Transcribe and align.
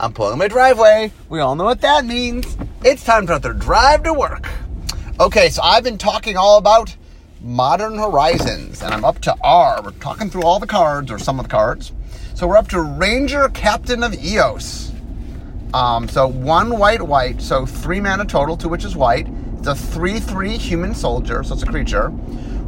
I'm 0.00 0.12
pulling 0.12 0.38
my 0.38 0.46
driveway. 0.46 1.12
We 1.28 1.40
all 1.40 1.56
know 1.56 1.64
what 1.64 1.80
that 1.80 2.04
means. 2.04 2.56
It's 2.84 3.04
time 3.04 3.26
for 3.26 3.32
another 3.32 3.52
drive 3.52 4.04
to 4.04 4.12
work. 4.14 4.48
Okay, 5.18 5.48
so 5.48 5.60
I've 5.60 5.82
been 5.82 5.98
talking 5.98 6.36
all 6.36 6.56
about 6.58 6.94
Modern 7.40 7.98
Horizons, 7.98 8.80
and 8.80 8.94
I'm 8.94 9.04
up 9.04 9.18
to 9.22 9.34
R. 9.42 9.82
We're 9.82 9.90
talking 9.92 10.30
through 10.30 10.44
all 10.44 10.60
the 10.60 10.68
cards, 10.68 11.10
or 11.10 11.18
some 11.18 11.40
of 11.40 11.46
the 11.46 11.50
cards. 11.50 11.90
So 12.34 12.46
we're 12.46 12.56
up 12.56 12.68
to 12.68 12.80
Ranger 12.80 13.48
Captain 13.48 14.04
of 14.04 14.14
Eos. 14.14 14.92
Um, 15.74 16.08
so 16.08 16.28
one 16.28 16.78
white, 16.78 17.02
white, 17.02 17.42
so 17.42 17.66
three 17.66 18.00
mana 18.00 18.24
total, 18.24 18.56
two 18.56 18.68
which 18.68 18.84
is 18.84 18.94
white. 18.94 19.26
It's 19.58 19.66
a 19.66 19.74
3 19.74 20.20
3 20.20 20.56
human 20.56 20.94
soldier, 20.94 21.42
so 21.42 21.54
it's 21.54 21.64
a 21.64 21.66
creature. 21.66 22.12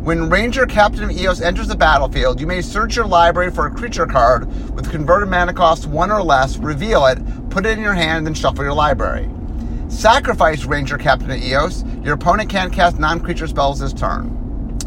When 0.03 0.31
Ranger 0.31 0.65
Captain 0.65 1.05
of 1.05 1.11
Eos 1.11 1.43
enters 1.43 1.69
the 1.69 1.77
battlefield, 1.77 2.41
you 2.41 2.47
may 2.47 2.63
search 2.63 2.97
your 2.97 3.05
library 3.05 3.51
for 3.51 3.67
a 3.67 3.71
creature 3.71 4.07
card 4.07 4.47
with 4.75 4.91
converted 4.91 5.29
mana 5.29 5.53
cost 5.53 5.87
one 5.87 6.11
or 6.11 6.23
less, 6.23 6.57
reveal 6.57 7.05
it, 7.05 7.19
put 7.51 7.67
it 7.67 7.77
in 7.77 7.85
your 7.85 7.93
hand, 7.93 8.27
then 8.27 8.33
shuffle 8.33 8.65
your 8.65 8.73
library. 8.73 9.29
Sacrifice 9.89 10.65
Ranger 10.65 10.97
Captain 10.97 11.31
of 11.31 11.37
Eos. 11.43 11.85
Your 12.03 12.15
opponent 12.15 12.49
can't 12.49 12.73
cast 12.73 12.99
non 12.99 13.21
creature 13.21 13.47
spells 13.47 13.79
this 13.79 13.93
turn. 13.93 14.79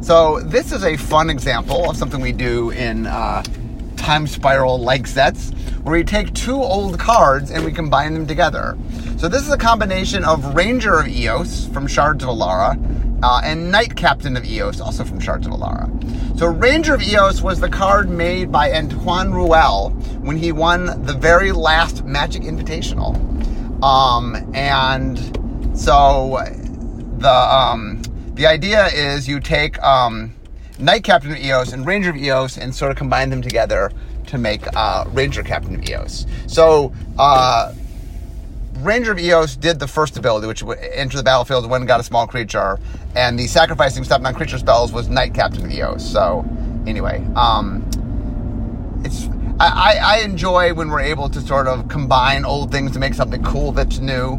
So, 0.00 0.40
this 0.40 0.72
is 0.72 0.84
a 0.84 0.96
fun 0.96 1.28
example 1.28 1.90
of 1.90 1.98
something 1.98 2.22
we 2.22 2.32
do 2.32 2.70
in 2.70 3.06
uh, 3.06 3.42
time 3.98 4.26
spiral 4.26 4.78
like 4.78 5.06
sets 5.06 5.50
where 5.82 5.98
we 5.98 6.02
take 6.02 6.32
two 6.32 6.56
old 6.56 6.98
cards 6.98 7.50
and 7.50 7.62
we 7.62 7.72
combine 7.72 8.14
them 8.14 8.26
together. 8.26 8.78
So, 9.18 9.28
this 9.28 9.42
is 9.42 9.52
a 9.52 9.58
combination 9.58 10.24
of 10.24 10.54
Ranger 10.54 10.98
of 10.98 11.08
Eos 11.08 11.66
from 11.66 11.86
Shards 11.86 12.24
of 12.24 12.30
Alara 12.30 13.01
uh, 13.22 13.40
and 13.44 13.70
Knight 13.70 13.96
Captain 13.96 14.36
of 14.36 14.44
Eos, 14.44 14.80
also 14.80 15.04
from 15.04 15.20
Shards 15.20 15.46
of 15.46 15.52
Alara. 15.52 15.88
So, 16.38 16.46
Ranger 16.46 16.94
of 16.94 17.02
Eos 17.02 17.42
was 17.42 17.60
the 17.60 17.68
card 17.68 18.10
made 18.10 18.50
by 18.50 18.72
Antoine 18.72 19.32
Ruel 19.32 19.90
when 20.20 20.36
he 20.36 20.52
won 20.52 21.02
the 21.04 21.14
very 21.14 21.52
last 21.52 22.04
Magic 22.04 22.42
Invitational. 22.42 23.14
Um, 23.82 24.36
and 24.54 25.18
so 25.76 26.38
the 27.18 27.30
um, 27.30 28.02
the 28.34 28.46
idea 28.46 28.86
is 28.86 29.28
you 29.28 29.40
take 29.40 29.82
um, 29.82 30.34
Knight 30.78 31.04
Captain 31.04 31.32
of 31.32 31.38
Eos 31.38 31.72
and 31.72 31.84
Ranger 31.84 32.10
of 32.10 32.16
Eos 32.16 32.58
and 32.58 32.74
sort 32.74 32.90
of 32.90 32.96
combine 32.96 33.30
them 33.30 33.42
together 33.42 33.90
to 34.26 34.38
make 34.38 34.62
uh, 34.76 35.04
Ranger 35.08 35.42
Captain 35.42 35.74
of 35.74 35.88
Eos. 35.88 36.26
So 36.46 36.92
uh, 37.18 37.72
Ranger 38.82 39.12
of 39.12 39.18
Eos 39.18 39.54
did 39.54 39.78
the 39.78 39.86
first 39.86 40.18
ability, 40.18 40.48
which 40.48 40.62
would 40.62 40.78
enter 40.78 41.16
the 41.16 41.22
battlefield 41.22 41.70
when 41.70 41.86
got 41.86 42.00
a 42.00 42.02
small 42.02 42.26
creature, 42.26 42.80
and 43.14 43.38
the 43.38 43.46
sacrificing 43.46 44.02
stuff 44.02 44.20
non 44.20 44.34
creature 44.34 44.58
spells 44.58 44.92
was 44.92 45.08
Knight 45.08 45.34
Captain 45.34 45.64
of 45.64 45.70
Eos. 45.70 46.04
So 46.04 46.44
anyway, 46.86 47.24
um, 47.36 47.88
it's 49.04 49.28
I, 49.60 49.98
I, 50.02 50.18
enjoy 50.24 50.74
when 50.74 50.88
we're 50.88 51.00
able 51.00 51.28
to 51.28 51.40
sort 51.40 51.68
of 51.68 51.86
combine 51.88 52.44
old 52.44 52.72
things 52.72 52.90
to 52.92 52.98
make 52.98 53.14
something 53.14 53.42
cool 53.44 53.70
that's 53.70 53.98
new. 53.98 54.32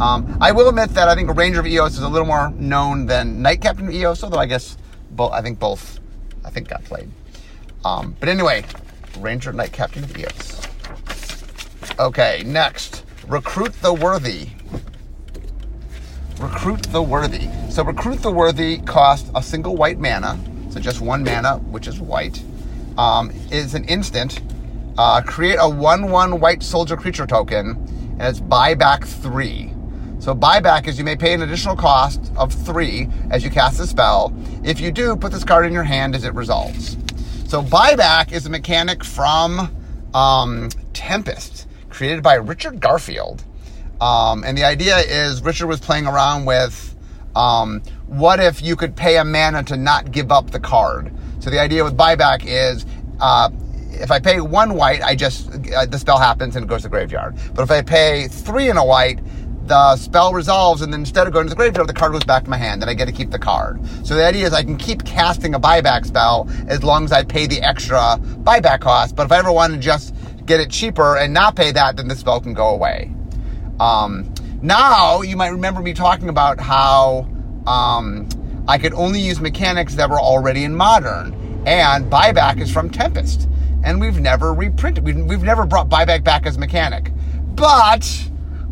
Um, 0.00 0.38
I 0.40 0.52
will 0.52 0.70
admit 0.70 0.90
that 0.90 1.08
I 1.08 1.14
think 1.14 1.36
Ranger 1.36 1.60
of 1.60 1.66
Eos 1.66 1.92
is 1.92 2.00
a 2.00 2.08
little 2.08 2.26
more 2.26 2.50
known 2.52 3.04
than 3.04 3.42
Knight 3.42 3.60
Captain 3.60 3.88
of 3.88 3.92
Eos, 3.92 4.24
although 4.24 4.38
I 4.38 4.46
guess 4.46 4.78
both 5.10 5.32
I 5.32 5.42
think 5.42 5.58
both 5.58 6.00
I 6.42 6.48
think 6.48 6.68
got 6.68 6.82
played. 6.84 7.10
Um, 7.84 8.16
but 8.18 8.30
anyway, 8.30 8.64
Ranger 9.18 9.52
Knight 9.52 9.72
Captain 9.72 10.04
of 10.04 10.16
Eos. 10.16 10.66
Okay, 11.98 12.42
next. 12.46 12.99
Recruit 13.26 13.72
the 13.82 13.92
Worthy. 13.92 14.48
Recruit 16.38 16.82
the 16.84 17.02
Worthy. 17.02 17.48
So 17.70 17.84
Recruit 17.84 18.22
the 18.22 18.30
Worthy 18.30 18.78
costs 18.78 19.30
a 19.34 19.42
single 19.42 19.76
white 19.76 19.98
mana, 19.98 20.38
so 20.70 20.80
just 20.80 21.00
one 21.00 21.22
mana, 21.22 21.58
which 21.58 21.86
is 21.86 22.00
white. 22.00 22.42
Um, 22.98 23.30
is 23.50 23.74
an 23.74 23.84
instant 23.84 24.40
uh, 25.00 25.22
create 25.22 25.56
a 25.58 25.66
1 25.68 26.10
1 26.10 26.40
white 26.40 26.62
soldier 26.62 26.94
creature 26.94 27.26
token, 27.26 27.70
and 28.18 28.22
it's 28.22 28.38
buyback 28.38 29.04
3. 29.04 29.72
So, 30.18 30.34
buyback 30.34 30.86
is 30.86 30.98
you 30.98 31.04
may 31.04 31.16
pay 31.16 31.32
an 31.32 31.40
additional 31.40 31.74
cost 31.74 32.30
of 32.36 32.52
3 32.52 33.08
as 33.30 33.42
you 33.42 33.48
cast 33.48 33.78
the 33.78 33.86
spell. 33.86 34.30
If 34.62 34.78
you 34.78 34.92
do, 34.92 35.16
put 35.16 35.32
this 35.32 35.42
card 35.42 35.64
in 35.64 35.72
your 35.72 35.84
hand 35.84 36.14
as 36.14 36.24
it 36.24 36.34
resolves. 36.34 36.98
So, 37.46 37.62
buyback 37.62 38.32
is 38.32 38.44
a 38.44 38.50
mechanic 38.50 39.02
from 39.02 39.74
um, 40.12 40.68
Tempest, 40.92 41.66
created 42.00 42.22
by 42.22 42.32
Richard 42.32 42.80
Garfield. 42.80 43.44
Um, 44.00 44.42
and 44.42 44.56
the 44.56 44.64
idea 44.64 44.96
is 45.00 45.42
Richard 45.42 45.66
was 45.66 45.80
playing 45.80 46.06
around 46.06 46.46
with 46.46 46.96
um, 47.36 47.82
what 48.06 48.40
if 48.40 48.62
you 48.62 48.74
could 48.74 48.96
pay 48.96 49.18
a 49.18 49.24
mana 49.24 49.62
to 49.64 49.76
not 49.76 50.10
give 50.10 50.32
up 50.32 50.50
the 50.50 50.60
card? 50.60 51.12
So 51.40 51.50
the 51.50 51.60
idea 51.60 51.84
with 51.84 51.98
buyback 51.98 52.42
is 52.46 52.86
uh, 53.20 53.50
if 53.90 54.10
I 54.10 54.18
pay 54.18 54.40
one 54.40 54.76
white, 54.76 55.02
I 55.02 55.14
just 55.14 55.50
uh, 55.76 55.84
the 55.84 55.98
spell 55.98 56.18
happens 56.18 56.56
and 56.56 56.64
it 56.64 56.68
goes 56.68 56.80
to 56.80 56.82
the 56.84 56.88
graveyard. 56.88 57.36
But 57.52 57.64
if 57.64 57.70
I 57.70 57.82
pay 57.82 58.28
three 58.28 58.70
in 58.70 58.78
a 58.78 58.84
white, 58.84 59.20
the 59.66 59.96
spell 59.96 60.32
resolves, 60.32 60.80
and 60.80 60.90
then 60.90 61.00
instead 61.00 61.26
of 61.26 61.34
going 61.34 61.48
to 61.48 61.50
the 61.50 61.56
graveyard, 61.56 61.86
the 61.86 61.92
card 61.92 62.12
goes 62.12 62.24
back 62.24 62.44
to 62.44 62.50
my 62.50 62.56
hand, 62.56 62.80
and 62.82 62.90
I 62.90 62.94
get 62.94 63.04
to 63.04 63.12
keep 63.12 63.30
the 63.30 63.38
card. 63.38 63.78
So 64.06 64.14
the 64.14 64.24
idea 64.24 64.46
is 64.46 64.54
I 64.54 64.62
can 64.62 64.78
keep 64.78 65.04
casting 65.04 65.54
a 65.54 65.60
buyback 65.60 66.06
spell 66.06 66.48
as 66.66 66.82
long 66.82 67.04
as 67.04 67.12
I 67.12 67.24
pay 67.24 67.46
the 67.46 67.60
extra 67.60 68.18
buyback 68.42 68.80
cost. 68.80 69.14
But 69.14 69.26
if 69.26 69.32
I 69.32 69.38
ever 69.38 69.52
want 69.52 69.74
to 69.74 69.78
just 69.78 70.14
get 70.50 70.60
it 70.60 70.70
cheaper 70.70 71.16
and 71.16 71.32
not 71.32 71.56
pay 71.56 71.72
that, 71.72 71.96
then 71.96 72.08
this 72.08 72.18
spell 72.18 72.40
can 72.40 72.54
go 72.54 72.68
away. 72.68 73.12
Um, 73.78 74.34
now 74.62 75.22
you 75.22 75.36
might 75.36 75.48
remember 75.48 75.80
me 75.80 75.94
talking 75.94 76.28
about 76.28 76.60
how 76.60 77.28
um, 77.66 78.28
I 78.68 78.76
could 78.78 78.92
only 78.94 79.20
use 79.20 79.40
mechanics 79.40 79.94
that 79.94 80.10
were 80.10 80.20
already 80.20 80.64
in 80.64 80.74
modern, 80.74 81.62
and 81.66 82.10
buyback 82.10 82.60
is 82.60 82.70
from 82.72 82.90
Tempest 82.90 83.48
and 83.82 84.00
we've 84.00 84.20
never 84.20 84.52
reprinted. 84.52 85.04
We've, 85.04 85.16
we've 85.16 85.42
never 85.42 85.66
brought 85.66 85.88
buyback 85.88 86.24
back 86.24 86.46
as 86.46 86.58
mechanic, 86.58 87.12
but 87.54 88.28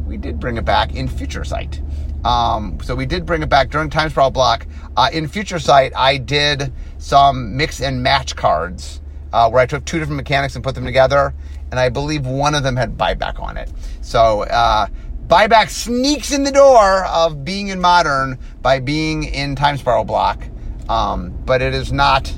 we 0.06 0.16
did 0.16 0.38
bring 0.38 0.56
it 0.56 0.64
back 0.64 0.94
in 0.94 1.08
Future 1.08 1.44
Sight. 1.44 1.80
Um, 2.24 2.78
so 2.82 2.94
we 2.94 3.06
did 3.06 3.24
bring 3.24 3.42
it 3.42 3.48
back 3.48 3.70
during 3.70 3.90
Time 3.90 4.10
Spiral 4.10 4.30
Block. 4.30 4.66
Uh, 4.96 5.08
in 5.12 5.28
Future 5.28 5.58
Sight, 5.58 5.92
I 5.96 6.18
did 6.18 6.72
some 6.98 7.56
mix 7.56 7.80
and 7.80 8.02
match 8.02 8.36
cards 8.36 9.00
uh, 9.32 9.48
where 9.50 9.62
I 9.62 9.66
took 9.66 9.84
two 9.84 9.98
different 9.98 10.16
mechanics 10.16 10.54
and 10.54 10.64
put 10.64 10.74
them 10.74 10.84
together, 10.84 11.34
and 11.70 11.80
I 11.80 11.88
believe 11.88 12.26
one 12.26 12.54
of 12.54 12.62
them 12.62 12.76
had 12.76 12.96
buyback 12.96 13.40
on 13.40 13.56
it. 13.56 13.70
So 14.00 14.42
uh, 14.42 14.86
buyback 15.26 15.68
sneaks 15.70 16.32
in 16.32 16.44
the 16.44 16.52
door 16.52 17.04
of 17.06 17.44
being 17.44 17.68
in 17.68 17.80
Modern 17.80 18.38
by 18.62 18.80
being 18.80 19.24
in 19.24 19.54
Time 19.54 19.76
Spiral 19.76 20.04
Block, 20.04 20.42
um, 20.88 21.32
but 21.44 21.62
it 21.62 21.74
is 21.74 21.92
not 21.92 22.32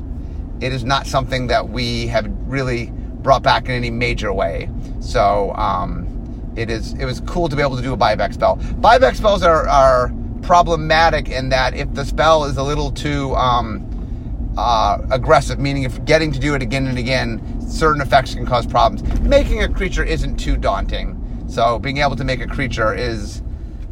it 0.60 0.72
is 0.72 0.84
not 0.84 1.06
something 1.06 1.46
that 1.46 1.70
we 1.70 2.06
have 2.08 2.26
really 2.46 2.92
brought 3.22 3.42
back 3.42 3.66
in 3.66 3.70
any 3.72 3.90
major 3.90 4.32
way. 4.32 4.69
So 5.00 5.52
um, 5.54 6.52
it 6.56 6.70
is 6.70 6.94
it 6.94 7.04
was 7.04 7.20
cool 7.20 7.48
to 7.48 7.56
be 7.56 7.62
able 7.62 7.76
to 7.76 7.82
do 7.82 7.92
a 7.92 7.96
buyback 7.96 8.34
spell. 8.34 8.56
Buyback 8.56 9.14
spells 9.14 9.42
are, 9.42 9.69
are 9.69 10.12
problematic 10.42 11.28
in 11.28 11.50
that 11.50 11.74
if 11.74 11.92
the 11.94 12.04
spell 12.04 12.44
is 12.44 12.56
a 12.56 12.62
little 12.62 12.90
too 12.90 13.34
um, 13.36 13.86
uh, 14.56 14.99
aggressive, 15.11 15.59
meaning 15.59 15.84
if 15.84 16.05
getting 16.05 16.33
to 16.33 16.38
do 16.38 16.55
it 16.55 16.62
again 16.62 16.87
and 16.87 16.99
again, 16.99 17.61
certain 17.69 18.00
effects 18.00 18.34
can 18.34 18.47
cause 18.47 18.66
problems. 18.66 19.03
Making 19.21 19.62
a 19.62 19.69
creature 19.69 20.05
isn't 20.05 20.37
too 20.37 20.56
daunting. 20.56 21.16
So 21.49 21.78
being 21.78 21.99
able 21.99 22.16
to 22.16 22.25
make 22.25 22.41
a 22.41 22.47
creature 22.47 22.94
is 22.94 23.43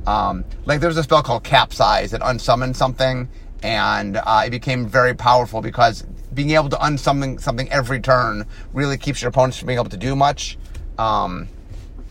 um, 0.06 0.44
like 0.64 0.80
there's 0.80 0.96
a 0.96 1.02
spell 1.02 1.22
called 1.22 1.44
Capsize 1.44 2.12
that 2.12 2.20
unsummons 2.22 2.76
something, 2.76 3.28
and 3.62 4.16
uh, 4.16 4.42
it 4.46 4.50
became 4.50 4.86
very 4.86 5.14
powerful 5.14 5.60
because 5.60 6.02
being 6.34 6.50
able 6.50 6.68
to 6.68 6.76
unsummon 6.76 7.40
something 7.40 7.70
every 7.70 8.00
turn 8.00 8.46
really 8.72 8.96
keeps 8.96 9.20
your 9.20 9.28
opponents 9.30 9.58
from 9.58 9.66
being 9.66 9.78
able 9.78 9.90
to 9.90 9.96
do 9.96 10.14
much. 10.14 10.56
Um, 10.98 11.48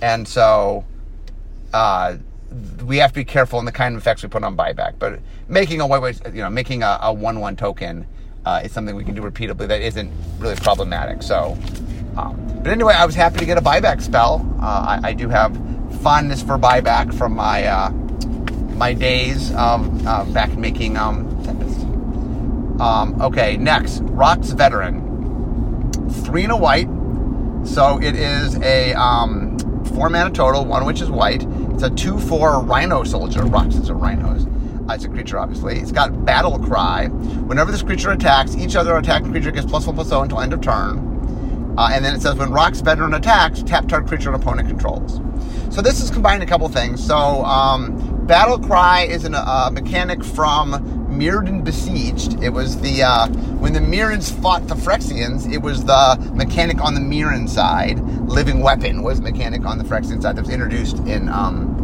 and 0.01 0.27
so 0.27 0.85
uh, 1.73 2.17
we 2.83 2.97
have 2.97 3.11
to 3.11 3.19
be 3.19 3.25
careful 3.25 3.59
in 3.59 3.65
the 3.65 3.71
kind 3.71 3.95
of 3.95 4.01
effects 4.01 4.23
we 4.23 4.29
put 4.29 4.43
on 4.43 4.55
buyback. 4.55 4.93
But 4.99 5.19
making 5.47 5.81
a 5.81 5.87
you 5.87 6.41
know, 6.41 6.49
making 6.49 6.83
a, 6.83 6.99
a 7.01 7.13
one-one 7.13 7.55
token 7.55 8.05
uh, 8.45 8.61
is 8.63 8.71
something 8.71 8.95
we 8.95 9.03
can 9.03 9.15
do 9.15 9.21
repeatedly 9.21 9.67
that 9.67 9.81
isn't 9.81 10.11
really 10.39 10.55
problematic. 10.55 11.21
So, 11.23 11.57
um, 12.17 12.59
but 12.63 12.71
anyway, 12.71 12.93
I 12.93 13.05
was 13.05 13.15
happy 13.15 13.39
to 13.39 13.45
get 13.45 13.57
a 13.57 13.61
buyback 13.61 14.01
spell. 14.01 14.45
Uh, 14.61 14.99
I, 15.03 15.09
I, 15.09 15.13
do 15.13 15.29
have 15.29 15.55
fondness 16.01 16.41
for 16.41 16.57
buyback 16.57 17.13
from 17.13 17.35
my 17.35 17.65
uh, 17.65 17.89
my 18.75 18.93
days 18.93 19.51
uh, 19.51 20.25
back 20.33 20.55
making 20.57 20.97
um, 20.97 21.27
um, 22.79 23.19
okay, 23.21 23.57
next, 23.57 24.03
Rhox 24.03 24.51
Veteran. 24.51 25.03
Three 26.23 26.43
and 26.43 26.51
a 26.51 26.57
white. 26.57 26.87
So 27.65 27.99
it 28.01 28.15
is 28.15 28.55
a 28.61 28.93
um, 28.93 29.57
four 29.85 30.09
mana 30.09 30.29
total, 30.29 30.63
one 30.63 30.85
which 30.85 31.01
is 31.01 31.09
white. 31.09 31.43
It's 31.73 31.83
a 31.83 31.89
2 31.89 32.19
4 32.19 32.61
Rhino 32.63 33.03
Soldier. 33.03 33.41
Rhox 33.41 33.75
is 33.75 33.89
a 33.89 33.95
rhinos. 33.95 34.45
It's 34.89 35.05
a 35.05 35.09
creature, 35.09 35.37
obviously. 35.37 35.77
It's 35.79 35.91
got 35.91 36.25
Battle 36.25 36.57
Cry. 36.59 37.07
Whenever 37.07 37.71
this 37.71 37.83
creature 37.83 38.11
attacks, 38.11 38.55
each 38.55 38.75
other 38.75 38.95
attacking 38.97 39.31
creature 39.31 39.51
gets 39.51 39.65
plus 39.65 39.85
1 39.85 39.95
plus 39.95 40.07
0 40.07 40.21
until 40.21 40.39
end 40.39 40.53
of 40.53 40.61
turn. 40.61 41.75
Uh, 41.77 41.89
and 41.91 42.03
then 42.03 42.15
it 42.15 42.21
says 42.21 42.35
when 42.35 42.49
Rhox 42.49 42.81
Veteran 42.81 43.13
attacks, 43.13 43.61
tap 43.61 43.87
target 43.87 44.09
creature 44.09 44.29
an 44.29 44.35
opponent 44.35 44.67
controls. 44.67 45.21
So 45.73 45.81
this 45.81 46.01
is 46.01 46.09
combining 46.09 46.41
a 46.41 46.49
couple 46.49 46.67
things. 46.69 47.05
So 47.05 47.15
um, 47.15 48.25
Battle 48.25 48.57
Cry 48.57 49.03
is 49.03 49.25
a 49.25 49.31
uh, 49.31 49.69
mechanic 49.71 50.23
from 50.23 50.71
Mirrodin 51.07 51.63
Besieged. 51.63 52.41
It 52.41 52.49
was 52.49 52.79
the 52.81 53.03
uh, 53.03 53.27
when 53.59 53.73
the 53.73 53.79
Mirrans 53.79 54.31
fought 54.41 54.67
the 54.67 54.75
Phyrexians. 54.75 55.51
It 55.51 55.59
was 55.59 55.85
the 55.85 56.31
mechanic 56.33 56.81
on 56.81 56.95
the 56.95 56.99
Mirran 56.99 57.47
side. 57.47 57.99
Living 58.27 58.61
weapon 58.61 59.03
was 59.03 59.21
mechanic 59.21 59.65
on 59.65 59.77
the 59.77 59.83
Phyrexian 59.83 60.21
side 60.21 60.35
that 60.35 60.41
was 60.41 60.49
introduced 60.49 60.97
in 60.99 61.29
um, 61.29 61.75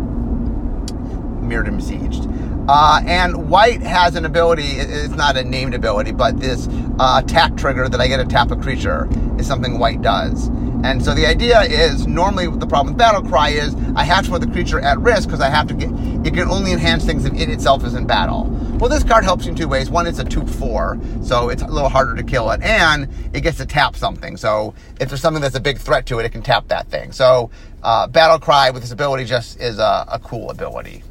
Mirrodin 1.44 1.78
Besieged. 1.78 2.28
Uh, 2.68 3.02
and 3.06 3.50
white 3.50 3.82
has 3.82 4.16
an 4.16 4.26
ability, 4.26 4.64
it's 4.64 5.16
not 5.16 5.36
a 5.36 5.44
named 5.44 5.74
ability, 5.74 6.12
but 6.12 6.40
this 6.40 6.68
uh, 7.00 7.22
attack 7.24 7.58
trigger 7.58 7.90
that 7.90 8.00
I 8.00 8.08
get 8.08 8.18
to 8.18 8.26
tap 8.26 8.52
a 8.52 8.56
creature 8.56 9.10
is 9.38 9.46
something 9.46 9.80
white 9.80 10.02
does. 10.02 10.48
And 10.84 11.04
so 11.04 11.14
the 11.14 11.26
idea 11.26 11.62
is 11.62 12.08
normally 12.08 12.48
the 12.48 12.68
problem 12.68 12.94
with 12.94 12.98
Battle 12.98 13.22
Cry 13.22 13.50
is 13.50 13.76
I 13.96 14.04
have 14.04 14.26
to 14.26 14.32
put 14.32 14.42
the 14.42 14.48
creature 14.48 14.80
at 14.80 15.00
risk 15.00 15.28
because 15.28 15.40
I 15.40 15.50
have 15.50 15.68
to 15.68 15.74
get 15.74 15.90
it 16.26 16.34
can 16.34 16.50
only 16.50 16.72
enhance 16.72 17.06
things 17.06 17.26
if 17.26 17.34
it 17.34 17.50
itself 17.50 17.86
is 17.86 17.94
in 17.96 18.06
battle. 18.06 18.46
Well, 18.80 18.90
this 18.90 19.04
card 19.04 19.24
helps 19.24 19.46
you 19.46 19.52
in 19.52 19.58
two 19.58 19.68
ways. 19.68 19.90
One, 19.90 20.08
it's 20.08 20.20
a 20.20 20.26
2 20.26 20.46
4, 20.46 21.00
so 21.22 21.50
it's 21.50 21.62
a 21.62 21.68
little 21.68 21.90
harder 21.90 22.16
to 22.16 22.24
kill 22.24 22.52
it, 22.52 22.62
and 22.62 23.08
it 23.34 23.42
gets 23.42 23.58
to 23.58 23.66
tap 23.66 23.96
something. 23.96 24.36
So 24.36 24.74
if 25.00 25.10
there's 25.10 25.22
something 25.22 25.42
that's 25.42 25.56
a 25.56 25.62
big 25.62 25.78
threat 25.78 26.06
to 26.08 26.20
it, 26.20 26.26
it 26.26 26.32
can 26.32 26.42
tap 26.42 26.68
that 26.70 26.88
thing. 26.88 27.12
So 27.12 27.50
uh, 27.82 28.08
Battle 28.08 28.40
Cry 28.40 28.72
with 28.72 28.82
this 28.82 28.92
ability 28.92 29.26
just 29.26 29.60
is 29.60 29.80
a, 29.80 30.06
a 30.10 30.20
cool 30.20 30.50
ability. 30.50 31.04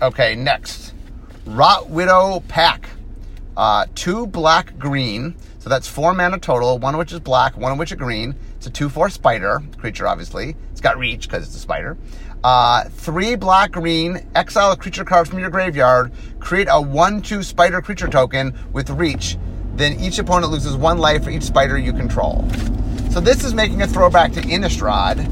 Okay, 0.00 0.36
next. 0.36 0.94
Rot 1.44 1.90
Widow 1.90 2.40
Pack. 2.46 2.88
Uh, 3.56 3.86
two 3.96 4.28
black 4.28 4.78
green. 4.78 5.34
So 5.58 5.68
that's 5.68 5.88
four 5.88 6.14
mana 6.14 6.38
total, 6.38 6.78
one 6.78 6.94
of 6.94 6.98
which 6.98 7.12
is 7.12 7.18
black, 7.18 7.56
one 7.56 7.72
of 7.72 7.78
which 7.78 7.90
is 7.90 7.98
green. 7.98 8.36
It's 8.56 8.66
a 8.66 8.70
2 8.70 8.88
4 8.88 9.10
spider 9.10 9.60
creature, 9.76 10.06
obviously. 10.06 10.56
It's 10.70 10.80
got 10.80 10.98
reach 10.98 11.28
because 11.28 11.46
it's 11.46 11.56
a 11.56 11.58
spider. 11.58 11.96
Uh, 12.44 12.84
three 12.84 13.34
black 13.34 13.72
green, 13.72 14.24
exile 14.36 14.72
a 14.72 14.76
creature 14.76 15.04
card 15.04 15.28
from 15.28 15.40
your 15.40 15.50
graveyard, 15.50 16.12
create 16.38 16.68
a 16.70 16.80
1 16.80 17.22
2 17.22 17.42
spider 17.42 17.80
creature 17.80 18.08
token 18.08 18.56
with 18.72 18.90
reach. 18.90 19.36
Then 19.74 19.98
each 20.00 20.18
opponent 20.18 20.52
loses 20.52 20.76
one 20.76 20.98
life 20.98 21.24
for 21.24 21.30
each 21.30 21.42
spider 21.42 21.76
you 21.76 21.92
control. 21.92 22.48
So 23.10 23.20
this 23.20 23.44
is 23.44 23.54
making 23.54 23.82
a 23.82 23.86
throwback 23.86 24.32
to 24.32 24.40
Innistrad. 24.42 25.24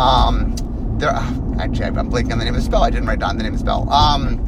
Um, 0.00 0.54
there, 1.02 1.10
actually, 1.58 1.84
I'm 1.84 2.10
blanking 2.10 2.32
on 2.32 2.38
the 2.38 2.44
name 2.44 2.54
of 2.54 2.60
the 2.60 2.66
spell. 2.66 2.82
I 2.84 2.90
didn't 2.90 3.06
write 3.06 3.18
down 3.18 3.36
the 3.36 3.42
name 3.42 3.54
of 3.54 3.58
the 3.58 3.64
spell. 3.64 3.90
Um, 3.90 4.46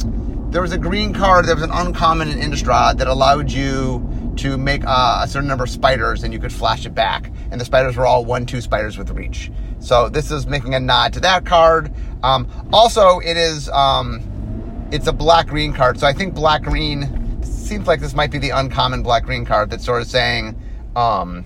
there 0.51 0.63
was 0.63 0.73
a 0.73 0.79
green 0.79 1.13
card. 1.13 1.47
There 1.47 1.55
was 1.55 1.65
an 1.65 1.73
uncommon 1.73 2.29
in 2.29 2.39
Innistrad 2.39 2.99
that 2.99 3.09
allowed 3.09 3.51
you 3.51 4.33
to 4.37 4.57
make 4.57 4.83
uh, 4.87 5.21
a 5.23 5.29
certain 5.29 5.49
number 5.49 5.65
of 5.65 5.71
spiders, 5.71 6.23
and 6.23 6.33
you 6.33 6.39
could 6.39 6.53
flash 6.53 6.87
it 6.87 6.95
back. 6.95 7.31
And 7.51 7.61
the 7.61 7.65
spiders 7.65 7.97
were 7.97 8.07
all 8.07 8.25
one-two 8.25 8.61
spiders 8.61 8.97
with 8.97 9.11
reach. 9.11 9.51
So 9.81 10.09
this 10.09 10.31
is 10.31 10.47
making 10.47 10.75
a 10.75 10.81
nod 10.81 11.13
to 11.15 11.21
that 11.21 11.45
card. 11.45 11.93
Um, 12.23 12.49
also, 12.73 13.19
it 13.19 13.37
is 13.37 13.69
um, 13.71 14.89
it's 14.93 15.09
a 15.09 15.13
black 15.13 15.49
green 15.49 15.73
card. 15.73 15.99
So 15.99 16.07
I 16.07 16.13
think 16.13 16.35
black 16.35 16.63
green 16.63 17.43
seems 17.43 17.89
like 17.89 18.01
this 18.01 18.15
might 18.15 18.31
be 18.31 18.39
the 18.39 18.51
uncommon 18.51 19.03
black 19.03 19.25
green 19.25 19.45
card 19.45 19.71
that's 19.71 19.85
sort 19.85 20.03
of 20.03 20.09
saying 20.09 20.57
um, 20.95 21.45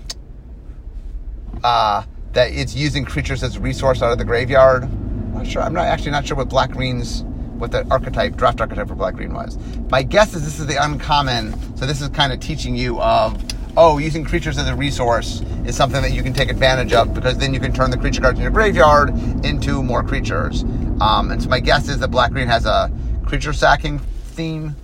uh, 1.63 2.03
that 2.33 2.51
it's 2.51 2.75
using 2.75 3.05
creatures 3.05 3.43
as 3.43 3.55
a 3.55 3.59
resource 3.59 4.01
out 4.01 4.11
of 4.11 4.17
the 4.17 4.25
graveyard. 4.25 4.83
I'm 4.83 5.33
not 5.33 5.47
sure. 5.47 5.61
I'm 5.61 5.73
not 5.73 5.85
actually 5.85 6.11
not 6.11 6.25
sure 6.25 6.37
what 6.37 6.49
black 6.49 6.71
greens 6.71 7.23
what 7.59 7.71
the 7.71 7.85
archetype 7.91 8.37
draft 8.37 8.61
archetype 8.61 8.87
for 8.87 8.95
black 8.95 9.15
green 9.15 9.33
was. 9.33 9.57
My 9.91 10.01
guess 10.01 10.33
is 10.33 10.45
this 10.45 10.59
is 10.59 10.65
the 10.65 10.81
uncommon. 10.81 11.53
So 11.77 11.85
this 11.85 12.01
is 12.01 12.09
kind 12.09 12.31
of 12.31 12.39
teaching 12.39 12.75
you 12.75 12.99
of 13.01 13.43
oh, 13.77 13.97
using 13.97 14.25
creatures 14.25 14.57
as 14.57 14.67
a 14.67 14.75
resource 14.75 15.41
is 15.65 15.75
something 15.75 16.01
that 16.01 16.11
you 16.11 16.23
can 16.23 16.33
take 16.33 16.49
advantage 16.49 16.91
of 16.93 17.13
because 17.13 17.37
then 17.37 17.53
you 17.53 17.59
can 17.59 17.71
turn 17.71 17.91
the 17.91 17.97
creature 17.97 18.21
cards 18.21 18.37
in 18.37 18.43
your 18.43 18.51
graveyard 18.51 19.09
into 19.45 19.83
more 19.83 20.03
creatures. 20.03 20.63
Um, 20.99 21.31
and 21.31 21.41
so 21.41 21.49
my 21.49 21.59
guess 21.59 21.87
is 21.87 21.99
that 21.99 22.09
black 22.09 22.31
green 22.31 22.47
has 22.47 22.65
a 22.65 22.91
creature 23.25 23.53
sacking 23.53 23.99
theme. 23.99 24.75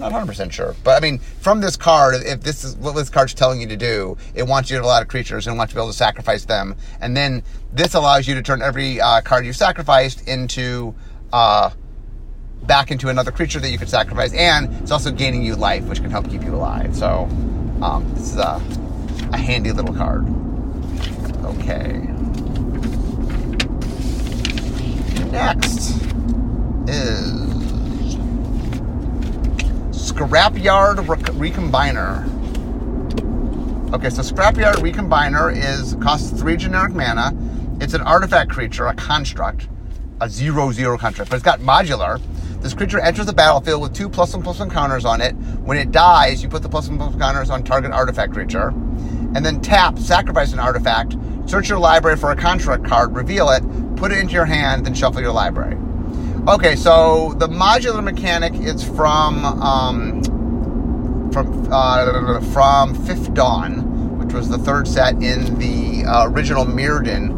Not 0.00 0.12
100% 0.12 0.50
sure. 0.50 0.74
But 0.82 0.96
I 0.96 1.00
mean, 1.00 1.18
from 1.18 1.60
this 1.60 1.76
card, 1.76 2.14
if 2.24 2.40
this 2.40 2.64
is 2.64 2.74
what 2.76 2.96
this 2.96 3.10
card's 3.10 3.34
telling 3.34 3.60
you 3.60 3.66
to 3.68 3.76
do, 3.76 4.16
it 4.34 4.44
wants 4.44 4.70
you 4.70 4.76
to 4.76 4.78
have 4.78 4.84
a 4.86 4.88
lot 4.88 5.02
of 5.02 5.08
creatures 5.08 5.46
and 5.46 5.58
wants 5.58 5.72
you 5.72 5.74
to 5.74 5.80
be 5.80 5.82
able 5.82 5.92
to 5.92 5.96
sacrifice 5.96 6.46
them. 6.46 6.74
And 7.02 7.14
then 7.14 7.42
this 7.70 7.92
allows 7.92 8.26
you 8.26 8.34
to 8.34 8.42
turn 8.42 8.62
every 8.62 8.98
uh, 8.98 9.20
card 9.20 9.44
you 9.44 9.52
sacrificed 9.52 10.26
into 10.26 10.94
uh, 11.34 11.70
back 12.62 12.90
into 12.90 13.10
another 13.10 13.30
creature 13.30 13.60
that 13.60 13.68
you 13.68 13.76
could 13.76 13.90
sacrifice, 13.90 14.32
and 14.32 14.72
it's 14.82 14.90
also 14.90 15.10
gaining 15.10 15.42
you 15.42 15.54
life, 15.54 15.84
which 15.84 16.00
can 16.00 16.10
help 16.10 16.30
keep 16.30 16.42
you 16.44 16.54
alive. 16.54 16.96
So 16.96 17.28
um, 17.82 18.10
this 18.14 18.32
is 18.32 18.38
a, 18.38 18.60
a 19.32 19.36
handy 19.36 19.70
little 19.72 19.94
card. 19.94 20.26
Okay. 21.44 22.06
Next 25.30 25.90
is 26.88 27.59
Scrapyard 30.00 31.04
Recombiner. 31.04 32.24
Okay, 33.92 34.08
so 34.08 34.22
Scrapyard 34.22 34.76
Recombiner 34.76 35.54
is 35.54 35.94
costs 36.02 36.30
three 36.40 36.56
generic 36.56 36.94
mana. 36.94 37.36
It's 37.82 37.92
an 37.92 38.00
artifact 38.00 38.50
creature, 38.50 38.86
a 38.86 38.94
construct, 38.94 39.68
a 40.22 40.28
zero 40.28 40.72
zero 40.72 40.96
construct, 40.96 41.30
but 41.30 41.36
it's 41.36 41.44
got 41.44 41.60
modular. 41.60 42.18
This 42.62 42.72
creature 42.72 42.98
enters 42.98 43.26
the 43.26 43.34
battlefield 43.34 43.82
with 43.82 43.94
two 43.94 44.08
plus 44.08 44.32
one 44.32 44.42
plus 44.42 44.58
one 44.58 44.70
counters 44.70 45.04
on 45.04 45.20
it. 45.20 45.32
When 45.32 45.76
it 45.76 45.92
dies, 45.92 46.42
you 46.42 46.48
put 46.48 46.62
the 46.62 46.68
plus 46.68 46.88
one 46.88 46.96
plus 46.96 47.10
one 47.10 47.20
counters 47.20 47.50
on 47.50 47.62
target 47.62 47.92
artifact 47.92 48.32
creature. 48.32 48.68
And 48.68 49.44
then 49.44 49.60
tap, 49.60 49.98
sacrifice 49.98 50.54
an 50.54 50.60
artifact, 50.60 51.14
search 51.44 51.68
your 51.68 51.78
library 51.78 52.16
for 52.16 52.30
a 52.32 52.36
construct 52.36 52.84
card, 52.86 53.14
reveal 53.14 53.50
it, 53.50 53.62
put 53.96 54.12
it 54.12 54.18
into 54.18 54.32
your 54.32 54.46
hand, 54.46 54.86
then 54.86 54.94
shuffle 54.94 55.20
your 55.20 55.32
library. 55.32 55.76
Okay, 56.50 56.74
so 56.74 57.32
the 57.38 57.46
modular 57.46 58.02
mechanic 58.02 58.54
is 58.54 58.82
from 58.82 59.44
um, 59.44 60.20
from 61.30 61.68
uh, 61.70 62.40
from 62.52 62.94
Fifth 63.06 63.32
Dawn, 63.34 64.18
which 64.18 64.34
was 64.34 64.48
the 64.48 64.58
third 64.58 64.88
set 64.88 65.14
in 65.22 65.56
the 65.60 66.04
uh, 66.04 66.28
original 66.28 66.64
Mirrodin. 66.64 67.30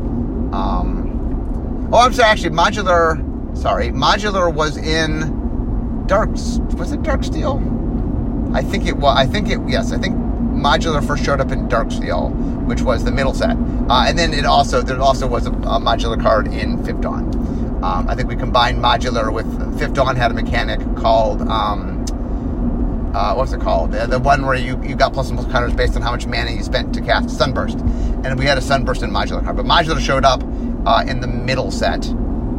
Um, 0.54 1.90
oh, 1.92 1.98
I'm 1.98 2.14
sorry, 2.14 2.30
actually, 2.30 2.56
modular 2.56 3.20
Sorry, 3.54 3.88
modular 3.88 4.52
was 4.52 4.78
in 4.78 6.06
Darks. 6.06 6.58
Was 6.78 6.92
it 6.92 7.02
Darksteel? 7.02 8.54
I 8.54 8.62
think 8.62 8.86
it 8.86 8.96
was. 8.96 9.14
I 9.16 9.26
think 9.26 9.50
it. 9.50 9.60
Yes, 9.68 9.92
I 9.92 9.98
think 9.98 10.16
modular 10.16 11.06
first 11.06 11.22
showed 11.22 11.40
up 11.40 11.52
in 11.52 11.68
Darksteel, 11.68 12.64
which 12.64 12.80
was 12.80 13.04
the 13.04 13.12
middle 13.12 13.34
set, 13.34 13.56
uh, 13.90 14.04
and 14.06 14.18
then 14.18 14.32
it 14.32 14.46
also 14.46 14.80
there 14.80 14.98
also 15.00 15.26
was 15.26 15.46
a, 15.46 15.50
a 15.50 15.78
modular 15.78 16.20
card 16.20 16.48
in 16.48 16.82
Fifth 16.82 17.02
Dawn. 17.02 17.41
Um, 17.82 18.08
I 18.08 18.14
think 18.14 18.28
we 18.28 18.36
combined 18.36 18.78
modular 18.78 19.32
with 19.32 19.78
Fifth 19.78 19.94
Dawn 19.94 20.16
had 20.16 20.30
a 20.30 20.34
mechanic 20.34 20.80
called. 20.96 21.42
Um, 21.42 22.00
uh, 23.14 23.34
what's 23.34 23.52
it 23.52 23.60
called? 23.60 23.92
The, 23.92 24.06
the, 24.06 24.18
one 24.18 24.46
where 24.46 24.54
you, 24.54 24.82
you 24.82 24.96
got 24.96 25.12
plus 25.12 25.28
and 25.28 25.38
plus 25.38 25.50
counters 25.52 25.74
based 25.74 25.96
on 25.96 26.02
how 26.02 26.12
much 26.12 26.26
mana 26.26 26.50
you 26.50 26.62
spent 26.62 26.94
to 26.94 27.02
cast 27.02 27.28
Sunburst. 27.28 27.78
And 27.78 28.38
we 28.38 28.46
had 28.46 28.56
a 28.56 28.62
Sunburst 28.62 29.02
in 29.02 29.10
modular 29.10 29.44
card. 29.44 29.56
But 29.56 29.66
modular 29.66 30.00
showed 30.00 30.24
up 30.24 30.42
uh, 30.86 31.04
in 31.06 31.20
the 31.20 31.26
middle 31.26 31.70
set. 31.70 32.06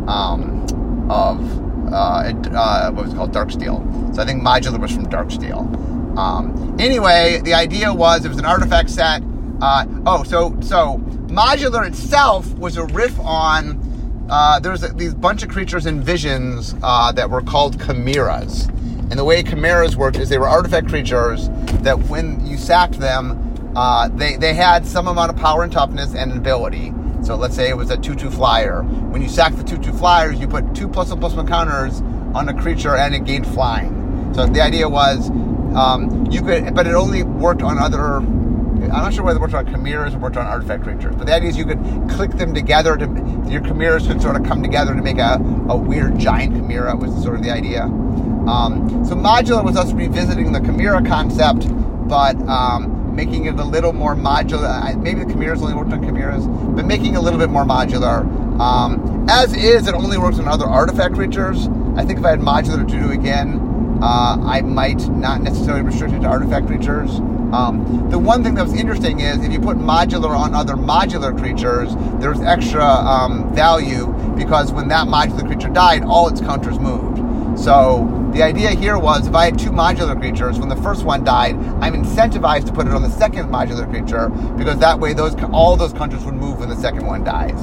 Um, 0.07 0.63
of 1.09 1.93
uh, 1.93 2.33
uh, 2.53 2.91
what 2.91 3.05
was 3.05 3.13
it 3.13 3.17
called 3.17 3.33
Darksteel. 3.33 4.15
So 4.15 4.21
I 4.21 4.25
think 4.25 4.41
modular 4.41 4.79
was 4.79 4.91
from 4.91 5.07
Darksteel. 5.07 6.17
Um, 6.17 6.75
anyway, 6.79 7.41
the 7.43 7.53
idea 7.53 7.93
was 7.93 8.25
it 8.25 8.29
was 8.29 8.37
an 8.37 8.45
artifact 8.45 8.89
set. 8.89 9.21
Uh, 9.61 9.85
oh, 10.05 10.23
so 10.23 10.57
so 10.61 10.97
modular 11.27 11.87
itself 11.87 12.51
was 12.55 12.77
a 12.77 12.85
riff 12.85 13.19
on. 13.19 13.92
Uh, 14.29 14.59
there 14.59 14.71
was 14.71 14.83
a, 14.83 14.89
these 14.89 15.13
bunch 15.13 15.43
of 15.43 15.49
creatures 15.49 15.85
in 15.85 16.01
visions 16.01 16.75
uh, 16.81 17.11
that 17.11 17.29
were 17.29 17.41
called 17.41 17.79
chimeras, 17.79 18.67
and 19.09 19.13
the 19.13 19.23
way 19.23 19.43
chimeras 19.43 19.95
worked 19.95 20.17
is 20.17 20.29
they 20.29 20.37
were 20.37 20.47
artifact 20.47 20.87
creatures 20.87 21.49
that 21.81 21.97
when 22.07 22.45
you 22.45 22.57
sacked 22.57 22.99
them, 22.99 23.73
uh, 23.75 24.07
they 24.09 24.35
they 24.37 24.53
had 24.53 24.85
some 24.85 25.07
amount 25.07 25.29
of 25.31 25.37
power 25.37 25.63
and 25.63 25.71
toughness 25.71 26.15
and 26.15 26.31
ability 26.31 26.93
so 27.23 27.37
let's 27.37 27.55
say 27.55 27.69
it 27.69 27.77
was 27.77 27.89
a 27.89 27.95
2-2 27.95 28.33
flyer. 28.33 28.83
When 28.83 29.21
you 29.21 29.29
sack 29.29 29.55
the 29.55 29.63
2-2 29.63 29.97
flyers, 29.97 30.39
you 30.39 30.47
put 30.47 30.75
two 30.75 30.89
plus 30.89 31.09
one 31.09 31.21
plus 31.21 31.33
one 31.33 31.47
counters 31.47 32.01
on 32.35 32.49
a 32.49 32.53
creature 32.53 32.97
and 32.97 33.15
it 33.15 33.23
gained 33.23 33.47
flying. 33.47 34.33
So 34.35 34.45
the 34.45 34.59
idea 34.59 34.89
was 34.89 35.29
um, 35.73 36.27
you 36.29 36.41
could, 36.41 36.75
but 36.75 36.85
it 36.85 36.93
only 36.93 37.23
worked 37.23 37.61
on 37.61 37.79
other. 37.79 38.19
I'm 38.83 39.03
not 39.03 39.13
sure 39.13 39.23
whether 39.23 39.37
it 39.37 39.41
worked 39.41 39.53
on 39.53 39.65
chimeras 39.65 40.13
or 40.13 40.19
worked 40.19 40.37
on 40.37 40.45
artifact 40.45 40.83
creatures. 40.83 41.15
But 41.15 41.27
the 41.27 41.35
idea 41.35 41.49
is 41.49 41.57
you 41.57 41.65
could 41.65 41.79
click 42.09 42.31
them 42.31 42.53
together 42.53 42.97
to 42.97 43.05
your 43.49 43.61
chimeras 43.61 44.07
could 44.07 44.21
sort 44.21 44.35
of 44.35 44.43
come 44.45 44.63
together 44.63 44.95
to 44.95 45.01
make 45.01 45.17
a, 45.17 45.39
a 45.69 45.77
weird 45.77 46.17
giant 46.17 46.55
chimera 46.55 46.95
was 46.95 47.11
sort 47.21 47.35
of 47.35 47.43
the 47.43 47.51
idea. 47.51 47.83
Um, 47.83 49.05
so 49.05 49.15
modular 49.15 49.63
was 49.63 49.77
us 49.77 49.93
revisiting 49.93 50.51
the 50.51 50.59
chimera 50.59 51.03
concept, 51.03 51.67
but 52.09 52.35
um, 52.47 53.15
making 53.15 53.45
it 53.45 53.55
a 53.55 53.63
little 53.63 53.93
more 53.93 54.15
modular. 54.15 55.01
Maybe 55.01 55.23
the 55.23 55.31
chimeras 55.31 55.61
only 55.61 55.75
worked 55.75 55.91
on 55.91 56.03
chimeras, 56.03 56.45
but 56.47 56.85
making 56.85 57.13
it 57.13 57.17
a 57.17 57.21
little 57.21 57.39
bit 57.39 57.49
more 57.49 57.63
modular. 57.63 58.23
Um, 58.59 59.27
as 59.29 59.53
is, 59.53 59.87
it 59.87 59.95
only 59.95 60.17
works 60.17 60.39
on 60.39 60.47
other 60.47 60.65
artifact 60.65 61.15
creatures. 61.15 61.67
I 61.95 62.05
think 62.05 62.19
if 62.19 62.25
I 62.25 62.31
had 62.31 62.39
modular 62.39 62.87
to 62.87 62.99
do 62.99 63.11
again, 63.11 63.59
uh, 64.03 64.37
I 64.43 64.61
might 64.61 65.07
not 65.07 65.41
necessarily 65.41 65.81
restrict 65.81 66.13
it 66.13 66.19
to 66.19 66.27
artifact 66.27 66.67
creatures. 66.67 67.09
Um, 67.53 68.09
the 68.09 68.19
one 68.19 68.43
thing 68.43 68.55
that 68.55 68.63
was 68.63 68.73
interesting 68.73 69.21
is 69.21 69.37
if 69.45 69.53
you 69.53 69.61
put 69.61 69.77
modular 69.77 70.35
on 70.37 70.53
other 70.53 70.73
modular 70.73 71.37
creatures, 71.37 71.95
there's 72.19 72.41
extra 72.41 72.83
um, 72.83 73.55
value 73.55 74.07
because 74.35 74.73
when 74.73 74.89
that 74.89 75.07
modular 75.07 75.47
creature 75.47 75.69
died, 75.69 76.03
all 76.03 76.27
its 76.27 76.41
counters 76.41 76.79
moved. 76.79 77.17
So 77.57 78.29
the 78.33 78.43
idea 78.43 78.71
here 78.71 78.97
was 78.97 79.27
if 79.27 79.35
I 79.35 79.45
had 79.45 79.57
two 79.57 79.69
modular 79.69 80.19
creatures, 80.19 80.59
when 80.59 80.67
the 80.67 80.75
first 80.77 81.05
one 81.05 81.23
died, 81.23 81.55
I'm 81.79 81.93
incentivized 81.93 82.65
to 82.65 82.73
put 82.73 82.87
it 82.87 82.93
on 82.93 83.03
the 83.03 83.11
second 83.11 83.49
modular 83.49 83.89
creature 83.89 84.27
because 84.57 84.79
that 84.79 84.99
way 84.99 85.13
those 85.13 85.33
all 85.53 85.77
those 85.77 85.93
counters 85.93 86.25
would 86.25 86.35
move 86.35 86.59
when 86.59 86.67
the 86.67 86.75
second 86.75 87.05
one 87.05 87.23
dies. 87.23 87.57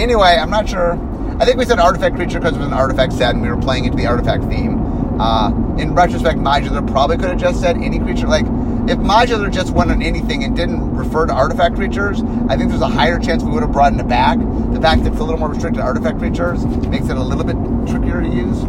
Anyway, 0.00 0.36
I'm 0.36 0.50
not 0.50 0.68
sure. 0.68 0.94
I 1.38 1.44
think 1.44 1.58
we 1.58 1.66
said 1.66 1.78
artifact 1.78 2.16
creature 2.16 2.40
because 2.40 2.54
it 2.54 2.58
was 2.58 2.66
an 2.66 2.72
artifact 2.72 3.12
set 3.12 3.34
and 3.34 3.42
we 3.42 3.50
were 3.50 3.58
playing 3.60 3.84
into 3.84 3.98
the 3.98 4.06
artifact 4.06 4.44
theme. 4.44 4.85
Uh, 5.18 5.50
in 5.78 5.94
retrospect, 5.94 6.38
modular 6.38 6.86
probably 6.90 7.16
could 7.16 7.30
have 7.30 7.38
just 7.38 7.60
said 7.60 7.76
any 7.78 7.98
creature. 7.98 8.26
Like 8.26 8.44
if 8.88 8.98
modular 8.98 9.52
just 9.52 9.72
went 9.72 9.90
on 9.90 10.02
anything 10.02 10.44
and 10.44 10.54
didn't 10.54 10.94
refer 10.94 11.26
to 11.26 11.32
artifact 11.32 11.74
creatures, 11.74 12.22
I 12.48 12.56
think 12.56 12.70
there's 12.70 12.82
a 12.82 12.88
higher 12.88 13.18
chance 13.18 13.42
we 13.42 13.50
would 13.50 13.62
have 13.62 13.72
brought 13.72 13.92
in 13.92 14.00
it 14.00 14.08
back. 14.08 14.38
The 14.38 14.80
fact 14.80 15.04
that 15.04 15.12
it's 15.12 15.20
a 15.20 15.24
little 15.24 15.38
more 15.38 15.48
restricted 15.48 15.82
artifact 15.82 16.18
creatures 16.18 16.64
makes 16.88 17.08
it 17.08 17.16
a 17.16 17.22
little 17.22 17.44
bit 17.44 17.56
trickier 17.90 18.20
to 18.20 18.28
use. 18.28 18.62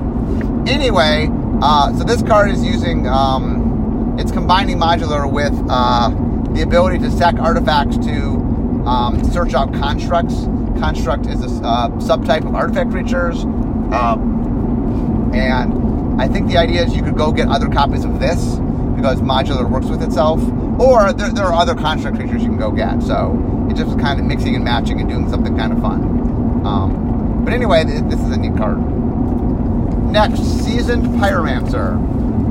Anyway, 0.67 1.29
uh, 1.61 1.95
so 1.97 2.03
this 2.03 2.21
card 2.23 2.49
is 2.51 2.63
using, 2.63 3.07
um, 3.07 4.15
it's 4.19 4.31
combining 4.31 4.77
modular 4.77 5.31
with 5.31 5.53
uh, 5.69 6.09
the 6.53 6.61
ability 6.61 6.97
to 6.99 7.11
stack 7.11 7.35
artifacts 7.39 7.97
to 7.97 8.37
um, 8.85 9.23
search 9.31 9.53
out 9.53 9.73
constructs. 9.73 10.45
Construct 10.79 11.25
is 11.27 11.41
a 11.41 11.65
uh, 11.65 11.89
subtype 11.99 12.45
of 12.47 12.55
artifact 12.55 12.91
creatures. 12.91 13.43
Um, 13.43 15.31
and 15.33 15.86
I 16.19 16.27
think 16.27 16.47
the 16.47 16.57
idea 16.57 16.83
is 16.83 16.95
you 16.95 17.03
could 17.03 17.15
go 17.15 17.31
get 17.31 17.47
other 17.47 17.67
copies 17.69 18.03
of 18.03 18.19
this 18.19 18.57
because 18.95 19.21
modular 19.21 19.69
works 19.69 19.85
with 19.85 20.01
itself. 20.01 20.41
Or 20.79 21.13
there, 21.13 21.29
there 21.29 21.45
are 21.45 21.53
other 21.53 21.75
construct 21.75 22.17
creatures 22.17 22.41
you 22.41 22.49
can 22.49 22.57
go 22.57 22.71
get. 22.71 23.01
So 23.03 23.67
it's 23.69 23.79
just 23.79 23.99
kind 23.99 24.19
of 24.19 24.25
mixing 24.25 24.55
and 24.55 24.63
matching 24.63 24.99
and 24.99 25.09
doing 25.09 25.29
something 25.29 25.55
kind 25.55 25.71
of 25.71 25.79
fun. 25.79 26.01
Um, 26.65 27.43
but 27.45 27.53
anyway, 27.53 27.83
this 27.83 28.19
is 28.19 28.31
a 28.31 28.37
neat 28.37 28.57
card. 28.57 28.79
Next, 30.11 30.41
Seasoned 30.63 31.05
Pyromancer. 31.19 31.97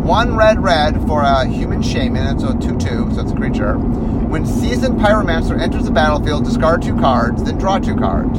One 0.07 0.37
red 0.37 0.63
red 0.63 1.05
for 1.09 1.23
a 1.23 1.47
human 1.47 1.83
shaman, 1.83 2.37
it's 2.37 2.45
a 2.45 2.55
2 2.55 2.79
2, 2.79 3.15
so 3.15 3.21
it's 3.21 3.33
a 3.33 3.35
creature. 3.35 3.77
When 3.77 4.47
Seasoned 4.47 5.01
Pyromancer 5.01 5.61
enters 5.61 5.85
the 5.85 5.91
battlefield, 5.91 6.45
discard 6.45 6.83
two 6.83 6.97
cards, 7.01 7.43
then 7.43 7.59
draw 7.59 7.79
two 7.79 7.97
cards. 7.97 8.39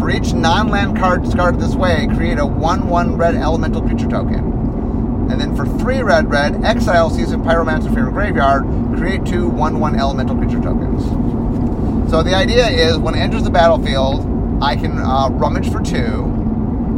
For 0.00 0.10
each 0.10 0.32
non 0.32 0.68
land 0.68 0.96
card 0.96 1.22
discarded 1.24 1.60
this 1.60 1.74
way, 1.74 2.08
create 2.14 2.38
a 2.38 2.46
1 2.46 2.88
1 2.88 3.16
red 3.16 3.34
elemental 3.34 3.82
creature 3.82 4.08
token. 4.08 4.61
And 5.30 5.40
then 5.40 5.56
for 5.56 5.66
three 5.78 6.02
red 6.02 6.30
red, 6.30 6.64
exile 6.64 7.10
Seasoned 7.10 7.44
Pyromancer 7.44 7.84
from 7.84 7.96
your 7.96 8.10
graveyard, 8.10 8.64
create 8.96 9.24
two 9.24 9.48
1 9.48 9.80
1 9.80 9.98
elemental 9.98 10.36
creature 10.36 10.60
tokens. 10.60 11.02
So 12.10 12.22
the 12.22 12.34
idea 12.34 12.68
is 12.68 12.98
when 12.98 13.14
it 13.14 13.20
enters 13.20 13.42
the 13.42 13.50
battlefield, 13.50 14.28
I 14.62 14.76
can 14.76 14.98
uh, 14.98 15.30
rummage 15.30 15.70
for 15.70 15.82
two, 15.82 16.24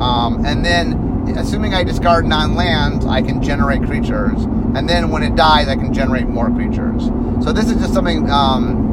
um, 0.00 0.44
and 0.44 0.64
then 0.64 1.04
assuming 1.36 1.74
I 1.74 1.84
discard 1.84 2.26
non 2.26 2.54
lands, 2.54 3.06
I 3.06 3.22
can 3.22 3.42
generate 3.42 3.82
creatures. 3.84 4.42
And 4.74 4.88
then 4.88 5.10
when 5.10 5.22
it 5.22 5.36
dies, 5.36 5.68
I 5.68 5.76
can 5.76 5.94
generate 5.94 6.26
more 6.26 6.50
creatures. 6.50 7.04
So 7.44 7.52
this 7.52 7.70
is 7.70 7.76
just 7.76 7.94
something. 7.94 8.28
Um, 8.30 8.92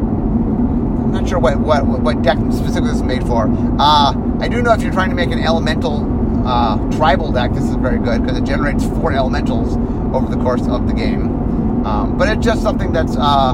I'm 1.05 1.11
not 1.11 1.27
sure 1.27 1.39
what, 1.39 1.59
what, 1.59 1.85
what 1.85 2.21
deck 2.21 2.37
specifically 2.37 2.89
this 2.89 2.97
is 2.97 3.03
made 3.03 3.23
for. 3.25 3.47
Uh, 3.79 4.13
I 4.39 4.47
do 4.47 4.61
know 4.61 4.71
if 4.71 4.81
you're 4.81 4.93
trying 4.93 5.09
to 5.09 5.15
make 5.15 5.31
an 5.31 5.39
elemental 5.39 5.99
uh, 6.45 6.77
tribal 6.91 7.31
deck, 7.31 7.53
this 7.53 7.63
is 7.63 7.75
very 7.75 7.99
good 7.99 8.21
because 8.21 8.37
it 8.37 8.43
generates 8.43 8.85
four 8.85 9.13
elementals 9.13 9.77
over 10.15 10.33
the 10.33 10.41
course 10.41 10.67
of 10.67 10.87
the 10.87 10.93
game. 10.93 11.85
Um, 11.85 12.17
but 12.17 12.27
it's 12.29 12.43
just 12.45 12.61
something 12.61 12.91
that's 12.91 13.15
uh, 13.17 13.53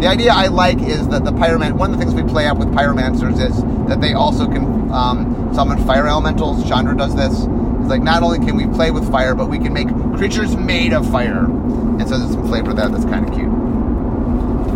the 0.00 0.06
idea 0.06 0.32
I 0.32 0.48
like 0.48 0.78
is 0.80 1.08
that 1.08 1.24
the 1.24 1.32
pyroman. 1.32 1.72
One 1.72 1.92
of 1.92 1.98
the 1.98 2.04
things 2.04 2.14
we 2.14 2.28
play 2.28 2.46
up 2.46 2.58
with 2.58 2.68
pyromancers 2.68 3.40
is 3.40 3.62
that 3.88 4.00
they 4.00 4.12
also 4.12 4.46
can 4.46 4.92
um, 4.92 5.52
summon 5.54 5.84
fire 5.86 6.06
elementals. 6.06 6.66
Chandra 6.68 6.96
does 6.96 7.14
this. 7.16 7.32
It's 7.80 7.90
like 7.90 8.02
not 8.02 8.22
only 8.22 8.38
can 8.38 8.56
we 8.56 8.66
play 8.66 8.90
with 8.90 9.10
fire, 9.10 9.34
but 9.34 9.48
we 9.48 9.58
can 9.58 9.72
make 9.72 9.88
creatures 10.16 10.56
made 10.56 10.92
of 10.92 11.10
fire, 11.10 11.44
and 11.44 12.08
so 12.08 12.18
there's 12.18 12.32
some 12.32 12.46
flavor 12.48 12.72
there 12.72 12.88
that's 12.88 13.04
kind 13.04 13.28
of 13.28 13.34
cute. 13.34 13.50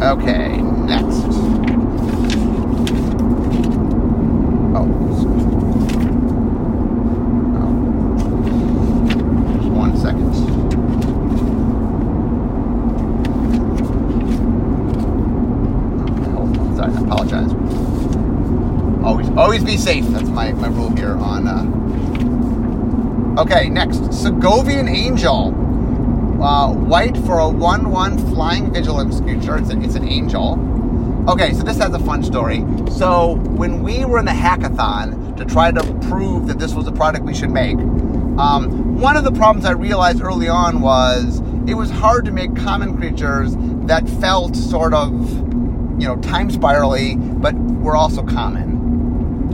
Okay, 0.02 0.56
next. 0.58 1.57
Always 19.58 19.76
be 19.76 19.82
safe. 19.82 20.04
That's 20.10 20.28
my, 20.28 20.52
my 20.52 20.68
rule 20.68 20.94
here 20.94 21.16
on. 21.16 21.48
Uh... 21.48 23.40
Okay, 23.42 23.68
next. 23.68 23.98
Segovian 24.10 24.88
Angel. 24.88 25.48
Uh, 26.40 26.72
white 26.72 27.16
for 27.18 27.40
a 27.40 27.48
1 27.48 27.90
1 27.90 28.18
flying 28.32 28.72
vigilance 28.72 29.20
creature. 29.20 29.58
It's, 29.58 29.70
a, 29.70 29.80
it's 29.80 29.96
an 29.96 30.06
angel. 30.06 30.56
Okay, 31.28 31.52
so 31.54 31.64
this 31.64 31.78
has 31.78 31.92
a 31.92 31.98
fun 31.98 32.22
story. 32.22 32.64
So, 32.92 33.34
when 33.56 33.82
we 33.82 34.04
were 34.04 34.20
in 34.20 34.26
the 34.26 34.30
hackathon 34.30 35.36
to 35.36 35.44
try 35.44 35.72
to 35.72 35.82
prove 36.08 36.46
that 36.46 36.60
this 36.60 36.72
was 36.72 36.86
a 36.86 36.92
product 36.92 37.24
we 37.24 37.34
should 37.34 37.50
make, 37.50 37.78
um, 38.38 39.00
one 39.00 39.16
of 39.16 39.24
the 39.24 39.32
problems 39.32 39.64
I 39.64 39.72
realized 39.72 40.22
early 40.22 40.48
on 40.48 40.80
was 40.80 41.40
it 41.66 41.74
was 41.74 41.90
hard 41.90 42.26
to 42.26 42.30
make 42.30 42.54
common 42.54 42.96
creatures 42.96 43.56
that 43.88 44.08
felt 44.08 44.54
sort 44.54 44.94
of, 44.94 45.12
you 46.00 46.06
know, 46.06 46.14
time 46.22 46.48
spirally, 46.48 47.16
but 47.16 47.56
were 47.56 47.96
also 47.96 48.22
common 48.22 48.77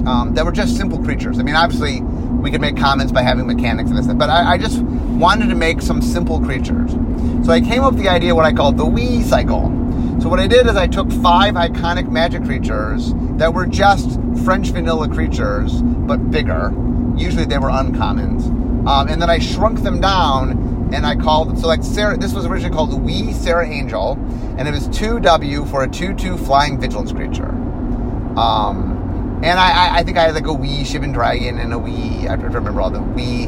um, 0.07 0.35
that 0.35 0.45
were 0.45 0.53
just 0.53 0.77
simple 0.77 1.03
creatures. 1.03 1.39
I 1.39 1.43
mean, 1.43 1.57
obviously, 1.57 2.01
we 2.01 2.51
could 2.51 2.61
make 2.61 2.77
comments 2.77 3.13
by 3.13 3.23
having 3.23 3.47
mechanics 3.47 3.91
and 3.91 3.99
this, 3.99 4.07
but 4.07 4.29
I, 4.29 4.53
I, 4.53 4.59
just 4.59 4.81
wanted 4.83 5.49
to 5.49 5.55
make 5.55 5.81
some 5.81 6.03
simple 6.03 6.41
creatures. 6.41 6.93
So 7.47 7.53
I 7.53 7.61
came 7.61 7.83
up 7.83 7.95
with 7.95 8.03
the 8.03 8.09
idea 8.11 8.35
what 8.35 8.45
I 8.45 8.53
called 8.53 8.77
the 8.77 8.85
wee 8.85 9.23
cycle. 9.23 9.71
So 10.21 10.29
what 10.29 10.41
I 10.41 10.47
did 10.47 10.67
is 10.67 10.77
I 10.77 10.87
took 10.87 11.11
five 11.11 11.55
iconic 11.55 12.11
magic 12.11 12.45
creatures 12.45 13.13
that 13.39 13.55
were 13.55 13.67
just 13.67 14.21
French 14.45 14.69
vanilla 14.69 15.09
creatures, 15.09 15.81
but 15.83 16.31
bigger. 16.31 16.73
Usually 17.17 17.45
they 17.45 17.59
were 17.59 17.71
uncommons. 17.71 18.47
Um, 18.87 19.09
and 19.09 19.21
then 19.23 19.31
I 19.31 19.39
shrunk 19.39 19.83
them 19.83 20.01
down 20.01 20.91
and 20.93 21.07
I 21.07 21.17
called 21.17 21.59
so 21.59 21.67
like 21.67 21.83
Serra. 21.83 22.17
This 22.17 22.35
was 22.35 22.47
originally 22.47 22.75
called 22.75 22.93
the 22.93 22.97
wee 22.97 23.33
Serra 23.33 23.67
Angel, 23.67 24.13
and 24.59 24.69
it 24.69 24.71
was 24.71 24.89
two 24.89 25.19
W 25.21 25.65
for 25.67 25.83
a 25.83 25.89
two-two 25.89 26.37
flying 26.37 26.79
vigilance 26.79 27.13
creature. 27.13 27.49
Um, 28.37 28.94
and 29.43 29.59
I, 29.59 29.99
I, 29.99 30.03
think 30.05 30.17
I 30.17 30.23
had 30.23 30.35
like 30.35 30.47
a 30.47 30.53
wee 30.53 30.83
Shivan 30.83 31.13
Dragon 31.13 31.59
and 31.59 31.73
a 31.73 31.79
wee. 31.79 32.27
I 32.29 32.37
don't 32.37 32.53
remember 32.53 32.81
all 32.81 32.91
the 32.91 33.03
wee 33.03 33.47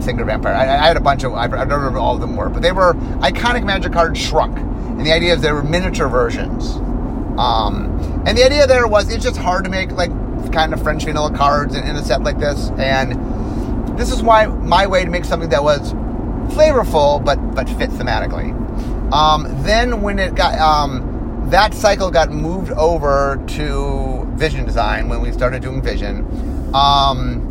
Sengir 0.00 0.26
Vampire. 0.26 0.54
I, 0.54 0.62
I, 0.62 0.86
had 0.86 0.96
a 0.96 1.00
bunch 1.00 1.24
of. 1.24 1.34
I 1.34 1.46
don't 1.46 1.70
remember 1.70 1.98
all 1.98 2.14
of 2.14 2.20
them 2.20 2.36
were, 2.36 2.48
but 2.48 2.62
they 2.62 2.72
were 2.72 2.94
iconic 3.20 3.64
Magic 3.64 3.92
cards 3.92 4.18
shrunk. 4.18 4.56
And 4.58 5.04
the 5.06 5.12
idea 5.12 5.34
is 5.34 5.40
they 5.40 5.52
were 5.52 5.62
miniature 5.62 6.08
versions. 6.08 6.76
Um, 7.38 8.22
and 8.26 8.36
the 8.36 8.44
idea 8.44 8.66
there 8.66 8.86
was 8.88 9.12
it's 9.12 9.24
just 9.24 9.36
hard 9.36 9.64
to 9.64 9.70
make 9.70 9.92
like 9.92 10.10
kind 10.52 10.72
of 10.72 10.82
French 10.82 11.04
vanilla 11.04 11.36
cards 11.36 11.74
in, 11.74 11.84
in 11.84 11.96
a 11.96 12.04
set 12.04 12.22
like 12.22 12.38
this. 12.38 12.70
And 12.78 13.98
this 13.98 14.12
is 14.12 14.22
why 14.22 14.46
my 14.46 14.86
way 14.86 15.04
to 15.04 15.10
make 15.10 15.24
something 15.24 15.48
that 15.50 15.62
was 15.62 15.92
flavorful 16.54 17.24
but 17.24 17.36
but 17.54 17.68
fit 17.70 17.90
thematically. 17.90 18.54
Um, 19.12 19.46
then 19.62 20.02
when 20.02 20.18
it 20.18 20.34
got 20.34 20.58
um, 20.58 21.46
that 21.50 21.74
cycle 21.74 22.10
got 22.10 22.30
moved 22.30 22.72
over 22.72 23.42
to 23.48 24.07
vision 24.38 24.64
design 24.64 25.08
when 25.08 25.20
we 25.20 25.32
started 25.32 25.62
doing 25.62 25.82
vision. 25.82 26.24
Um, 26.74 27.48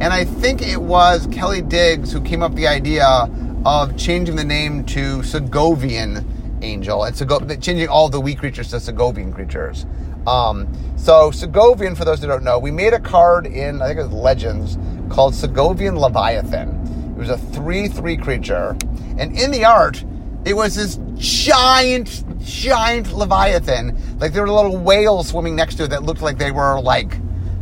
and 0.00 0.12
I 0.14 0.24
think 0.24 0.62
it 0.62 0.80
was 0.80 1.26
Kelly 1.32 1.60
Digges 1.60 2.12
who 2.12 2.20
came 2.20 2.42
up 2.42 2.54
the 2.54 2.68
idea 2.68 3.28
of 3.66 3.96
changing 3.96 4.36
the 4.36 4.44
name 4.44 4.84
to 4.86 5.18
Segovian 5.18 6.24
Angel 6.62 7.04
and 7.04 7.16
Sego- 7.16 7.40
changing 7.56 7.88
all 7.88 8.08
the 8.08 8.20
wee 8.20 8.34
creatures 8.34 8.70
to 8.70 8.76
Segovian 8.76 9.34
creatures. 9.34 9.86
Um, 10.26 10.68
so 10.96 11.30
Segovian, 11.30 11.96
for 11.96 12.04
those 12.04 12.20
who 12.20 12.26
don't 12.26 12.44
know, 12.44 12.58
we 12.58 12.70
made 12.70 12.92
a 12.92 13.00
card 13.00 13.46
in 13.46 13.82
I 13.82 13.88
think 13.88 14.00
it 14.00 14.02
was 14.04 14.12
Legends 14.12 14.78
called 15.10 15.34
Segovian 15.34 15.98
Leviathan. 15.98 17.14
It 17.16 17.18
was 17.18 17.30
a 17.30 17.38
three-three 17.38 18.16
creature, 18.16 18.76
and 19.18 19.38
in 19.38 19.50
the 19.50 19.64
art, 19.64 20.04
it 20.44 20.54
was 20.54 20.74
this 20.74 20.98
giant, 21.16 22.24
giant 22.40 23.12
leviathan. 23.12 24.18
Like 24.18 24.32
there 24.32 24.42
were 24.42 24.50
little 24.50 24.76
whales 24.76 25.28
swimming 25.28 25.56
next 25.56 25.76
to 25.76 25.84
it 25.84 25.90
that 25.90 26.02
looked 26.02 26.22
like 26.22 26.38
they 26.38 26.50
were 26.50 26.80
like, 26.80 27.18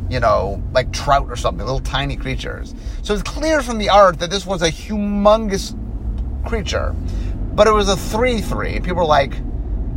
you 0.08 0.20
know, 0.20 0.62
like 0.72 0.92
trout 0.92 1.26
or 1.28 1.36
something, 1.36 1.64
little 1.64 1.80
tiny 1.80 2.16
creatures. 2.16 2.74
So 3.02 3.14
it's 3.14 3.22
clear 3.22 3.62
from 3.62 3.78
the 3.78 3.88
art 3.88 4.20
that 4.20 4.30
this 4.30 4.46
was 4.46 4.62
a 4.62 4.70
humongous 4.70 5.76
creature. 6.46 6.94
But 7.54 7.66
it 7.66 7.72
was 7.72 7.88
a 7.88 7.96
3 7.96 8.40
3. 8.40 8.80
People 8.80 8.96
were 8.96 9.04
like, 9.04 9.34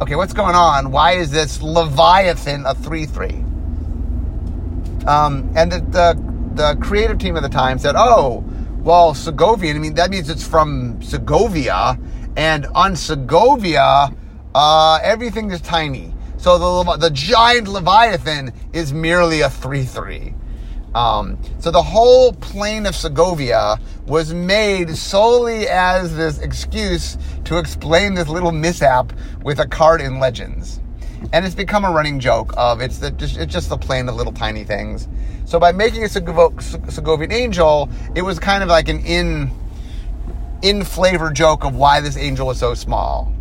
okay, 0.01 0.15
what's 0.15 0.33
going 0.33 0.55
on? 0.55 0.91
Why 0.91 1.13
is 1.13 1.31
this 1.31 1.61
Leviathan 1.61 2.65
a 2.65 2.73
3 2.73 3.05
3? 3.05 3.29
Um, 5.07 5.51
and 5.55 5.71
the, 5.71 5.79
the, 5.79 6.53
the 6.55 6.77
creative 6.81 7.19
team 7.19 7.37
at 7.37 7.43
the 7.43 7.49
time 7.49 7.79
said, 7.79 7.95
oh, 7.95 8.43
well, 8.79 9.13
Segovian, 9.13 9.75
I 9.75 9.77
mean, 9.77 9.93
that 9.95 10.09
means 10.09 10.29
it's 10.29 10.45
from 10.45 11.01
Segovia 11.03 11.99
and 12.35 12.65
on 12.67 12.95
Segovia, 12.95 14.13
uh, 14.55 14.99
everything 15.03 15.51
is 15.51 15.61
tiny. 15.61 16.13
So 16.37 16.83
the, 16.83 16.97
the 16.97 17.09
giant 17.11 17.67
Leviathan 17.67 18.53
is 18.73 18.93
merely 18.93 19.41
a 19.41 19.49
3 19.49 19.83
3. 19.83 20.33
Um, 20.93 21.39
so 21.59 21.71
the 21.71 21.81
whole 21.81 22.33
plane 22.33 22.85
of 22.85 22.95
Segovia 22.95 23.77
was 24.07 24.33
made 24.33 24.95
solely 24.97 25.67
as 25.67 26.15
this 26.17 26.39
excuse 26.39 27.17
to 27.45 27.59
explain 27.59 28.13
this 28.13 28.27
little 28.27 28.51
mishap 28.51 29.13
with 29.43 29.59
a 29.59 29.67
card 29.67 30.01
in 30.01 30.19
Legends. 30.19 30.81
And 31.31 31.45
it's 31.45 31.55
become 31.55 31.85
a 31.85 31.91
running 31.91 32.19
joke 32.19 32.53
of 32.57 32.81
it's, 32.81 32.97
the, 32.97 33.15
it's 33.19 33.53
just 33.53 33.69
the 33.69 33.77
plane 33.77 34.09
of 34.09 34.15
little 34.15 34.33
tiny 34.33 34.63
things. 34.63 35.07
So 35.45 35.59
by 35.59 35.71
making 35.71 36.03
a 36.03 36.07
Segovian 36.07 37.31
angel, 37.31 37.89
it 38.15 38.23
was 38.23 38.39
kind 38.39 38.63
of 38.63 38.69
like 38.69 38.89
an 38.89 38.99
in 39.05 39.51
in 40.61 40.83
flavor 40.83 41.31
joke 41.31 41.63
of 41.63 41.75
why 41.75 41.99
this 41.99 42.17
angel 42.17 42.51
is 42.51 42.59
so 42.59 42.73
small. 42.73 43.33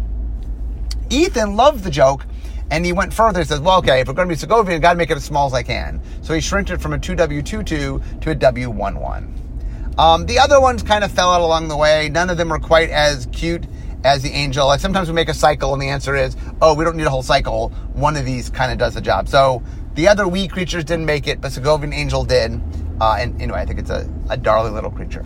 Ethan 1.10 1.56
loved 1.56 1.84
the 1.84 1.90
joke 1.90 2.24
and 2.70 2.86
he 2.86 2.92
went 2.92 3.12
further. 3.12 3.40
He 3.40 3.44
says, 3.44 3.60
well, 3.60 3.78
okay, 3.78 4.00
if 4.00 4.08
we're 4.08 4.14
going 4.14 4.28
to 4.28 4.34
be 4.34 4.40
Segovian, 4.40 4.74
I've 4.74 4.82
got 4.82 4.92
to 4.92 4.98
make 4.98 5.10
it 5.10 5.16
as 5.16 5.24
small 5.24 5.46
as 5.46 5.52
I 5.52 5.62
can. 5.62 6.00
So 6.22 6.34
he 6.34 6.40
shrinked 6.40 6.70
it 6.70 6.80
from 6.80 6.92
a 6.92 6.98
2W22 6.98 8.20
to 8.20 8.30
a 8.30 8.34
W11. 8.34 9.98
Um, 9.98 10.24
the 10.26 10.38
other 10.38 10.60
ones 10.60 10.82
kind 10.82 11.04
of 11.04 11.10
fell 11.10 11.30
out 11.30 11.40
along 11.40 11.68
the 11.68 11.76
way. 11.76 12.08
None 12.08 12.30
of 12.30 12.36
them 12.36 12.48
were 12.48 12.60
quite 12.60 12.90
as 12.90 13.26
cute 13.32 13.66
as 14.04 14.22
the 14.22 14.30
angel. 14.30 14.66
Like 14.66 14.80
sometimes 14.80 15.08
we 15.08 15.14
make 15.14 15.28
a 15.28 15.34
cycle 15.34 15.72
and 15.72 15.82
the 15.82 15.88
answer 15.88 16.14
is, 16.14 16.36
oh, 16.62 16.74
we 16.74 16.84
don't 16.84 16.96
need 16.96 17.06
a 17.06 17.10
whole 17.10 17.22
cycle. 17.22 17.70
One 17.92 18.16
of 18.16 18.24
these 18.24 18.48
kind 18.48 18.72
of 18.72 18.78
does 18.78 18.94
the 18.94 19.00
job. 19.00 19.28
So 19.28 19.62
the 19.94 20.08
other 20.08 20.28
wee 20.28 20.48
creatures 20.48 20.84
didn't 20.84 21.06
make 21.06 21.26
it, 21.26 21.40
but 21.40 21.50
Segovian 21.50 21.92
angel 21.92 22.24
did. 22.24 22.60
Uh, 23.00 23.16
and 23.18 23.40
anyway, 23.42 23.60
I 23.60 23.66
think 23.66 23.80
it's 23.80 23.90
a, 23.90 24.08
a 24.30 24.36
darling 24.36 24.74
little 24.74 24.90
creature. 24.90 25.24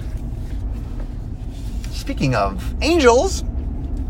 Speaking 2.04 2.34
of 2.34 2.75
angels, 2.82 3.44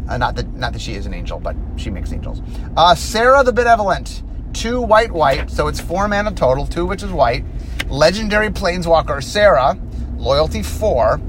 uh, 0.09 0.17
not 0.17 0.35
that 0.35 0.53
not 0.55 0.73
that 0.73 0.83
she 0.83 0.95
is 0.95 1.07
an 1.07 1.15
angel, 1.15 1.39
but 1.39 1.55
she 1.77 1.91
makes 1.91 2.13
angels. 2.13 2.43
Uh, 2.77 2.93
Serra 2.93 3.45
the 3.45 3.53
Benevolent, 3.53 4.25
two 4.53 4.83
white 4.83 5.13
white, 5.13 5.49
so 5.49 5.69
it's 5.69 5.79
four 5.79 6.09
mana 6.09 6.33
total, 6.33 6.67
two 6.67 6.87
which 6.87 7.05
is 7.05 7.13
white. 7.13 7.45
Legendary 7.87 8.49
Planeswalker 8.49 9.23
Serra, 9.23 9.79
loyalty 10.17 10.61
four. 10.61 11.21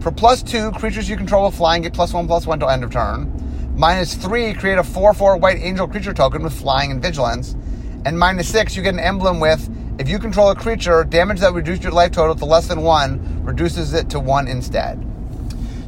For 0.00 0.12
plus 0.12 0.42
two, 0.42 0.70
creatures 0.72 1.08
you 1.08 1.16
control 1.16 1.46
with 1.46 1.54
flying 1.54 1.80
get 1.80 1.94
plus 1.94 2.12
one 2.12 2.26
plus 2.26 2.46
one 2.46 2.60
till 2.60 2.68
end 2.68 2.84
of 2.84 2.90
turn. 2.90 3.32
Minus 3.74 4.14
three, 4.14 4.52
create 4.52 4.76
a 4.76 4.84
four 4.84 5.14
four 5.14 5.38
white 5.38 5.60
angel 5.60 5.88
creature 5.88 6.12
token 6.12 6.42
with 6.42 6.52
flying 6.52 6.90
and 6.90 7.00
vigilance. 7.00 7.56
And 8.04 8.18
minus 8.18 8.50
six, 8.50 8.76
you 8.76 8.82
get 8.82 8.92
an 8.92 9.00
emblem 9.00 9.40
with 9.40 9.66
if 9.98 10.10
you 10.10 10.18
control 10.18 10.50
a 10.50 10.54
creature, 10.54 11.04
damage 11.04 11.40
that 11.40 11.54
reduced 11.54 11.82
your 11.82 11.92
life 11.92 12.12
total 12.12 12.34
to 12.34 12.44
less 12.44 12.66
than 12.66 12.82
one 12.82 13.42
reduces 13.42 13.94
it 13.94 14.10
to 14.10 14.20
one 14.20 14.46
instead. 14.46 15.08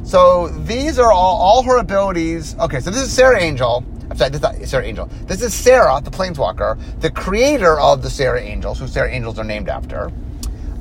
So 0.05 0.49
these 0.49 0.99
are 0.99 1.11
all 1.11 1.37
all 1.37 1.63
her 1.63 1.77
abilities. 1.77 2.55
Okay, 2.59 2.79
so 2.79 2.91
this 2.91 3.01
is 3.01 3.11
Serra 3.11 3.41
Angel. 3.41 3.83
I'm 4.09 4.15
sorry, 4.15 4.29
this 4.29 4.61
is 4.61 4.69
Serra 4.69 4.85
Angel. 4.85 5.07
This 5.25 5.41
is 5.41 5.51
Serra, 5.51 5.99
the 5.99 6.11
Planeswalker, 6.11 6.79
the 7.01 7.09
creator 7.09 7.79
of 7.79 8.03
the 8.03 8.09
Serra 8.11 8.39
Angels, 8.39 8.79
who 8.79 8.87
Serra 8.87 9.09
Angels 9.11 9.39
are 9.39 9.43
named 9.43 9.67
after. 9.67 10.11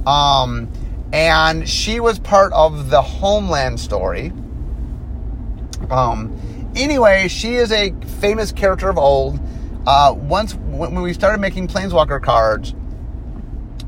Um, 0.07 0.71
and 1.11 1.67
she 1.67 2.01
was 2.01 2.19
part 2.19 2.53
of 2.53 2.91
the 2.91 3.01
Homeland 3.01 3.81
story. 3.81 4.31
Um, 5.89 6.73
anyway, 6.77 7.29
she 7.29 7.55
is 7.55 7.73
a 7.73 7.95
famous 8.21 8.53
character 8.53 8.91
of 8.91 8.99
old. 8.99 9.41
Uh, 9.87 10.15
once 10.15 10.55
when 10.55 11.01
we 11.01 11.15
started 11.15 11.41
making 11.41 11.69
Planeswalker 11.69 12.23
cards, 12.23 12.75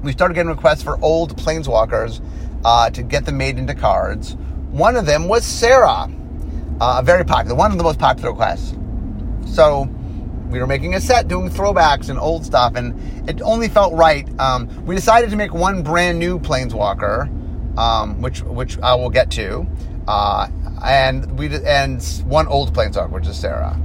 we 0.02 0.12
started 0.12 0.32
getting 0.32 0.48
requests 0.48 0.82
for 0.82 0.98
old 1.02 1.36
Planeswalkers 1.36 2.22
uh, 2.64 2.88
to 2.88 3.02
get 3.02 3.26
them 3.26 3.36
made 3.36 3.58
into 3.58 3.74
cards. 3.74 4.34
One 4.76 4.96
of 4.96 5.06
them 5.06 5.26
was 5.26 5.42
Serra, 5.42 6.10
uh, 6.82 7.00
very 7.00 7.24
popular, 7.24 7.56
one 7.56 7.72
of 7.72 7.78
the 7.78 7.82
most 7.82 7.98
popular 7.98 8.28
requests. 8.32 8.74
So 9.46 9.88
we 10.50 10.60
were 10.60 10.66
making 10.66 10.94
a 10.94 11.00
set 11.00 11.28
doing 11.28 11.48
throwbacks 11.48 12.10
and 12.10 12.18
old 12.18 12.44
stuff, 12.44 12.74
and 12.74 13.26
it 13.26 13.40
only 13.40 13.70
felt 13.70 13.94
right. 13.94 14.28
Um, 14.38 14.68
we 14.84 14.94
decided 14.94 15.30
to 15.30 15.36
make 15.36 15.54
one 15.54 15.82
brand 15.82 16.18
new 16.18 16.38
Planeswalker, 16.38 17.78
um, 17.78 18.20
which 18.20 18.42
which 18.42 18.78
I 18.80 18.94
will 18.96 19.08
get 19.08 19.30
to, 19.30 19.66
uh, 20.08 20.48
and 20.84 21.38
we 21.38 21.46
and 21.64 22.02
one 22.26 22.46
old 22.46 22.74
Planeswalker, 22.74 23.08
which 23.08 23.26
is 23.26 23.38
Serra. 23.38 23.80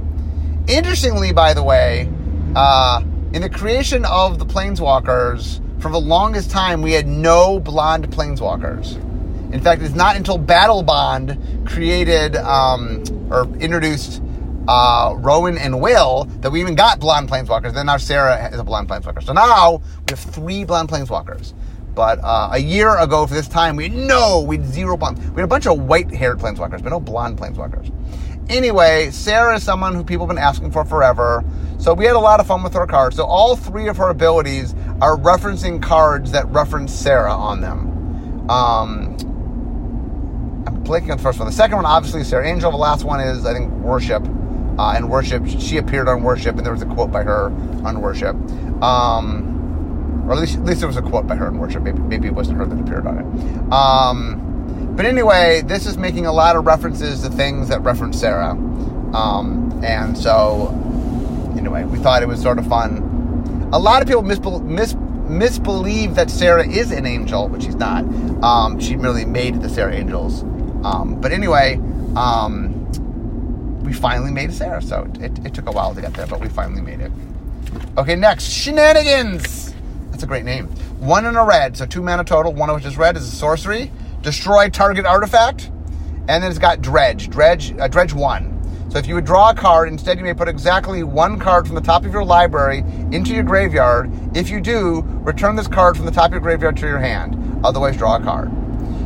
Interestingly, 0.68 1.32
by 1.32 1.54
the 1.54 1.62
way, 1.62 2.06
uh, 2.54 3.00
in 3.32 3.40
the 3.40 3.48
creation 3.48 4.04
of 4.04 4.38
the 4.38 4.44
Planeswalkers, 4.44 5.58
for 5.80 5.90
the 5.90 5.98
longest 5.98 6.50
time 6.50 6.82
we 6.82 6.92
had 6.92 7.06
no 7.06 7.58
blonde 7.58 8.10
Planeswalkers. 8.10 8.98
In 9.52 9.60
fact, 9.60 9.82
it's 9.82 9.94
not 9.94 10.16
until 10.16 10.38
Battlebond 10.38 11.68
created 11.68 12.36
um, 12.36 13.04
or 13.30 13.44
introduced 13.56 14.22
uh, 14.66 15.14
Rowan 15.18 15.58
and 15.58 15.80
Will 15.80 16.24
that 16.40 16.50
we 16.50 16.60
even 16.60 16.74
got 16.74 17.00
blonde 17.00 17.28
planeswalkers. 17.28 17.74
Then 17.74 17.86
now 17.86 17.96
Serra 17.96 18.48
is 18.50 18.58
a 18.58 18.64
blonde 18.64 18.88
planeswalker. 18.88 19.22
So 19.22 19.32
now 19.32 19.78
we 19.78 20.10
have 20.10 20.20
three 20.20 20.64
blonde 20.64 20.88
planeswalkers. 20.88 21.52
But 21.94 22.20
uh, 22.22 22.50
a 22.52 22.58
year 22.58 22.96
ago 22.98 23.26
for 23.26 23.34
this 23.34 23.48
time, 23.48 23.76
we 23.76 23.90
no, 23.90 24.40
we 24.40 24.56
had 24.56 24.66
zero 24.66 24.96
blonde. 24.96 25.18
We 25.18 25.42
had 25.42 25.44
a 25.44 25.48
bunch 25.48 25.66
of 25.66 25.78
white-haired 25.78 26.38
planeswalkers, 26.38 26.82
but 26.82 26.88
no 26.88 27.00
blonde 27.00 27.38
planeswalkers. 27.38 27.92
Anyway, 28.48 29.10
Serra 29.10 29.56
is 29.56 29.62
someone 29.62 29.94
who 29.94 30.02
people 30.02 30.26
have 30.26 30.34
been 30.34 30.42
asking 30.42 30.70
for 30.70 30.84
forever. 30.84 31.44
So 31.78 31.92
we 31.92 32.06
had 32.06 32.16
a 32.16 32.20
lot 32.20 32.40
of 32.40 32.46
fun 32.46 32.62
with 32.62 32.72
her 32.74 32.86
cards. 32.86 33.16
So 33.16 33.24
all 33.24 33.56
three 33.56 33.88
of 33.88 33.98
her 33.98 34.08
abilities 34.08 34.74
are 35.02 35.18
referencing 35.18 35.82
cards 35.82 36.32
that 36.32 36.46
reference 36.46 36.94
Serra 36.94 37.32
on 37.32 37.60
them. 37.60 38.50
Um, 38.50 39.16
I'm 40.84 41.10
on 41.10 41.16
the 41.16 41.22
first 41.22 41.38
one. 41.38 41.46
The 41.46 41.52
second 41.54 41.76
one, 41.76 41.86
obviously, 41.86 42.24
Serra 42.24 42.46
Angel. 42.48 42.70
The 42.70 42.76
last 42.76 43.04
one 43.04 43.20
is, 43.20 43.46
I 43.46 43.54
think, 43.54 43.70
Worship. 43.72 44.22
Uh, 44.78 44.94
and 44.96 45.10
Worship, 45.10 45.46
she 45.46 45.76
appeared 45.76 46.08
on 46.08 46.22
Worship, 46.22 46.56
and 46.56 46.64
there 46.64 46.72
was 46.72 46.82
a 46.82 46.86
quote 46.86 47.12
by 47.12 47.22
her 47.22 47.46
on 47.84 48.00
Worship. 48.00 48.34
Um, 48.82 50.24
or 50.26 50.32
at 50.32 50.38
least, 50.38 50.56
at 50.56 50.64
least 50.64 50.80
there 50.80 50.88
was 50.88 50.96
a 50.96 51.02
quote 51.02 51.26
by 51.26 51.36
her 51.36 51.46
on 51.46 51.58
Worship. 51.58 51.82
Maybe, 51.82 51.98
maybe 51.98 52.28
it 52.28 52.34
wasn't 52.34 52.58
her 52.58 52.66
that 52.66 52.80
appeared 52.80 53.06
on 53.06 53.18
it. 53.18 53.72
Um, 53.72 54.94
but 54.96 55.06
anyway, 55.06 55.62
this 55.64 55.86
is 55.86 55.96
making 55.96 56.26
a 56.26 56.32
lot 56.32 56.56
of 56.56 56.66
references 56.66 57.22
to 57.22 57.30
things 57.30 57.68
that 57.68 57.82
reference 57.82 58.18
Serra. 58.18 58.50
Um, 58.50 59.80
and 59.84 60.16
so, 60.16 60.68
anyway, 61.56 61.84
we 61.84 61.98
thought 61.98 62.22
it 62.22 62.28
was 62.28 62.40
sort 62.40 62.58
of 62.58 62.66
fun. 62.66 63.70
A 63.72 63.78
lot 63.78 64.02
of 64.02 64.08
people 64.08 64.22
misbel- 64.22 64.62
mis- 64.64 64.96
misbelieve 65.28 66.14
that 66.14 66.30
Serra 66.30 66.66
is 66.66 66.90
an 66.92 67.06
angel, 67.06 67.48
but 67.48 67.62
she's 67.62 67.76
not. 67.76 68.04
Um, 68.42 68.80
she 68.80 68.96
merely 68.96 69.24
made 69.24 69.60
the 69.62 69.68
Serra 69.68 69.94
Angels. 69.94 70.44
Um, 70.84 71.20
but 71.20 71.32
anyway, 71.32 71.76
um, 72.16 72.78
we 73.82 73.92
finally 73.92 74.30
made 74.30 74.52
Serra, 74.52 74.82
so 74.82 75.10
it, 75.20 75.38
it, 75.44 75.54
took 75.54 75.68
a 75.68 75.72
while 75.72 75.94
to 75.94 76.00
get 76.00 76.14
there, 76.14 76.26
but 76.26 76.40
we 76.40 76.48
finally 76.48 76.80
made 76.80 77.00
it. 77.00 77.12
Okay, 77.98 78.16
next, 78.16 78.48
Shenanigans! 78.50 79.74
That's 80.10 80.22
a 80.22 80.26
great 80.26 80.44
name. 80.44 80.66
One 80.98 81.26
in 81.26 81.36
a 81.36 81.44
red, 81.44 81.76
so 81.76 81.86
two 81.86 82.02
mana 82.02 82.24
total, 82.24 82.52
one 82.52 82.70
of 82.70 82.76
which 82.76 82.84
is 82.84 82.96
red, 82.96 83.16
is 83.16 83.26
a 83.26 83.30
sorcery. 83.30 83.90
Destroy 84.22 84.68
target 84.68 85.04
artifact. 85.04 85.70
And 86.28 86.42
then 86.42 86.44
it's 86.44 86.58
got 86.58 86.80
Dredge, 86.80 87.28
Dredge, 87.28 87.76
uh, 87.78 87.88
Dredge 87.88 88.12
1. 88.12 88.90
So 88.90 88.98
if 88.98 89.06
you 89.06 89.14
would 89.16 89.24
draw 89.24 89.50
a 89.50 89.54
card, 89.54 89.88
instead 89.88 90.18
you 90.18 90.24
may 90.24 90.34
put 90.34 90.48
exactly 90.48 91.02
one 91.02 91.38
card 91.40 91.66
from 91.66 91.74
the 91.74 91.80
top 91.80 92.04
of 92.04 92.12
your 92.12 92.24
library 92.24 92.84
into 93.10 93.34
your 93.34 93.42
graveyard. 93.42 94.12
If 94.36 94.50
you 94.50 94.60
do, 94.60 95.02
return 95.22 95.56
this 95.56 95.66
card 95.66 95.96
from 95.96 96.06
the 96.06 96.12
top 96.12 96.26
of 96.26 96.32
your 96.32 96.40
graveyard 96.40 96.76
to 96.76 96.86
your 96.86 96.98
hand. 96.98 97.60
Otherwise, 97.64 97.96
draw 97.96 98.16
a 98.16 98.22
card. 98.22 98.50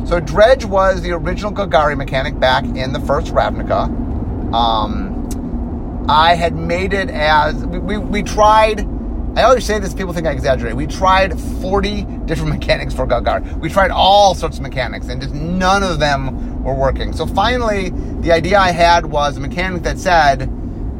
So 0.07 0.21
Dredge 0.21 0.63
was 0.63 1.01
the 1.01 1.11
original 1.11 1.51
Golgari 1.51 1.97
mechanic 1.97 2.39
back 2.39 2.63
in 2.63 2.93
the 2.93 2.99
first 3.01 3.33
Ravnica. 3.33 4.53
Um, 4.53 6.05
I 6.07 6.33
had 6.33 6.55
made 6.55 6.93
it 6.93 7.09
as 7.09 7.55
we, 7.65 7.79
we, 7.79 7.97
we 7.97 8.23
tried. 8.23 8.87
I 9.35 9.43
always 9.43 9.65
say 9.65 9.79
this, 9.79 9.93
people 9.93 10.13
think 10.13 10.25
I 10.25 10.31
exaggerate. 10.31 10.77
We 10.77 10.87
tried 10.87 11.37
40 11.37 12.03
different 12.25 12.51
mechanics 12.57 12.93
for 12.93 13.05
Golgari. 13.05 13.59
We 13.59 13.69
tried 13.69 13.91
all 13.91 14.33
sorts 14.33 14.55
of 14.55 14.63
mechanics, 14.63 15.09
and 15.09 15.21
just 15.21 15.33
none 15.33 15.83
of 15.83 15.99
them 15.99 16.63
were 16.63 16.73
working. 16.73 17.11
So 17.11 17.25
finally, 17.25 17.89
the 18.21 18.31
idea 18.31 18.59
I 18.59 18.71
had 18.71 19.07
was 19.07 19.35
a 19.35 19.41
mechanic 19.41 19.83
that 19.83 19.99
said, 19.99 20.43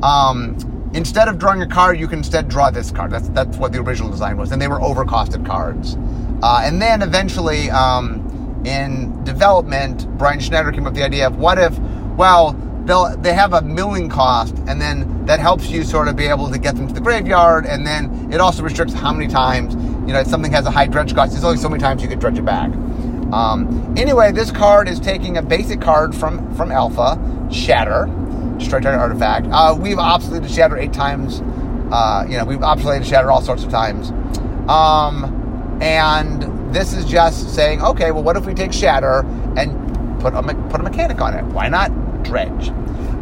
um, 0.03 0.91
instead 0.93 1.29
of 1.29 1.39
drawing 1.39 1.61
a 1.61 1.67
card, 1.67 1.97
you 1.97 2.09
can 2.09 2.17
instead 2.17 2.49
draw 2.49 2.71
this 2.71 2.91
card. 2.91 3.11
That's 3.11 3.29
that's 3.29 3.55
what 3.55 3.71
the 3.71 3.79
original 3.79 4.11
design 4.11 4.35
was, 4.35 4.51
and 4.51 4.61
they 4.61 4.67
were 4.67 4.79
overcosted 4.79 5.45
cards. 5.45 5.95
Uh, 6.43 6.61
and 6.65 6.81
then 6.81 7.01
eventually, 7.01 7.71
um, 7.71 8.26
in 8.67 9.23
development, 9.23 10.05
Brian 10.17 10.39
Schneider 10.39 10.71
came 10.71 10.81
up 10.81 10.93
with 10.93 10.95
the 10.95 11.05
idea 11.05 11.25
of 11.25 11.37
what 11.37 11.57
if, 11.57 11.77
well, 12.17 12.53
they'll 12.85 13.15
they 13.17 13.33
have 13.33 13.53
a 13.53 13.61
milling 13.61 14.09
cost, 14.09 14.55
and 14.67 14.81
then 14.81 15.25
that 15.25 15.39
helps 15.39 15.69
you 15.69 15.83
sort 15.83 16.07
of 16.07 16.15
be 16.15 16.25
able 16.25 16.49
to 16.49 16.57
get 16.57 16.75
them 16.75 16.87
to 16.87 16.93
the 16.93 17.01
graveyard, 17.01 17.65
and 17.65 17.85
then 17.85 18.31
it 18.31 18.41
also 18.41 18.63
restricts 18.63 18.93
how 18.93 19.13
many 19.13 19.27
times 19.31 19.75
you 20.07 20.13
know 20.13 20.19
if 20.19 20.27
something 20.27 20.51
has 20.51 20.65
a 20.65 20.71
high 20.71 20.87
dredge 20.87 21.13
cost. 21.13 21.31
There's 21.31 21.43
only 21.43 21.57
so 21.57 21.69
many 21.69 21.81
times 21.81 22.01
you 22.01 22.09
can 22.09 22.19
dredge 22.19 22.37
it 22.37 22.45
back. 22.45 22.71
Um, 23.31 23.93
anyway, 23.97 24.31
this 24.31 24.51
card 24.51 24.87
is 24.87 24.99
taking 24.99 25.37
a 25.37 25.41
basic 25.41 25.81
card 25.81 26.15
from 26.15 26.53
from 26.55 26.71
Alpha, 26.71 27.17
Shatter, 27.51 28.07
Destroy 28.57 28.79
Target 28.79 28.99
Artifact. 28.99 29.47
Uh, 29.51 29.77
we've 29.79 29.97
obsoleted 29.97 30.53
Shatter 30.53 30.77
eight 30.77 30.93
times. 30.93 31.41
Uh, 31.91 32.25
you 32.27 32.37
know, 32.37 32.45
we've 32.45 32.59
obsoleted 32.59 33.05
Shatter 33.05 33.31
all 33.31 33.41
sorts 33.41 33.63
of 33.63 33.69
times. 33.69 34.11
Um, 34.69 35.33
and 35.81 36.56
this 36.71 36.93
is 36.93 37.05
just 37.05 37.53
saying, 37.53 37.81
okay, 37.81 38.11
well, 38.11 38.23
what 38.23 38.37
if 38.37 38.45
we 38.45 38.53
take 38.53 38.73
Shatter 38.73 39.25
and 39.57 40.19
put 40.19 40.33
a 40.33 40.41
put 40.69 40.79
a 40.79 40.83
mechanic 40.83 41.21
on 41.21 41.33
it? 41.33 41.43
Why 41.45 41.69
not 41.69 41.91
Dredge? 42.23 42.71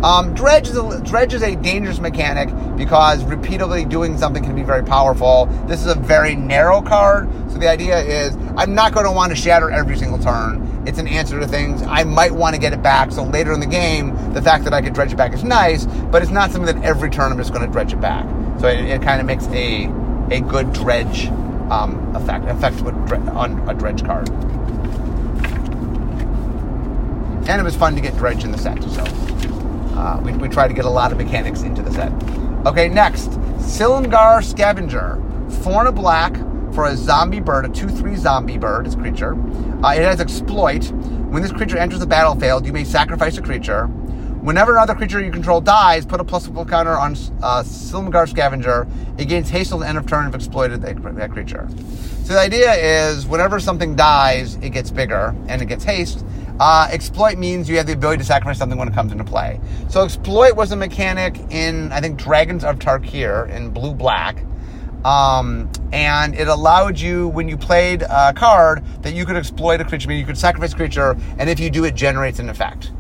Um, 0.03 0.35
dredge 0.35 0.67
is 0.67 0.77
a, 0.77 1.01
dredge 1.01 1.33
is 1.33 1.41
a 1.41 1.55
dangerous 1.55 1.99
mechanic 1.99 2.49
because 2.77 3.23
repeatedly 3.23 3.85
doing 3.85 4.17
something 4.17 4.43
can 4.43 4.53
be 4.53 4.61
very 4.61 4.83
powerful. 4.83 5.45
This 5.67 5.81
is 5.81 5.87
a 5.87 5.95
very 5.95 6.35
narrow 6.35 6.81
card, 6.81 7.29
so 7.49 7.57
the 7.57 7.69
idea 7.69 7.99
is 8.01 8.35
I'm 8.57 8.75
not 8.75 8.93
going 8.93 9.05
to 9.05 9.11
want 9.11 9.31
to 9.31 9.35
shatter 9.35 9.71
every 9.71 9.97
single 9.97 10.19
turn. 10.19 10.83
It's 10.85 10.99
an 10.99 11.07
answer 11.07 11.39
to 11.39 11.47
things. 11.47 11.81
I 11.81 12.03
might 12.03 12.31
want 12.31 12.55
to 12.55 12.61
get 12.61 12.73
it 12.73 12.83
back, 12.83 13.11
so 13.11 13.23
later 13.23 13.53
in 13.53 13.59
the 13.59 13.65
game, 13.65 14.15
the 14.33 14.41
fact 14.41 14.65
that 14.65 14.73
I 14.73 14.81
could 14.81 14.93
dredge 14.93 15.13
it 15.13 15.17
back 15.17 15.33
is 15.33 15.43
nice, 15.43 15.85
but 15.85 16.21
it's 16.21 16.31
not 16.31 16.51
something 16.51 16.75
that 16.75 16.85
every 16.85 17.09
turn 17.09 17.31
I'm 17.31 17.37
just 17.37 17.53
going 17.53 17.65
to 17.65 17.71
dredge 17.71 17.93
it 17.93 18.01
back. 18.01 18.25
So 18.59 18.67
it, 18.67 18.85
it 18.85 19.01
kind 19.01 19.19
of 19.19 19.25
makes 19.25 19.47
a 19.47 19.85
a 20.29 20.41
good 20.41 20.73
dredge 20.73 21.29
um, 21.69 22.15
effect 22.15 22.45
effect 22.45 22.81
on 23.29 23.67
a 23.69 23.73
dredge 23.73 24.03
card. 24.03 24.29
And 27.47 27.61
it 27.61 27.63
was 27.63 27.75
fun 27.75 27.95
to 27.95 28.01
get 28.01 28.15
dredge 28.17 28.43
in 28.43 28.51
the 28.51 28.57
set, 28.57 28.81
so 28.83 29.03
uh, 29.95 30.19
we, 30.23 30.33
we 30.33 30.49
try 30.49 30.67
to 30.67 30.73
get 30.73 30.85
a 30.85 30.89
lot 30.89 31.11
of 31.11 31.17
mechanics 31.17 31.61
into 31.61 31.81
the 31.81 31.91
set. 31.91 32.11
Okay, 32.65 32.89
next, 32.89 33.29
Silumgar 33.59 34.43
Scavenger. 34.43 35.21
Four 35.61 35.81
and 35.81 35.89
a 35.89 35.91
black 35.91 36.35
for 36.73 36.85
a 36.85 36.97
zombie 36.97 37.39
bird, 37.39 37.65
a 37.65 37.69
2 37.69 37.87
3 37.87 38.15
zombie 38.15 38.57
bird, 38.57 38.87
its 38.87 38.95
creature. 38.95 39.35
Uh, 39.83 39.93
it 39.93 40.01
has 40.01 40.19
exploit. 40.19 40.91
When 41.29 41.41
this 41.41 41.51
creature 41.51 41.77
enters 41.77 41.99
the 41.99 42.07
battlefield, 42.07 42.65
you 42.65 42.73
may 42.73 42.83
sacrifice 42.83 43.37
a 43.37 43.41
creature. 43.41 43.89
Whenever 44.45 44.73
another 44.73 44.93
creature 44.93 45.19
you 45.19 45.31
control 45.31 45.59
dies, 45.59 46.05
put 46.05 46.19
a 46.19 46.23
plus 46.23 46.47
one 46.47 46.67
counter 46.67 46.95
on 46.95 47.13
uh, 47.41 47.63
Silumgar 47.63 48.29
Scavenger. 48.29 48.87
It 49.17 49.25
gains 49.25 49.49
haste 49.49 49.69
till 49.69 49.79
the 49.79 49.87
end 49.87 49.97
of 49.97 50.05
turn 50.05 50.27
if 50.27 50.35
exploited 50.35 50.83
that, 50.83 51.01
that 51.15 51.31
creature. 51.31 51.67
So 52.25 52.33
the 52.33 52.39
idea 52.41 52.71
is 52.73 53.25
whenever 53.25 53.59
something 53.59 53.95
dies, 53.95 54.57
it 54.57 54.69
gets 54.69 54.91
bigger 54.91 55.35
and 55.47 55.63
it 55.63 55.65
gets 55.65 55.83
haste. 55.83 56.23
Uh, 56.59 56.87
exploit 56.91 57.39
means 57.39 57.67
you 57.67 57.77
have 57.77 57.87
the 57.87 57.93
ability 57.93 58.19
to 58.19 58.23
sacrifice 58.23 58.59
something 58.59 58.77
when 58.77 58.87
it 58.87 58.93
comes 58.93 59.11
into 59.11 59.23
play. 59.23 59.59
So 59.89 60.03
exploit 60.03 60.55
was 60.55 60.71
a 60.71 60.75
mechanic 60.75 61.39
in 61.49 61.91
I 61.91 61.99
think 61.99 62.19
Dragons 62.19 62.63
of 62.63 62.77
Tarkir 62.77 63.49
in 63.49 63.71
blue 63.71 63.95
black. 63.95 64.43
Um, 65.03 65.71
and 65.91 66.35
it 66.35 66.47
allowed 66.47 66.99
you 66.99 67.29
when 67.29 67.49
you 67.49 67.57
played 67.57 68.03
a 68.03 68.31
card 68.31 68.85
that 69.01 69.15
you 69.15 69.25
could 69.25 69.37
exploit 69.37 69.81
a 69.81 69.85
creature, 69.85 70.07
meaning 70.07 70.21
you 70.21 70.27
could 70.27 70.37
sacrifice 70.37 70.73
a 70.73 70.75
creature, 70.75 71.17
and 71.39 71.49
if 71.49 71.59
you 71.59 71.71
do, 71.71 71.83
it 71.83 71.95
generates 71.95 72.37
an 72.37 72.47
effect. 72.47 72.91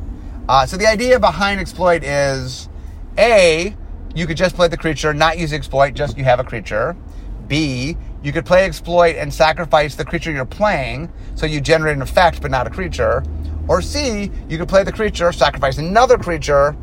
Uh, 0.47 0.65
so 0.65 0.77
the 0.77 0.87
idea 0.87 1.19
behind 1.19 1.59
exploit 1.59 2.03
is 2.03 2.69
A, 3.17 3.75
you 4.13 4.27
could 4.27 4.37
just 4.37 4.55
play 4.55 4.67
the 4.67 4.77
creature, 4.77 5.13
not 5.13 5.37
use 5.37 5.51
exploit, 5.51 5.93
just 5.93 6.17
you 6.17 6.23
have 6.23 6.39
a 6.39 6.43
creature. 6.43 6.95
B, 7.47 7.97
you 8.23 8.31
could 8.31 8.45
play 8.45 8.65
exploit 8.65 9.15
and 9.15 9.33
sacrifice 9.33 9.95
the 9.95 10.05
creature 10.05 10.31
you're 10.31 10.45
playing, 10.45 11.11
so 11.35 11.45
you 11.45 11.61
generate 11.61 11.95
an 11.95 12.01
effect 12.01 12.41
but 12.41 12.51
not 12.51 12.67
a 12.67 12.69
creature. 12.69 13.23
Or 13.67 13.81
C, 13.81 14.31
you 14.47 14.57
could 14.57 14.69
play 14.69 14.83
the 14.83 14.91
creature, 14.91 15.31
sacrifice 15.31 15.77
another 15.77 16.17
creature, 16.17 16.75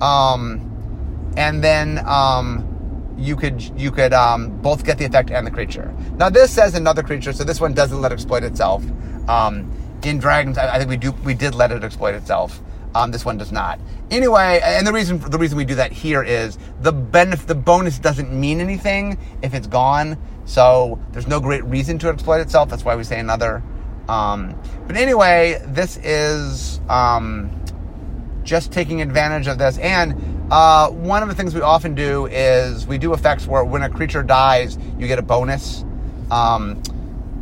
um, 0.00 1.32
and 1.36 1.62
then 1.62 1.98
um, 2.06 3.14
you 3.18 3.36
could 3.36 3.62
you 3.78 3.90
could 3.90 4.12
um, 4.12 4.50
both 4.62 4.84
get 4.84 4.98
the 4.98 5.04
effect 5.04 5.30
and 5.30 5.46
the 5.46 5.50
creature. 5.50 5.94
Now 6.16 6.30
this 6.30 6.50
says 6.50 6.74
another 6.74 7.02
creature, 7.02 7.32
so 7.32 7.44
this 7.44 7.60
one 7.60 7.74
doesn't 7.74 8.00
let 8.00 8.12
exploit 8.12 8.42
itself. 8.42 8.82
Um, 9.28 9.70
in 10.02 10.18
Dragons, 10.18 10.58
I, 10.58 10.74
I, 10.74 10.78
think 10.78 10.90
we 10.90 10.96
do 10.96 11.12
we 11.24 11.34
did 11.34 11.54
let 11.54 11.70
it 11.70 11.84
exploit 11.84 12.14
itself. 12.14 12.60
Um, 12.94 13.10
this 13.10 13.24
one 13.24 13.38
does 13.38 13.52
not. 13.52 13.80
Anyway, 14.10 14.60
and 14.62 14.86
the 14.86 14.92
reason 14.92 15.18
the 15.18 15.38
reason 15.38 15.56
we 15.56 15.64
do 15.64 15.76
that 15.76 15.92
here 15.92 16.22
is 16.22 16.58
the 16.80 16.92
benefit 16.92 17.46
the 17.46 17.54
bonus 17.54 17.98
doesn't 17.98 18.30
mean 18.32 18.60
anything 18.60 19.18
if 19.42 19.54
it's 19.54 19.66
gone. 19.66 20.18
So 20.44 20.98
there's 21.12 21.26
no 21.26 21.40
great 21.40 21.64
reason 21.64 21.98
to 22.00 22.08
exploit 22.08 22.40
itself. 22.40 22.68
That's 22.68 22.84
why 22.84 22.96
we 22.96 23.04
say 23.04 23.18
another. 23.18 23.62
Um, 24.08 24.60
but 24.86 24.96
anyway, 24.96 25.62
this 25.68 25.96
is 25.98 26.80
um, 26.88 27.50
just 28.42 28.72
taking 28.72 29.00
advantage 29.00 29.46
of 29.46 29.58
this. 29.58 29.78
And 29.78 30.48
uh, 30.50 30.90
one 30.90 31.22
of 31.22 31.28
the 31.28 31.34
things 31.34 31.54
we 31.54 31.60
often 31.60 31.94
do 31.94 32.26
is 32.26 32.86
we 32.86 32.98
do 32.98 33.14
effects 33.14 33.46
where 33.46 33.64
when 33.64 33.82
a 33.82 33.88
creature 33.88 34.22
dies, 34.22 34.76
you 34.98 35.06
get 35.06 35.18
a 35.18 35.22
bonus. 35.22 35.84
Um, 36.30 36.82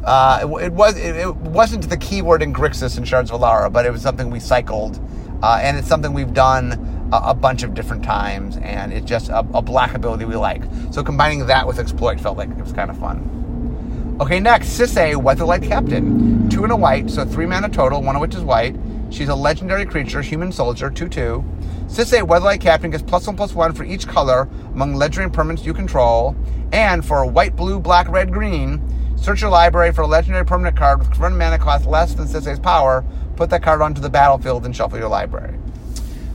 uh, 0.04 0.40
it, 0.42 0.64
it, 0.64 0.72
was 0.72 0.96
it, 0.96 1.16
it, 1.16 1.36
wasn't 1.36 1.88
the 1.88 1.96
keyword 1.96 2.42
in 2.42 2.54
Grixis 2.54 2.96
and 2.96 3.06
Shards 3.06 3.30
of 3.30 3.40
Alara, 3.40 3.72
but 3.72 3.84
it 3.84 3.92
was 3.92 4.02
something 4.02 4.30
we 4.30 4.40
cycled, 4.40 4.98
uh, 5.42 5.58
and 5.62 5.76
it's 5.76 5.88
something 5.88 6.12
we've 6.12 6.34
done 6.34 7.08
a, 7.12 7.30
a, 7.30 7.34
bunch 7.34 7.62
of 7.62 7.74
different 7.74 8.04
times, 8.04 8.56
and 8.58 8.92
it's 8.92 9.06
just 9.06 9.28
a, 9.28 9.38
a 9.54 9.62
black 9.62 9.94
ability 9.94 10.24
we 10.24 10.36
like. 10.36 10.62
So 10.90 11.02
combining 11.02 11.46
that 11.46 11.66
with 11.66 11.78
exploit 11.78 12.20
felt 12.20 12.36
like 12.36 12.50
it 12.50 12.58
was 12.58 12.72
kind 12.72 12.90
of 12.90 12.98
fun. 12.98 14.18
Okay, 14.20 14.38
next, 14.38 14.78
Sisay, 14.78 15.14
Weatherlight 15.14 15.66
Captain. 15.66 16.48
Two 16.50 16.64
and 16.64 16.72
a 16.72 16.76
white, 16.76 17.08
so 17.08 17.24
three 17.24 17.46
mana 17.46 17.68
total, 17.68 18.02
one 18.02 18.16
of 18.16 18.20
which 18.20 18.34
is 18.34 18.42
white. 18.42 18.76
She's 19.10 19.28
a 19.28 19.34
legendary 19.34 19.86
creature, 19.86 20.22
human 20.22 20.52
soldier, 20.52 20.90
2 20.90 21.08
2. 21.08 21.44
Sisay, 21.86 22.22
Weatherlight 22.22 22.60
Captain 22.60 22.90
gets 22.90 23.02
plus 23.02 23.26
one 23.26 23.36
plus 23.36 23.54
one 23.54 23.72
for 23.72 23.82
each 23.82 24.06
color 24.06 24.48
among 24.74 24.94
legendary 24.94 25.30
permanents 25.30 25.64
you 25.64 25.74
control. 25.74 26.36
And 26.72 27.04
for 27.04 27.24
white, 27.26 27.56
blue, 27.56 27.80
black, 27.80 28.08
red, 28.08 28.32
green, 28.32 28.80
search 29.16 29.40
your 29.40 29.50
library 29.50 29.92
for 29.92 30.02
a 30.02 30.06
legendary 30.06 30.44
permanent 30.44 30.76
card 30.76 31.00
with 31.00 31.10
current 31.10 31.36
mana 31.36 31.58
cost 31.58 31.86
less 31.86 32.14
than 32.14 32.26
Sisay's 32.26 32.60
power. 32.60 33.04
Put 33.40 33.48
that 33.48 33.62
card 33.62 33.80
onto 33.80 34.02
the 34.02 34.10
battlefield 34.10 34.66
and 34.66 34.76
shuffle 34.76 34.98
your 34.98 35.08
library. 35.08 35.58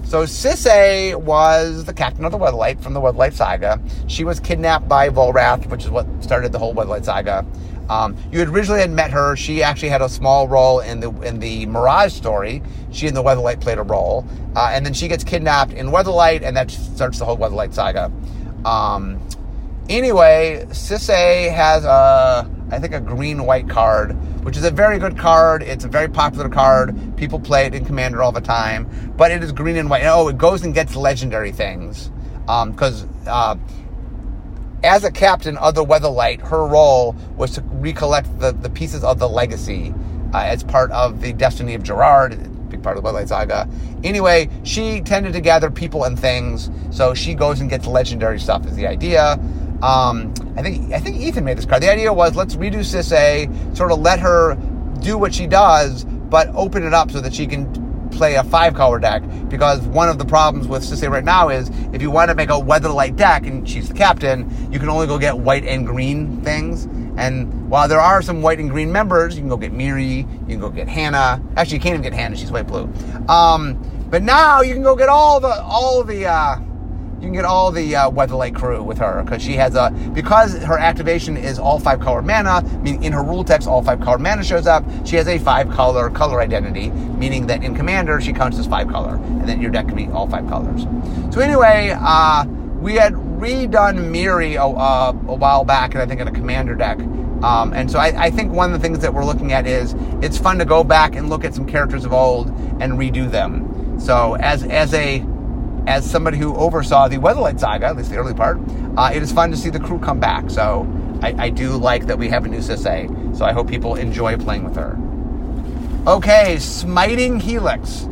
So 0.06 0.24
Sisay 0.24 1.14
was 1.16 1.86
the 1.86 1.94
captain 1.94 2.26
of 2.26 2.32
the 2.32 2.38
Weatherlight 2.40 2.82
from 2.82 2.96
the 2.96 3.00
Weatherlight 3.00 3.34
Saga. 3.34 3.80
She 4.08 4.24
was 4.24 4.40
kidnapped 4.40 4.88
by 4.88 5.10
Volrath, 5.10 5.68
which 5.68 5.84
is 5.84 5.92
what 5.92 6.08
started 6.24 6.52
the 6.52 6.58
whole 6.58 6.74
Weatherlight 6.74 7.06
Saga. 7.06 7.46
Um, 7.92 8.18
you 8.32 8.40
had 8.40 8.48
originally 8.48 8.82
had 8.82 8.90
met 8.90 9.12
her. 9.12 9.36
She 9.36 9.62
actually 9.62 9.90
had 9.90 10.02
a 10.02 10.10
small 10.10 10.48
role 10.48 10.80
in 10.80 11.00
the 11.00 11.12
in 11.22 11.38
the 11.38 11.68
Mirage 11.68 12.12
story. 12.12 12.64
She 12.92 13.06
and 13.06 13.16
the 13.16 13.22
Weatherlight 13.22 13.62
played 13.62 13.78
a 13.78 13.84
role, 13.84 14.26
uh, 14.56 14.72
and 14.74 14.84
then 14.84 14.96
she 14.96 15.08
gets 15.08 15.24
kidnapped 15.24 15.74
in 15.74 15.90
Weatherlight, 15.90 16.42
and 16.42 16.58
that 16.58 16.72
starts 16.72 17.20
the 17.20 17.26
whole 17.26 17.38
Weatherlight 17.38 17.76
saga. 17.76 18.12
Um, 18.68 19.22
anyway, 19.90 20.66
Sisay 20.70 21.54
has 21.54 21.86
a 21.86 22.50
I 22.72 22.80
think 22.80 22.94
a 22.94 23.00
green 23.00 23.46
white 23.46 23.70
card, 23.70 24.14
which 24.44 24.58
is 24.58 24.64
a 24.64 24.72
very 24.72 24.98
good 24.98 25.18
card. 25.18 25.62
It's 25.64 25.86
a 25.86 25.88
very 25.88 26.08
popular 26.08 26.50
card. 26.50 27.16
People 27.16 27.40
play 27.40 27.66
it 27.66 27.76
in 27.76 27.86
Commander 27.86 28.24
all 28.24 28.32
the 28.32 28.42
time, 28.42 29.14
but 29.16 29.32
it 29.32 29.44
is 29.44 29.52
green 29.52 29.78
and 29.78 29.90
white. 29.90 30.04
oh, 30.06 30.28
it 30.28 30.38
goes 30.38 30.64
and 30.64 30.74
gets 30.74 30.96
legendary 30.96 31.52
things 31.52 32.10
because. 32.42 33.04
Um, 33.04 33.10
uh, 33.28 33.56
as 34.84 35.04
a 35.04 35.12
captain 35.12 35.58
of 35.58 35.74
the 35.74 35.84
Weatherlight, 35.84 36.42
her 36.42 36.68
role 36.68 37.16
was 37.38 37.52
to 37.52 37.62
recollect 37.62 38.40
the, 38.40 38.52
the 38.52 38.70
pieces 38.70 39.04
of 39.04 39.18
the 39.18 39.28
legacy 39.28 39.92
uh, 40.32 40.44
as 40.44 40.64
part 40.64 40.92
of 40.92 41.22
the 41.22 41.34
destiny 41.34 41.74
of 41.74 41.82
Gerard, 41.82 42.38
big 42.70 42.84
part 42.84 42.96
of 42.96 43.04
the 43.04 43.10
Weatherlight 43.10 43.30
saga. 43.30 43.68
Anyway, 44.04 44.48
she 44.64 45.02
tended 45.02 45.34
to 45.34 45.42
gather 45.42 45.72
people 45.72 46.04
and 46.04 46.20
things, 46.20 46.70
so 46.92 47.16
she 47.16 47.34
goes 47.34 47.62
and 47.62 47.70
gets 47.70 47.88
legendary 47.88 48.40
stuff. 48.40 48.66
Is 48.68 48.76
the 48.76 48.86
idea? 48.86 49.40
Um, 49.82 50.34
I 50.56 50.62
think 50.62 50.94
I 50.94 51.00
think 51.00 51.18
Ethan 51.18 51.44
made 51.44 51.58
this 51.58 51.66
card. 51.66 51.84
The 51.84 51.92
idea 51.92 52.14
was 52.14 52.36
let's 52.36 52.56
redo 52.56 52.80
Sisay, 52.80 53.76
sort 53.76 53.92
of 53.92 54.00
let 54.00 54.20
her 54.20 54.56
do 55.02 55.18
what 55.18 55.34
she 55.34 55.48
does, 55.48 56.04
but 56.04 56.48
open 56.56 56.86
it 56.86 56.94
up 56.94 57.12
so 57.12 57.22
that 57.22 57.34
she 57.34 57.46
can 57.46 57.86
play 58.12 58.36
a 58.36 58.44
five 58.44 58.74
color 58.74 58.98
deck 58.98 59.22
because 59.50 59.82
one 59.82 60.10
of 60.10 60.18
the 60.18 60.26
problems 60.26 60.68
with 60.68 60.84
Sisay 60.84 61.10
right 61.10 61.24
now 61.24 61.50
is 61.50 61.70
if 61.94 62.02
you 62.02 62.10
want 62.10 62.30
to 62.30 62.36
make 62.36 62.50
a 62.50 62.54
Weatherlight 62.54 63.16
deck 63.16 63.46
and 63.46 63.68
she's 63.68 63.90
the 63.90 63.94
captain, 63.94 64.50
you 64.72 64.80
can 64.80 64.90
only 64.90 65.08
go 65.08 65.20
get 65.20 65.38
white 65.38 65.66
and 65.66 65.86
green 65.86 66.42
things. 66.42 66.86
And 67.18 67.70
while 67.70 67.88
there 67.88 68.00
are 68.00 68.22
some 68.22 68.42
white 68.42 68.60
and 68.60 68.70
green 68.70 68.92
members, 68.92 69.36
you 69.36 69.42
can 69.42 69.50
go 69.50 69.58
get 69.58 69.74
Mirri, 69.74 70.18
you 70.42 70.48
can 70.48 70.60
go 70.60 70.70
get 70.70 70.88
Hanna. 70.88 71.42
Actually, 71.56 71.78
you 71.78 71.82
can't 71.82 71.94
even 71.94 72.02
get 72.02 72.14
Hanna; 72.14 72.36
she's 72.36 72.52
white 72.52 72.68
blue. 72.68 72.92
Um, 73.28 73.80
but 74.10 74.24
now 74.24 74.62
you 74.62 74.74
can 74.74 74.84
go 74.84 74.96
get 74.96 75.10
all 75.10 75.40
the 75.40 75.62
all 75.62 76.04
the 76.04 76.26
uh, 76.26 76.58
you 77.16 77.22
can 77.22 77.34
get 77.34 77.46
all 77.46 77.72
the 77.72 77.96
uh, 77.96 78.12
Weatherlight 78.12 78.56
crew 78.56 78.84
with 78.84 78.98
her 78.98 79.24
because 79.24 79.42
she 79.42 79.54
has 79.54 79.76
a 79.76 79.90
because 80.14 80.58
her 80.64 80.78
activation 80.78 81.38
is 81.38 81.58
all 81.58 81.80
five 81.80 82.00
color 82.00 82.22
mana. 82.22 82.62
Meaning 82.82 83.04
in 83.04 83.14
her 83.14 83.24
rule 83.24 83.44
text, 83.44 83.68
all 83.68 83.82
five 83.82 84.02
color 84.02 84.18
mana 84.18 84.44
shows 84.44 84.68
up. 84.68 84.84
She 85.06 85.16
has 85.16 85.28
a 85.28 85.40
five 85.40 85.70
color 85.70 86.10
color 86.10 86.42
identity, 86.42 86.90
meaning 86.90 87.48
that 87.48 87.64
in 87.64 87.74
Commander 87.74 88.20
she 88.20 88.34
counts 88.34 88.60
as 88.60 88.68
five 88.68 88.90
color, 88.90 89.16
and 89.16 89.48
then 89.48 89.62
your 89.62 89.72
deck 89.72 89.88
can 89.88 89.96
be 89.96 90.08
all 90.08 90.28
five 90.28 90.48
colors. 90.48 90.84
So 91.34 91.40
anyway, 91.40 91.96
uh, 91.98 92.46
we 92.80 92.96
had 92.96 93.14
redone 93.14 94.12
Mirri 94.12 94.56
a, 94.56 94.66
uh, 94.66 95.10
a 95.10 95.36
while 95.36 95.64
back, 95.64 95.94
and 95.94 96.04
I 96.04 96.06
think 96.06 96.20
in 96.20 96.28
a 96.28 96.32
Commander 96.32 96.76
deck. 96.76 97.00
Um, 97.44 97.74
and 97.74 97.90
so 97.90 98.00
I, 98.00 98.26
I, 98.26 98.32
think 98.32 98.54
one 98.54 98.74
of 98.74 98.80
the 98.80 98.88
things 98.88 99.00
that 99.00 99.14
we're 99.14 99.26
looking 99.26 99.52
at 99.52 99.68
is 99.68 99.94
it's 100.22 100.38
fun 100.38 100.58
to 100.58 100.66
go 100.66 100.84
back 100.84 101.16
and 101.16 101.30
look 101.30 101.44
at 101.44 101.54
some 101.54 101.68
characters 101.68 102.06
of 102.06 102.14
old 102.14 102.48
and 102.80 102.94
redo 102.94 103.30
them. 103.30 104.00
So 104.00 104.36
as 104.36 104.64
as 104.64 104.94
a 104.94 105.20
as 105.88 106.10
somebody 106.10 106.38
who 106.38 106.56
oversaw 106.56 107.08
the 107.08 107.18
Weatherlight 107.18 107.60
saga, 107.60 107.88
at 107.88 107.98
least 107.98 108.10
the 108.10 108.18
early 108.18 108.34
part, 108.34 108.60
uh, 108.98 109.12
it 109.14 109.22
is 109.22 109.32
fun 109.32 109.52
to 109.52 109.58
see 109.58 109.70
the 109.70 109.80
crew 109.80 110.00
come 110.00 110.20
back. 110.20 110.50
So 110.50 110.88
I, 111.22 111.46
I 111.46 111.50
do 111.50 111.78
like 111.78 112.08
that 112.08 112.18
we 112.18 112.30
have 112.30 112.46
a 112.46 112.48
new 112.48 112.60
Sisay. 112.60 113.38
So 113.38 113.46
I 113.46 113.54
hope 113.54 113.68
people 113.68 113.96
enjoy 113.96 114.38
playing 114.38 114.64
with 114.64 114.76
her. 114.76 114.98
Okay, 116.08 116.58
Smiting 116.60 117.40
Helix. 117.40 118.08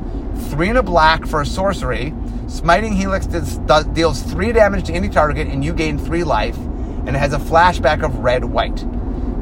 Three 0.49 0.69
and 0.69 0.77
a 0.77 0.83
black 0.83 1.25
for 1.25 1.41
a 1.41 1.45
sorcery. 1.45 2.13
Smiting 2.47 2.93
Helix 2.93 3.25
does, 3.25 3.57
does, 3.59 3.85
deals 3.85 4.21
three 4.21 4.51
damage 4.51 4.85
to 4.85 4.93
any 4.93 5.09
target, 5.09 5.47
and 5.47 5.63
you 5.63 5.73
gain 5.73 5.97
three 5.97 6.23
life. 6.23 6.57
And 6.57 7.09
it 7.09 7.19
has 7.19 7.33
a 7.33 7.39
flashback 7.39 8.03
of 8.03 8.19
red 8.19 8.45
white. 8.45 8.79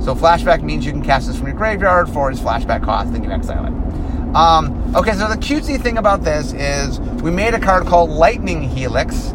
So 0.01 0.15
flashback 0.15 0.63
means 0.63 0.85
you 0.85 0.91
can 0.91 1.03
cast 1.03 1.27
this 1.27 1.37
from 1.37 1.47
your 1.47 1.55
graveyard 1.55 2.09
for 2.09 2.31
its 2.31 2.39
flashback 2.39 2.83
cost, 2.83 3.13
then 3.13 3.23
you 3.23 3.31
exile 3.31 3.65
it. 3.65 4.00
Um, 4.35 4.95
okay, 4.95 5.13
so 5.13 5.27
the 5.27 5.35
cutesy 5.35 5.81
thing 5.81 5.97
about 5.97 6.23
this 6.23 6.53
is 6.53 6.99
we 7.21 7.31
made 7.31 7.53
a 7.53 7.59
card 7.59 7.85
called 7.85 8.09
Lightning 8.09 8.61
Helix. 8.61 9.33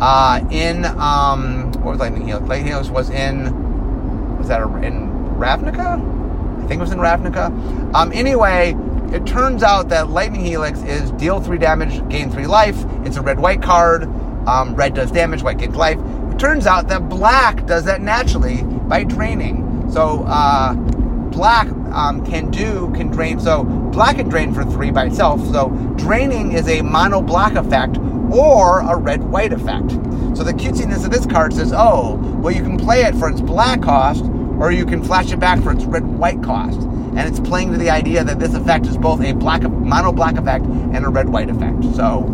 Uh, 0.00 0.46
in 0.50 0.84
um, 0.84 1.72
what 1.72 1.92
was 1.92 1.98
Lightning 1.98 2.26
Helix? 2.26 2.46
Lightning 2.46 2.68
Helix 2.68 2.88
was 2.88 3.10
in 3.10 4.38
was 4.38 4.48
that 4.48 4.60
in 4.84 5.08
Ravnica? 5.36 6.62
I 6.62 6.68
think 6.68 6.78
it 6.78 6.82
was 6.82 6.92
in 6.92 6.98
Ravnica. 6.98 7.94
Um, 7.94 8.12
anyway, 8.12 8.76
it 9.12 9.26
turns 9.26 9.62
out 9.62 9.88
that 9.88 10.10
Lightning 10.10 10.44
Helix 10.44 10.82
is 10.82 11.10
deal 11.12 11.40
three 11.40 11.58
damage, 11.58 12.06
gain 12.08 12.30
three 12.30 12.46
life. 12.46 12.76
It's 13.04 13.16
a 13.16 13.22
red 13.22 13.40
white 13.40 13.62
card. 13.62 14.04
Um, 14.46 14.76
red 14.76 14.94
does 14.94 15.10
damage, 15.10 15.42
white 15.42 15.58
gains 15.58 15.74
life. 15.74 15.98
It 16.32 16.38
turns 16.38 16.66
out 16.66 16.88
that 16.88 17.08
black 17.08 17.66
does 17.66 17.84
that 17.84 18.00
naturally 18.00 18.62
by 18.62 19.02
draining. 19.02 19.90
So 19.90 20.24
uh, 20.26 20.74
black 20.74 21.68
um, 21.96 22.24
can 22.24 22.50
do 22.50 22.92
can 22.94 23.08
drain. 23.08 23.40
So 23.40 23.64
black 23.64 24.16
can 24.16 24.28
drain 24.28 24.52
for 24.52 24.64
three 24.64 24.90
by 24.90 25.06
itself. 25.06 25.44
So 25.46 25.70
draining 25.96 26.52
is 26.52 26.68
a 26.68 26.82
mono 26.82 27.22
black 27.22 27.54
effect 27.54 27.98
or 28.30 28.80
a 28.80 28.96
red 28.96 29.24
white 29.24 29.52
effect. 29.52 29.92
So 30.36 30.44
the 30.44 30.52
cutesiness 30.52 31.04
of 31.04 31.10
this 31.10 31.24
card 31.26 31.54
says, 31.54 31.72
oh, 31.74 32.16
well 32.42 32.54
you 32.54 32.62
can 32.62 32.76
play 32.76 33.02
it 33.02 33.14
for 33.14 33.28
its 33.30 33.40
black 33.40 33.82
cost, 33.82 34.24
or 34.60 34.70
you 34.70 34.84
can 34.84 35.02
flash 35.02 35.32
it 35.32 35.40
back 35.40 35.62
for 35.62 35.72
its 35.72 35.84
red 35.84 36.04
white 36.04 36.42
cost. 36.42 36.80
And 36.80 37.20
it's 37.20 37.40
playing 37.40 37.72
to 37.72 37.78
the 37.78 37.88
idea 37.88 38.22
that 38.22 38.38
this 38.38 38.52
effect 38.52 38.84
is 38.86 38.98
both 38.98 39.22
a 39.22 39.32
black 39.32 39.62
mono 39.62 40.12
black 40.12 40.36
effect 40.36 40.66
and 40.66 41.06
a 41.06 41.08
red 41.08 41.30
white 41.30 41.48
effect. 41.48 41.82
So 41.94 42.26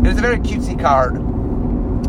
it 0.00 0.06
is 0.06 0.16
a 0.16 0.22
very 0.22 0.38
cutesy 0.38 0.80
card. 0.80 1.16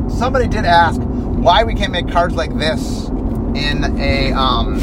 Somebody 0.09 0.47
did 0.47 0.63
ask 0.63 1.01
why 1.01 1.65
we 1.65 1.73
can't 1.73 1.91
make 1.91 2.09
cards 2.09 2.35
like 2.35 2.57
this 2.57 3.09
in 3.09 3.99
a 3.99 4.31
um, 4.31 4.79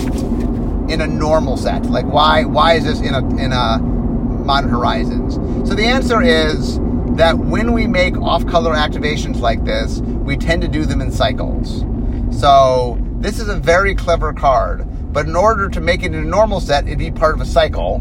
in 0.88 1.00
a 1.00 1.06
normal 1.06 1.56
set. 1.56 1.86
Like 1.86 2.06
why 2.06 2.44
why 2.44 2.74
is 2.74 2.84
this 2.84 3.00
in 3.00 3.14
a 3.14 3.26
in 3.38 3.52
a 3.52 3.78
Modern 3.78 4.70
Horizons? 4.70 5.34
So 5.68 5.74
the 5.74 5.84
answer 5.84 6.22
is 6.22 6.78
that 7.16 7.36
when 7.36 7.72
we 7.72 7.86
make 7.86 8.16
off-color 8.16 8.74
activations 8.74 9.40
like 9.40 9.64
this, 9.64 10.00
we 10.00 10.36
tend 10.36 10.62
to 10.62 10.68
do 10.68 10.86
them 10.86 11.00
in 11.00 11.10
cycles. 11.10 11.84
So 12.30 12.98
this 13.18 13.40
is 13.40 13.48
a 13.48 13.56
very 13.56 13.94
clever 13.94 14.32
card, 14.32 14.86
but 15.12 15.26
in 15.26 15.34
order 15.34 15.68
to 15.68 15.80
make 15.80 16.02
it 16.02 16.14
in 16.14 16.14
a 16.14 16.22
normal 16.22 16.60
set, 16.60 16.86
it'd 16.86 16.98
be 16.98 17.10
part 17.10 17.34
of 17.34 17.40
a 17.40 17.44
cycle. 17.44 17.96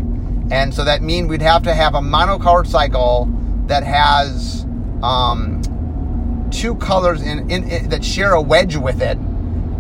And 0.52 0.74
so 0.74 0.84
that 0.86 1.02
means 1.02 1.28
we'd 1.28 1.42
have 1.42 1.64
to 1.64 1.74
have 1.74 1.96
a 1.96 2.00
monocolored 2.00 2.68
cycle 2.68 3.28
that 3.66 3.84
has 3.84 4.66
um, 5.02 5.62
two 6.52 6.76
colors 6.76 7.22
in, 7.22 7.50
in, 7.50 7.70
in, 7.70 7.90
that 7.90 8.06
share 8.06 8.34
a 8.34 8.42
wedge 8.42 8.76
with 8.76 9.02
it. 9.02 9.18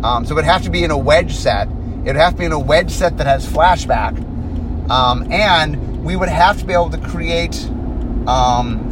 Um, 0.04 0.26
so 0.26 0.32
it 0.32 0.36
would 0.36 0.46
have 0.46 0.64
to 0.64 0.70
be 0.70 0.84
in 0.84 0.92
a 0.92 0.98
wedge 0.98 1.36
set. 1.36 1.68
It 2.06 2.08
would 2.08 2.16
have 2.16 2.34
to 2.34 2.40
be 2.40 2.46
in 2.46 2.52
a 2.52 2.60
wedge 2.60 2.92
set 2.92 3.18
that 3.18 3.28
has 3.28 3.46
flashback. 3.46 4.18
Um, 4.90 5.32
and 5.32 6.04
we 6.04 6.16
would 6.16 6.30
have 6.30 6.60
to 6.60 6.66
be 6.66 6.74
able 6.74 6.90
to 6.92 6.98
create 6.98 7.66
um, 8.28 8.90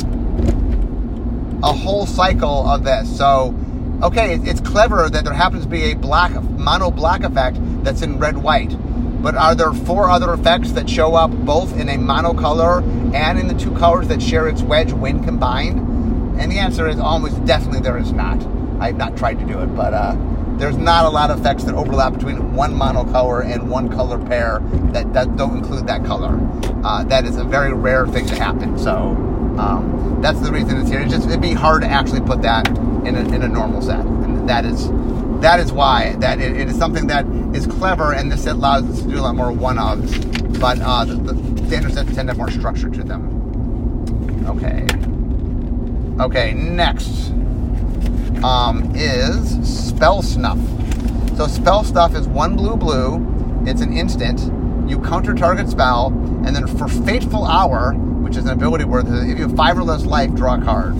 a 1.64 1.72
whole 1.72 2.06
cycle 2.06 2.68
of 2.68 2.84
this. 2.84 3.18
So, 3.18 3.56
okay, 4.04 4.36
it's 4.44 4.60
clever 4.60 5.10
that 5.10 5.24
there 5.24 5.34
happens 5.34 5.64
to 5.64 5.70
be 5.70 5.92
a 5.92 5.94
black 5.96 6.32
mono 6.42 6.92
black 6.92 7.24
effect 7.24 7.58
that's 7.84 8.02
in 8.02 8.20
red 8.20 8.38
white. 8.38 8.76
But 9.22 9.36
are 9.36 9.56
there 9.56 9.74
four 9.74 10.10
other 10.10 10.34
effects 10.34 10.74
that 10.74 10.90
show 10.90 11.16
up 11.16 11.32
both 11.32 11.76
in 11.78 11.90
a 11.90 11.96
monocolor 11.96 12.84
and 13.16 13.40
in 13.40 13.48
the 13.48 13.56
two 13.56 13.74
colors 13.76 14.08
that 14.10 14.22
share 14.22 14.48
its 14.48 14.62
wedge 14.62 14.92
when 14.92 15.24
combined? 15.24 15.80
And 16.40 16.52
the 16.52 16.60
answer 16.60 16.88
is 16.88 17.00
almost 17.00 17.44
definitely 17.46 17.80
there 17.80 17.98
is 17.98 18.12
not. 18.12 18.46
I've 18.80 18.98
not 18.98 19.16
tried 19.16 19.40
to 19.40 19.46
do 19.46 19.60
it, 19.62 19.68
but 19.68 19.94
uh, 19.94 20.16
there's 20.58 20.78
not 20.78 21.06
a 21.06 21.10
lot 21.10 21.30
of 21.30 21.40
effects 21.40 21.64
that 21.66 21.76
overlap 21.76 22.14
between 22.14 22.54
one 22.54 22.74
monocolor 22.74 23.46
and 23.46 23.70
one 23.70 23.90
color 23.90 24.18
pair 24.18 24.60
that, 24.94 25.12
that 25.14 25.36
don't 25.36 25.58
include 25.58 25.88
that 25.88 26.06
color. 26.06 26.40
Uh, 26.84 27.04
that 27.04 27.26
is 27.26 27.38
a 27.38 27.44
very 27.44 27.74
rare 27.74 28.08
thing 28.08 28.26
to 28.26 28.36
happen. 28.36 28.78
So 28.80 28.96
um, 29.58 30.20
that's 30.22 30.40
the 30.40 30.52
reason 30.52 30.80
it's 30.80 30.90
here. 30.90 31.02
It's 31.02 31.12
just 31.12 31.28
it'd 31.28 31.42
be 31.42 31.54
hard 31.54 31.82
to 31.82 31.88
actually 31.88 32.22
put 32.22 32.42
that 32.44 32.68
in 32.68 33.16
a, 33.16 33.34
in 33.34 33.42
a 33.44 33.48
normal 33.48 33.82
set, 33.82 34.00
and 34.00 34.48
that 34.50 34.66
is 34.66 34.90
that 35.42 35.60
is 35.60 35.72
why 35.72 36.16
that 36.20 36.40
it, 36.40 36.58
it 36.58 36.70
is 36.70 36.78
something 36.78 37.08
that 37.08 37.26
is 37.54 37.68
clever, 37.68 38.14
and 38.14 38.32
this 38.32 38.46
allows 38.46 38.84
us 38.90 39.02
to 39.02 39.10
do 39.10 39.20
a 39.20 39.22
lot 39.22 39.36
more 39.36 39.52
one-ofs. 39.52 40.60
But 40.60 40.80
uh, 40.82 41.06
the, 41.06 41.16
the 41.16 41.68
standard 41.68 41.94
sets 41.94 42.14
tend 42.16 42.28
to 42.28 42.34
have 42.34 42.38
more 42.38 42.50
structure 42.50 42.90
to 42.90 43.04
them. 43.04 44.46
Okay. 44.48 44.88
Okay. 46.24 46.54
Next 46.54 47.34
um, 48.44 48.92
is 48.96 49.88
spell 49.88 50.22
snuff. 50.22 50.60
So 51.38 51.48
spell 51.48 51.84
snuff 51.84 52.16
is 52.16 52.28
one 52.28 52.56
blue 52.56 52.76
blue. 52.76 53.64
It's 53.66 53.82
an 53.82 53.96
instant. 53.96 54.40
You 54.90 55.00
counter 55.00 55.34
target 55.34 55.70
spell, 55.70 56.08
and 56.46 56.56
then 56.56 56.68
for 56.68 56.88
fateful 56.88 57.46
hour, 57.46 57.94
which 57.94 58.38
is 58.38 58.46
an 58.46 58.52
ability 58.52 58.86
where 58.86 59.02
if 59.02 59.38
you 59.38 59.48
have 59.48 59.56
five 59.56 59.78
or 59.78 59.84
less 59.84 60.06
life, 60.06 60.34
draw 60.34 60.56
a 60.56 60.64
card. 60.64 61.00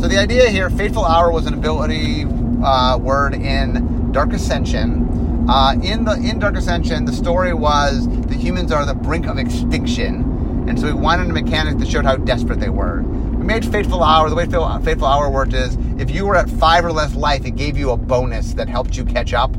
So 0.00 0.08
the 0.08 0.18
idea 0.18 0.48
here, 0.48 0.68
fateful 0.68 1.04
hour 1.04 1.30
was 1.30 1.46
an 1.46 1.54
ability 1.54 2.24
uh, 2.64 2.98
word 2.98 3.34
in 3.34 4.10
Dark 4.12 4.32
Ascension. 4.32 5.46
Uh, 5.48 5.74
in 5.82 6.04
the 6.04 6.14
in 6.14 6.38
Dark 6.38 6.56
Ascension, 6.56 7.04
the 7.04 7.12
story 7.12 7.54
was 7.54 8.08
the 8.26 8.34
humans 8.34 8.72
are 8.72 8.84
the 8.84 8.94
brink 8.94 9.26
of 9.26 9.38
extinction, 9.38 10.66
and 10.68 10.78
so 10.78 10.86
we 10.86 10.92
wanted 10.92 11.30
a 11.30 11.32
mechanic 11.32 11.78
that 11.78 11.88
showed 11.88 12.04
how 12.04 12.16
desperate 12.16 12.60
they 12.60 12.68
were. 12.68 13.02
We 13.02 13.44
made 13.44 13.64
Fateful 13.64 14.02
Hour. 14.02 14.28
The 14.28 14.36
way 14.36 14.46
Fateful 14.46 15.06
Hour 15.06 15.30
worked 15.30 15.52
is 15.52 15.76
if 16.02 16.10
you 16.10 16.26
were 16.26 16.36
at 16.36 16.50
five 16.50 16.84
or 16.84 16.92
less 16.92 17.14
life, 17.14 17.44
it 17.46 17.52
gave 17.52 17.78
you 17.78 17.90
a 17.90 17.96
bonus 17.96 18.54
that 18.54 18.68
helped 18.68 18.96
you 18.96 19.04
catch 19.04 19.32
up. 19.32 19.56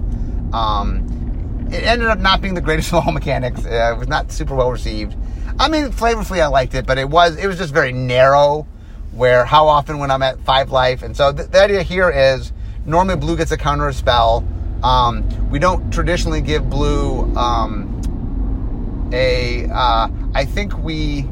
Um, 0.53 1.67
it 1.71 1.83
ended 1.83 2.09
up 2.09 2.19
not 2.19 2.41
being 2.41 2.53
the 2.53 2.61
greatest 2.61 2.89
of 2.93 3.05
all 3.05 3.13
mechanics. 3.13 3.65
Uh, 3.65 3.93
it 3.95 3.97
was 3.97 4.09
not 4.09 4.31
super 4.31 4.53
well 4.53 4.69
received. 4.69 5.15
I 5.57 5.69
mean, 5.69 5.85
flavorfully, 5.85 6.41
I 6.41 6.47
liked 6.47 6.75
it, 6.75 6.85
but 6.85 6.97
it 6.97 7.09
was 7.09 7.37
it 7.37 7.47
was 7.47 7.57
just 7.57 7.73
very 7.73 7.93
narrow. 7.93 8.67
Where 9.11 9.45
how 9.45 9.67
often 9.67 9.99
when 9.99 10.09
I'm 10.09 10.23
at 10.23 10.39
five 10.39 10.71
life, 10.71 11.03
and 11.03 11.15
so 11.15 11.31
the, 11.31 11.43
the 11.43 11.61
idea 11.61 11.83
here 11.83 12.09
is 12.09 12.51
normally 12.85 13.15
blue 13.15 13.37
gets 13.37 13.51
a 13.51 13.57
counter 13.57 13.91
spell. 13.93 14.45
Um, 14.83 15.49
we 15.49 15.59
don't 15.59 15.91
traditionally 15.91 16.41
give 16.41 16.69
blue 16.69 17.33
um, 17.35 19.11
a. 19.13 19.67
Uh, 19.71 20.09
I 20.33 20.45
think 20.45 20.75
we 20.79 21.27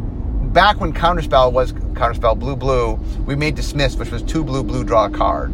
back 0.54 0.82
when 0.82 0.94
counterspell 0.94 1.52
was 1.52 1.74
counterspell 1.74 2.38
blue 2.38 2.56
blue, 2.56 2.94
we 3.26 3.36
made 3.36 3.56
dismiss, 3.56 3.96
which 3.96 4.12
was 4.12 4.22
two 4.22 4.44
blue 4.44 4.64
blue 4.64 4.84
draw 4.84 5.06
a 5.06 5.10
card. 5.10 5.54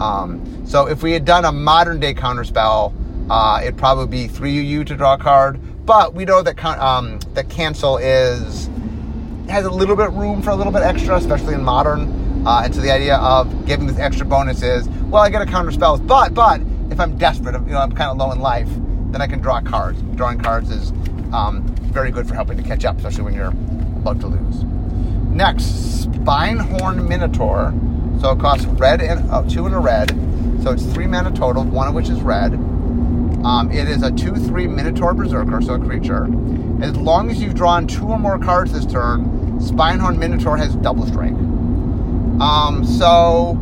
Um, 0.00 0.64
so 0.66 0.86
if 0.86 1.02
we 1.02 1.12
had 1.12 1.24
done 1.24 1.44
a 1.44 1.52
modern 1.52 2.00
day 2.00 2.14
counterspell, 2.14 2.92
uh, 3.30 3.60
it'd 3.62 3.78
probably 3.78 4.06
be 4.06 4.28
three 4.28 4.58
UU 4.58 4.84
to 4.84 4.96
draw 4.96 5.14
a 5.14 5.18
card. 5.18 5.60
But 5.86 6.14
we 6.14 6.24
know 6.24 6.42
that 6.42 6.62
um, 6.64 7.18
that 7.34 7.48
cancel 7.48 7.98
is 7.98 8.68
has 9.48 9.64
a 9.64 9.70
little 9.70 9.96
bit 9.96 10.10
room 10.12 10.40
for 10.40 10.50
a 10.50 10.56
little 10.56 10.72
bit 10.72 10.82
extra, 10.82 11.16
especially 11.16 11.54
in 11.54 11.62
modern. 11.62 12.46
Uh, 12.46 12.62
and 12.64 12.74
so 12.74 12.80
the 12.80 12.90
idea 12.90 13.16
of 13.16 13.66
giving 13.66 13.86
this 13.86 13.98
extra 13.98 14.26
bonus 14.26 14.62
is, 14.62 14.88
well, 14.88 15.22
I 15.22 15.30
get 15.30 15.42
a 15.42 15.46
counter 15.46 15.70
spells, 15.70 16.00
but 16.00 16.34
but 16.34 16.60
if 16.90 16.98
I'm 16.98 17.16
desperate, 17.16 17.54
you 17.62 17.72
know, 17.72 17.78
I'm 17.78 17.92
kind 17.92 18.10
of 18.10 18.16
low 18.16 18.32
in 18.32 18.40
life, 18.40 18.68
then 19.12 19.20
I 19.20 19.26
can 19.26 19.40
draw 19.40 19.60
cards. 19.60 20.00
Drawing 20.16 20.38
cards 20.38 20.70
is 20.70 20.90
um, 21.32 21.64
very 21.92 22.10
good 22.10 22.26
for 22.26 22.34
helping 22.34 22.56
to 22.56 22.62
catch 22.62 22.84
up, 22.84 22.96
especially 22.96 23.24
when 23.24 23.34
you're 23.34 23.52
about 24.02 24.20
to 24.20 24.26
lose. 24.26 24.64
Next, 25.32 26.06
Spinehorn 26.06 27.08
Minotaur. 27.08 27.72
So 28.20 28.32
it 28.32 28.40
costs 28.40 28.66
red 28.66 29.00
and 29.00 29.30
uh, 29.30 29.42
two 29.48 29.66
and 29.66 29.74
a 29.74 29.78
red. 29.78 30.10
So 30.62 30.72
it's 30.72 30.84
three 30.84 31.06
mana 31.06 31.32
total, 31.32 31.64
one 31.64 31.88
of 31.88 31.94
which 31.94 32.08
is 32.08 32.20
red. 32.20 32.52
Um, 33.44 33.72
it 33.72 33.88
is 33.88 34.04
a 34.04 34.12
2 34.12 34.36
3 34.36 34.68
Minotaur 34.68 35.14
Berserker, 35.14 35.60
so 35.60 35.74
a 35.74 35.78
creature. 35.80 36.26
As 36.80 36.96
long 36.96 37.28
as 37.28 37.42
you've 37.42 37.56
drawn 37.56 37.88
two 37.88 38.06
or 38.06 38.18
more 38.18 38.38
cards 38.38 38.72
this 38.72 38.86
turn, 38.86 39.58
Spinehorn 39.58 40.16
Minotaur 40.16 40.56
has 40.56 40.76
double 40.76 41.06
strike. 41.06 41.32
Um, 42.40 42.84
so 42.84 43.58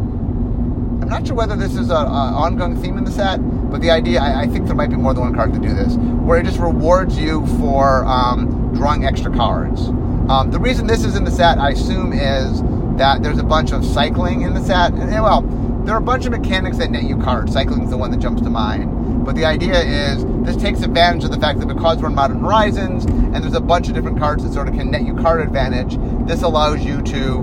I'm 1.00 1.09
not 1.09 1.26
sure 1.26 1.35
whether 1.35 1.57
this 1.57 1.72
is 1.72 1.88
an 1.88 1.96
ongoing 1.96 2.81
theme 2.83 2.98
in 2.98 3.05
the 3.05 3.11
set, 3.11 3.38
but 3.70 3.81
the 3.81 3.90
idea, 3.90 4.20
I, 4.20 4.42
I, 4.42 4.46
think 4.46 4.66
there 4.66 4.74
might 4.74 4.90
be 4.90 4.96
more 4.96 5.14
than 5.14 5.22
one 5.22 5.35
card 5.35 5.55
to 5.55 5.59
do 5.59 5.72
this, 5.72 5.96
where 5.96 6.38
it 6.38 6.44
just 6.44 6.59
rewards 6.59 7.18
you 7.18 7.46
for 7.59 8.05
um, 8.05 8.74
drawing 8.74 9.07
extra 9.07 9.35
cards. 9.35 9.88
Um, 10.31 10.53
the 10.53 10.61
reason 10.61 10.87
this 10.87 11.05
is 11.05 11.16
in 11.16 11.25
the 11.25 11.31
set, 11.33 11.59
I 11.59 11.71
assume, 11.71 12.12
is 12.12 12.62
that 12.99 13.21
there's 13.21 13.38
a 13.38 13.43
bunch 13.43 13.73
of 13.73 13.85
cycling 13.85 14.43
in 14.43 14.55
the 14.55 14.62
set. 14.62 14.93
And, 14.93 15.11
well, 15.11 15.40
there 15.85 15.93
are 15.93 15.99
a 15.99 16.01
bunch 16.01 16.25
of 16.25 16.31
mechanics 16.31 16.79
that 16.79 16.93
net 16.93 17.03
you 17.03 17.19
cards. 17.19 17.53
Cycling 17.53 17.83
is 17.83 17.90
the 17.90 17.97
one 17.97 18.12
that 18.12 18.21
jumps 18.21 18.40
to 18.43 18.49
mind. 18.49 19.25
But 19.25 19.35
the 19.35 19.45
idea 19.45 19.81
is 19.81 20.25
this 20.45 20.55
takes 20.55 20.83
advantage 20.83 21.25
of 21.25 21.33
the 21.33 21.40
fact 21.40 21.59
that 21.59 21.66
because 21.66 21.99
we're 21.99 22.11
in 22.11 22.14
Modern 22.14 22.38
Horizons 22.38 23.07
and 23.07 23.43
there's 23.43 23.55
a 23.55 23.61
bunch 23.61 23.88
of 23.88 23.95
different 23.95 24.21
cards 24.21 24.45
that 24.45 24.53
sort 24.53 24.69
of 24.69 24.75
can 24.75 24.93
net 24.93 25.03
you 25.03 25.16
card 25.16 25.40
advantage, 25.40 25.99
this 26.29 26.43
allows 26.43 26.85
you 26.85 27.03
to 27.03 27.40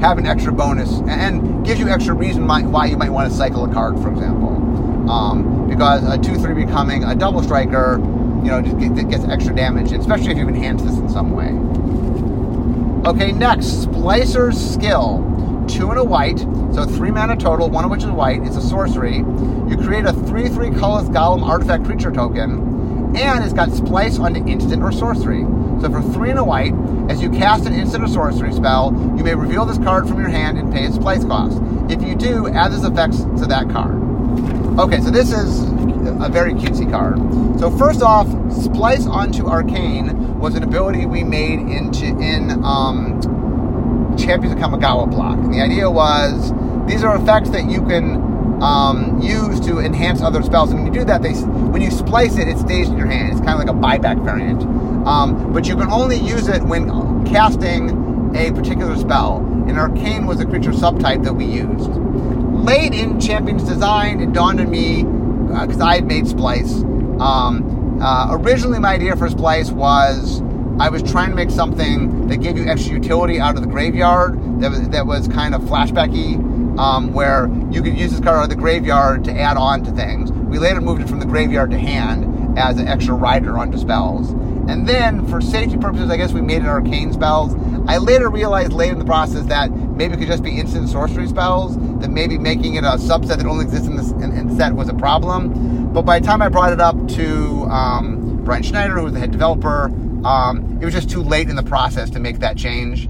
have 0.00 0.18
an 0.18 0.26
extra 0.26 0.52
bonus 0.52 1.00
and 1.08 1.66
gives 1.66 1.80
you 1.80 1.88
extra 1.88 2.14
reason 2.14 2.46
why 2.46 2.86
you 2.86 2.96
might 2.96 3.10
want 3.10 3.28
to 3.28 3.36
cycle 3.36 3.64
a 3.64 3.74
card, 3.74 3.98
for 3.98 4.08
example. 4.08 4.50
Um, 5.10 5.68
because 5.68 6.04
a 6.04 6.16
2 6.16 6.36
3 6.36 6.54
becoming 6.54 7.02
a 7.02 7.16
double 7.16 7.42
striker 7.42 7.98
you 8.42 8.50
know, 8.50 8.62
just 8.62 8.78
get, 8.78 9.08
gets 9.08 9.24
extra 9.24 9.54
damage, 9.54 9.92
especially 9.92 10.32
if 10.32 10.38
you 10.38 10.48
enhance 10.48 10.82
this 10.82 10.96
in 10.96 11.08
some 11.08 11.32
way. 11.32 11.48
Okay, 13.08 13.32
next, 13.32 13.86
Splicer's 13.86 14.58
Skill. 14.74 15.24
Two 15.68 15.90
and 15.90 15.98
a 15.98 16.04
white, 16.04 16.38
so 16.74 16.86
three 16.86 17.10
mana 17.10 17.36
total, 17.36 17.68
one 17.68 17.84
of 17.84 17.90
which 17.90 18.02
is 18.02 18.10
white. 18.10 18.42
It's 18.42 18.56
a 18.56 18.60
sorcery. 18.62 19.18
You 19.18 19.76
create 19.76 20.06
a 20.06 20.14
3 20.14 20.48
3 20.48 20.70
colorless 20.70 21.10
golem 21.10 21.42
artifact 21.42 21.84
creature 21.84 22.10
token, 22.10 23.14
and 23.14 23.44
it's 23.44 23.52
got 23.52 23.70
splice 23.72 24.18
onto 24.18 24.44
instant 24.46 24.82
or 24.82 24.92
sorcery. 24.92 25.42
So 25.80 25.90
for 25.90 26.02
three 26.02 26.30
and 26.30 26.38
a 26.38 26.44
white, 26.44 26.72
as 27.08 27.22
you 27.22 27.30
cast 27.30 27.66
an 27.66 27.72
instant 27.72 28.02
or 28.02 28.08
sorcery 28.08 28.52
spell, 28.52 28.92
you 29.16 29.22
may 29.22 29.34
reveal 29.34 29.64
this 29.64 29.78
card 29.78 30.08
from 30.08 30.18
your 30.18 30.28
hand 30.28 30.58
and 30.58 30.72
pay 30.72 30.84
its 30.84 30.96
splice 30.96 31.24
cost. 31.24 31.60
If 31.88 32.02
you 32.02 32.14
do, 32.14 32.48
add 32.48 32.72
this 32.72 32.84
effects 32.84 33.18
to 33.40 33.46
that 33.46 33.70
card. 33.70 33.94
Okay, 34.78 35.00
so 35.00 35.10
this 35.10 35.32
is 35.32 35.60
a 36.20 36.28
very 36.28 36.52
cutesy 36.54 36.90
card. 36.90 37.18
So 37.60 37.70
first 37.76 38.02
off, 38.02 38.26
Splice 38.52 39.06
onto 39.06 39.46
Arcane 39.46 40.38
was 40.38 40.54
an 40.54 40.62
ability 40.62 41.06
we 41.06 41.24
made 41.24 41.60
into 41.60 42.06
in 42.06 42.62
um, 42.64 43.20
Champions 44.16 44.54
of 44.54 44.60
Kamigawa 44.60 45.10
block. 45.10 45.38
And 45.38 45.52
the 45.52 45.60
idea 45.60 45.90
was 45.90 46.52
these 46.86 47.04
are 47.04 47.16
effects 47.16 47.50
that 47.50 47.70
you 47.70 47.82
can 47.82 48.62
um, 48.62 49.20
use 49.20 49.60
to 49.60 49.78
enhance 49.78 50.20
other 50.20 50.42
spells. 50.42 50.70
And 50.70 50.82
when 50.82 50.92
you 50.92 51.00
do 51.00 51.04
that, 51.06 51.22
they 51.22 51.34
when 51.34 51.82
you 51.82 51.90
splice 51.90 52.36
it, 52.38 52.48
it 52.48 52.58
stays 52.58 52.88
in 52.88 52.96
your 52.96 53.06
hand. 53.06 53.32
It's 53.32 53.40
kind 53.40 53.60
of 53.60 53.66
like 53.66 53.68
a 53.68 53.78
buyback 53.78 54.24
variant. 54.24 54.62
Um, 55.06 55.52
but 55.52 55.66
you 55.66 55.76
can 55.76 55.90
only 55.90 56.16
use 56.16 56.48
it 56.48 56.62
when 56.62 56.88
casting 57.26 58.34
a 58.34 58.52
particular 58.52 58.96
spell. 58.96 59.38
And 59.68 59.78
Arcane 59.78 60.26
was 60.26 60.40
a 60.40 60.46
creature 60.46 60.72
subtype 60.72 61.24
that 61.24 61.34
we 61.34 61.44
used. 61.44 61.88
Late 61.88 62.92
in 62.92 63.20
Champion's 63.20 63.64
design, 63.64 64.20
it 64.20 64.32
dawned 64.32 64.60
on 64.60 64.70
me 64.70 65.04
because 65.48 65.80
uh, 65.80 65.84
I 65.84 65.96
had 65.96 66.06
made 66.06 66.26
Splice. 66.26 66.82
Um, 67.20 67.98
uh, 68.00 68.28
originally, 68.32 68.78
my 68.78 68.94
idea 68.94 69.16
for 69.16 69.28
Splice 69.28 69.70
was 69.70 70.42
I 70.80 70.88
was 70.90 71.02
trying 71.02 71.30
to 71.30 71.34
make 71.34 71.50
something 71.50 72.28
that 72.28 72.36
gave 72.36 72.56
you 72.56 72.66
extra 72.66 72.92
utility 72.92 73.40
out 73.40 73.56
of 73.56 73.62
the 73.62 73.68
graveyard 73.68 74.60
that 74.60 74.70
was, 74.70 74.88
that 74.90 75.06
was 75.06 75.26
kind 75.26 75.54
of 75.54 75.62
flashbacky, 75.62 76.36
um, 76.78 77.12
where 77.12 77.48
you 77.70 77.82
could 77.82 77.98
use 77.98 78.12
this 78.12 78.20
card 78.20 78.36
out 78.38 78.44
of 78.44 78.50
the 78.50 78.56
graveyard 78.56 79.24
to 79.24 79.32
add 79.32 79.56
on 79.56 79.82
to 79.84 79.90
things. 79.90 80.30
We 80.30 80.58
later 80.58 80.80
moved 80.80 81.02
it 81.02 81.08
from 81.08 81.18
the 81.18 81.26
graveyard 81.26 81.72
to 81.72 81.78
hand 81.78 82.56
as 82.56 82.78
an 82.78 82.86
extra 82.86 83.14
rider 83.14 83.58
onto 83.58 83.78
spells. 83.78 84.30
And 84.68 84.86
then, 84.86 85.26
for 85.26 85.40
safety 85.40 85.78
purposes, 85.78 86.10
I 86.10 86.16
guess 86.16 86.32
we 86.32 86.42
made 86.42 86.62
it 86.62 86.68
arcane 86.68 87.12
spells. 87.12 87.54
I 87.88 87.96
later 87.96 88.28
realized 88.28 88.74
late 88.74 88.92
in 88.92 88.98
the 88.98 89.04
process 89.06 89.46
that 89.46 89.70
maybe 89.70 90.12
it 90.12 90.18
could 90.18 90.28
just 90.28 90.42
be 90.42 90.58
instant 90.58 90.90
sorcery 90.90 91.26
spells, 91.26 91.78
that 92.00 92.10
maybe 92.10 92.36
making 92.36 92.74
it 92.74 92.84
a 92.84 92.98
subset 92.98 93.38
that 93.38 93.46
only 93.46 93.64
exists 93.64 93.86
in 93.88 93.96
this 93.96 94.10
in, 94.10 94.30
in 94.36 94.54
set 94.58 94.74
was 94.74 94.90
a 94.90 94.94
problem. 94.94 95.90
But 95.94 96.02
by 96.02 96.18
the 96.20 96.26
time 96.26 96.42
I 96.42 96.50
brought 96.50 96.74
it 96.74 96.82
up 96.82 96.96
to 97.08 97.64
um, 97.70 98.44
Brian 98.44 98.62
Schneider, 98.62 98.98
who 98.98 99.04
was 99.04 99.14
the 99.14 99.20
head 99.20 99.30
developer, 99.30 99.86
um, 100.22 100.78
it 100.82 100.84
was 100.84 100.92
just 100.92 101.08
too 101.08 101.22
late 101.22 101.48
in 101.48 101.56
the 101.56 101.62
process 101.62 102.10
to 102.10 102.20
make 102.20 102.40
that 102.40 102.58
change. 102.58 103.08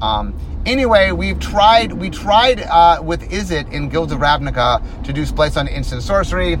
Um, 0.00 0.38
anyway, 0.64 1.10
we've 1.10 1.40
tried. 1.40 1.92
We 1.92 2.08
tried 2.08 2.60
uh, 2.60 3.02
with 3.02 3.28
Izzet 3.30 3.72
in 3.72 3.88
Guilds 3.88 4.12
of 4.12 4.20
Ravnica 4.20 5.02
to 5.02 5.12
do 5.12 5.26
splice 5.26 5.56
on 5.56 5.66
instant 5.66 6.04
sorcery. 6.04 6.52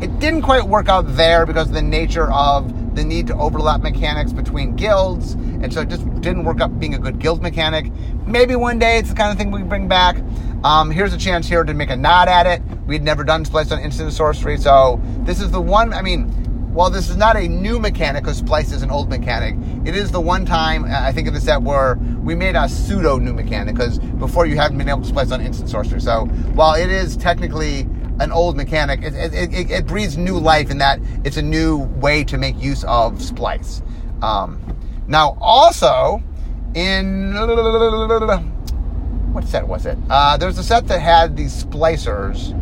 It 0.00 0.20
didn't 0.20 0.42
quite 0.42 0.62
work 0.62 0.88
out 0.88 1.16
there 1.16 1.44
because 1.44 1.68
of 1.68 1.74
the 1.74 1.82
nature 1.82 2.30
of 2.30 2.94
the 2.94 3.02
need 3.02 3.26
to 3.26 3.34
overlap 3.34 3.82
mechanics 3.82 4.32
between 4.32 4.76
guilds, 4.76 5.36
and 5.62 5.72
so 5.72 5.80
it 5.80 5.88
just 5.88 6.04
didn't 6.20 6.44
work 6.44 6.60
out 6.60 6.78
being 6.78 6.94
a 6.94 6.98
good 6.98 7.18
guild 7.18 7.42
mechanic. 7.42 7.92
Maybe 8.26 8.56
one 8.56 8.78
day 8.78 8.98
it's 8.98 9.10
the 9.10 9.14
kind 9.14 9.30
of 9.30 9.38
thing 9.38 9.50
we 9.50 9.62
bring 9.62 9.88
back. 9.88 10.16
Um, 10.64 10.90
here's 10.90 11.12
a 11.12 11.18
chance 11.18 11.48
here 11.48 11.64
to 11.64 11.74
make 11.74 11.90
a 11.90 11.96
nod 11.96 12.28
at 12.28 12.46
it. 12.46 12.62
We 12.86 12.94
had 12.94 13.02
never 13.02 13.24
done 13.24 13.44
splice 13.44 13.70
on 13.72 13.80
instant 13.80 14.12
sorcery, 14.12 14.56
so 14.56 15.00
this 15.20 15.40
is 15.40 15.50
the 15.50 15.60
one. 15.60 15.92
I 15.92 16.02
mean, 16.02 16.28
while 16.76 16.90
this 16.90 17.08
is 17.08 17.16
not 17.16 17.36
a 17.36 17.48
new 17.48 17.78
mechanic, 17.78 18.22
because 18.22 18.36
Splice 18.36 18.70
is 18.70 18.82
an 18.82 18.90
old 18.90 19.08
mechanic, 19.08 19.56
it 19.86 19.96
is 19.96 20.12
the 20.12 20.20
one 20.20 20.44
time, 20.44 20.84
I 20.84 21.10
think, 21.10 21.26
in 21.26 21.32
the 21.32 21.40
set 21.40 21.62
where 21.62 21.96
we 22.22 22.34
made 22.34 22.54
a 22.54 22.68
pseudo 22.68 23.16
new 23.18 23.32
mechanic, 23.32 23.74
because 23.74 23.98
before 23.98 24.44
you 24.44 24.56
haven't 24.56 24.76
been 24.76 24.90
able 24.90 25.00
to 25.00 25.08
splice 25.08 25.32
on 25.32 25.40
instant 25.40 25.70
sorcery. 25.70 26.02
So 26.02 26.26
while 26.52 26.74
it 26.74 26.90
is 26.90 27.16
technically 27.16 27.88
an 28.20 28.30
old 28.30 28.58
mechanic, 28.58 29.02
it, 29.02 29.14
it, 29.14 29.54
it, 29.54 29.70
it 29.70 29.86
breathes 29.86 30.18
new 30.18 30.38
life 30.38 30.70
in 30.70 30.76
that 30.78 31.00
it's 31.24 31.38
a 31.38 31.42
new 31.42 31.78
way 31.78 32.24
to 32.24 32.36
make 32.36 32.60
use 32.62 32.84
of 32.84 33.22
Splice. 33.22 33.80
Um, 34.20 34.60
now, 35.08 35.36
also, 35.40 36.22
in 36.74 37.32
what 39.32 39.44
set 39.44 39.68
was 39.68 39.86
it? 39.86 39.98
Uh, 40.08 40.36
there's 40.36 40.58
a 40.58 40.62
set 40.62 40.88
that 40.88 41.00
had 41.00 41.36
these 41.36 41.64
splicers 41.64 42.54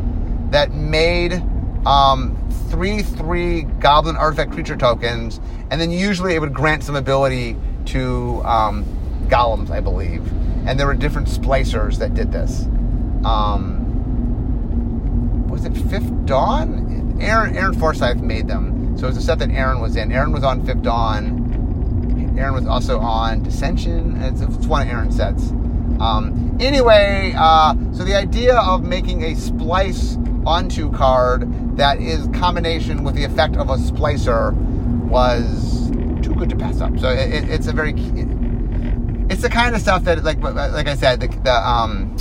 that 0.50 0.72
made 0.72 1.42
um, 1.86 2.36
three 2.68 3.02
three 3.02 3.62
goblin 3.62 4.16
artifact 4.16 4.52
creature 4.52 4.76
tokens, 4.76 5.40
and 5.70 5.80
then 5.80 5.90
usually 5.90 6.34
it 6.34 6.40
would 6.40 6.52
grant 6.52 6.82
some 6.82 6.96
ability 6.96 7.56
to 7.86 8.42
um, 8.44 8.84
golems, 9.28 9.70
I 9.70 9.80
believe. 9.80 10.26
And 10.66 10.80
there 10.80 10.86
were 10.86 10.94
different 10.94 11.28
splicers 11.28 11.98
that 11.98 12.14
did 12.14 12.32
this. 12.32 12.62
Um, 13.24 13.80
was 15.48 15.64
it 15.64 15.76
Fifth 15.76 16.26
Dawn? 16.26 17.18
Aaron 17.20 17.56
Aaron 17.56 17.78
Forsythe 17.78 18.20
made 18.20 18.48
them, 18.48 18.98
so 18.98 19.04
it 19.04 19.08
was 19.10 19.16
a 19.16 19.22
set 19.22 19.38
that 19.38 19.50
Aaron 19.50 19.80
was 19.80 19.94
in. 19.96 20.10
Aaron 20.10 20.32
was 20.32 20.42
on 20.42 20.66
Fifth 20.66 20.82
Dawn. 20.82 21.43
Aaron 22.36 22.54
was 22.54 22.66
also 22.66 22.98
on 22.98 23.42
Dissension. 23.42 24.20
It's, 24.22 24.40
it's 24.40 24.66
one 24.66 24.82
of 24.82 24.88
Aaron's 24.88 25.16
sets. 25.16 25.50
Um, 26.00 26.56
anyway, 26.60 27.34
uh, 27.36 27.74
so 27.92 28.04
the 28.04 28.14
idea 28.14 28.56
of 28.56 28.82
making 28.82 29.22
a 29.22 29.34
splice 29.34 30.16
onto 30.46 30.92
card 30.92 31.76
that 31.76 32.00
is 32.00 32.26
combination 32.34 33.04
with 33.04 33.14
the 33.14 33.24
effect 33.24 33.56
of 33.56 33.70
a 33.70 33.76
splicer 33.76 34.52
was 35.08 35.90
too 36.22 36.34
good 36.34 36.50
to 36.50 36.56
pass 36.56 36.80
up. 36.80 36.98
So 36.98 37.08
it, 37.08 37.32
it, 37.32 37.50
it's 37.50 37.66
a 37.66 37.72
very 37.72 37.92
it, 37.92 38.28
it's 39.30 39.42
the 39.42 39.48
kind 39.48 39.74
of 39.74 39.80
stuff 39.80 40.04
that 40.04 40.22
like 40.24 40.40
like 40.42 40.88
I 40.88 40.96
said 40.96 41.20
the, 41.20 41.28
the 41.28 41.52
um 41.52 42.16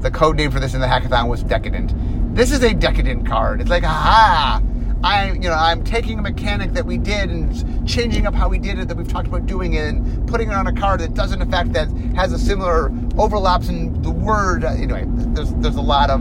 the 0.00 0.10
code 0.10 0.36
name 0.36 0.50
for 0.50 0.60
this 0.60 0.74
in 0.74 0.80
the 0.80 0.86
hackathon 0.86 1.28
was 1.28 1.42
decadent. 1.42 1.92
This 2.34 2.52
is 2.52 2.62
a 2.62 2.72
decadent 2.72 3.26
card. 3.26 3.60
It's 3.60 3.70
like 3.70 3.82
aha. 3.82 4.62
I, 5.02 5.32
you 5.32 5.40
know, 5.40 5.54
I'm 5.54 5.82
taking 5.84 6.18
a 6.18 6.22
mechanic 6.22 6.72
that 6.72 6.84
we 6.84 6.98
did 6.98 7.30
and 7.30 7.88
changing 7.88 8.26
up 8.26 8.34
how 8.34 8.48
we 8.48 8.58
did 8.58 8.80
it 8.80 8.88
that 8.88 8.96
we've 8.96 9.06
talked 9.08 9.28
about 9.28 9.46
doing 9.46 9.74
it 9.74 9.84
and 9.84 10.28
putting 10.28 10.50
it 10.50 10.54
on 10.54 10.66
a 10.66 10.72
card 10.72 10.98
that 11.00 11.14
doesn't 11.14 11.40
affect 11.40 11.72
that 11.74 11.88
has 12.16 12.32
a 12.32 12.38
similar 12.38 12.90
overlaps 13.16 13.68
in 13.68 14.02
the 14.02 14.10
word. 14.10 14.64
Anyway, 14.64 15.04
there's 15.06 15.54
there's 15.54 15.76
a 15.76 15.80
lot 15.80 16.10
of 16.10 16.20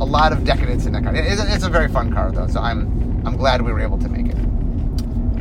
a 0.00 0.04
lot 0.04 0.32
of 0.32 0.44
decadence 0.44 0.86
in 0.86 0.92
that 0.92 1.02
card. 1.02 1.16
It's 1.16 1.42
a, 1.42 1.52
it's 1.52 1.64
a 1.64 1.68
very 1.68 1.88
fun 1.88 2.12
card 2.12 2.36
though, 2.36 2.46
so 2.46 2.60
I'm 2.60 3.26
I'm 3.26 3.36
glad 3.36 3.60
we 3.62 3.72
were 3.72 3.80
able 3.80 3.98
to 3.98 4.08
make 4.08 4.26
it. 4.26 4.36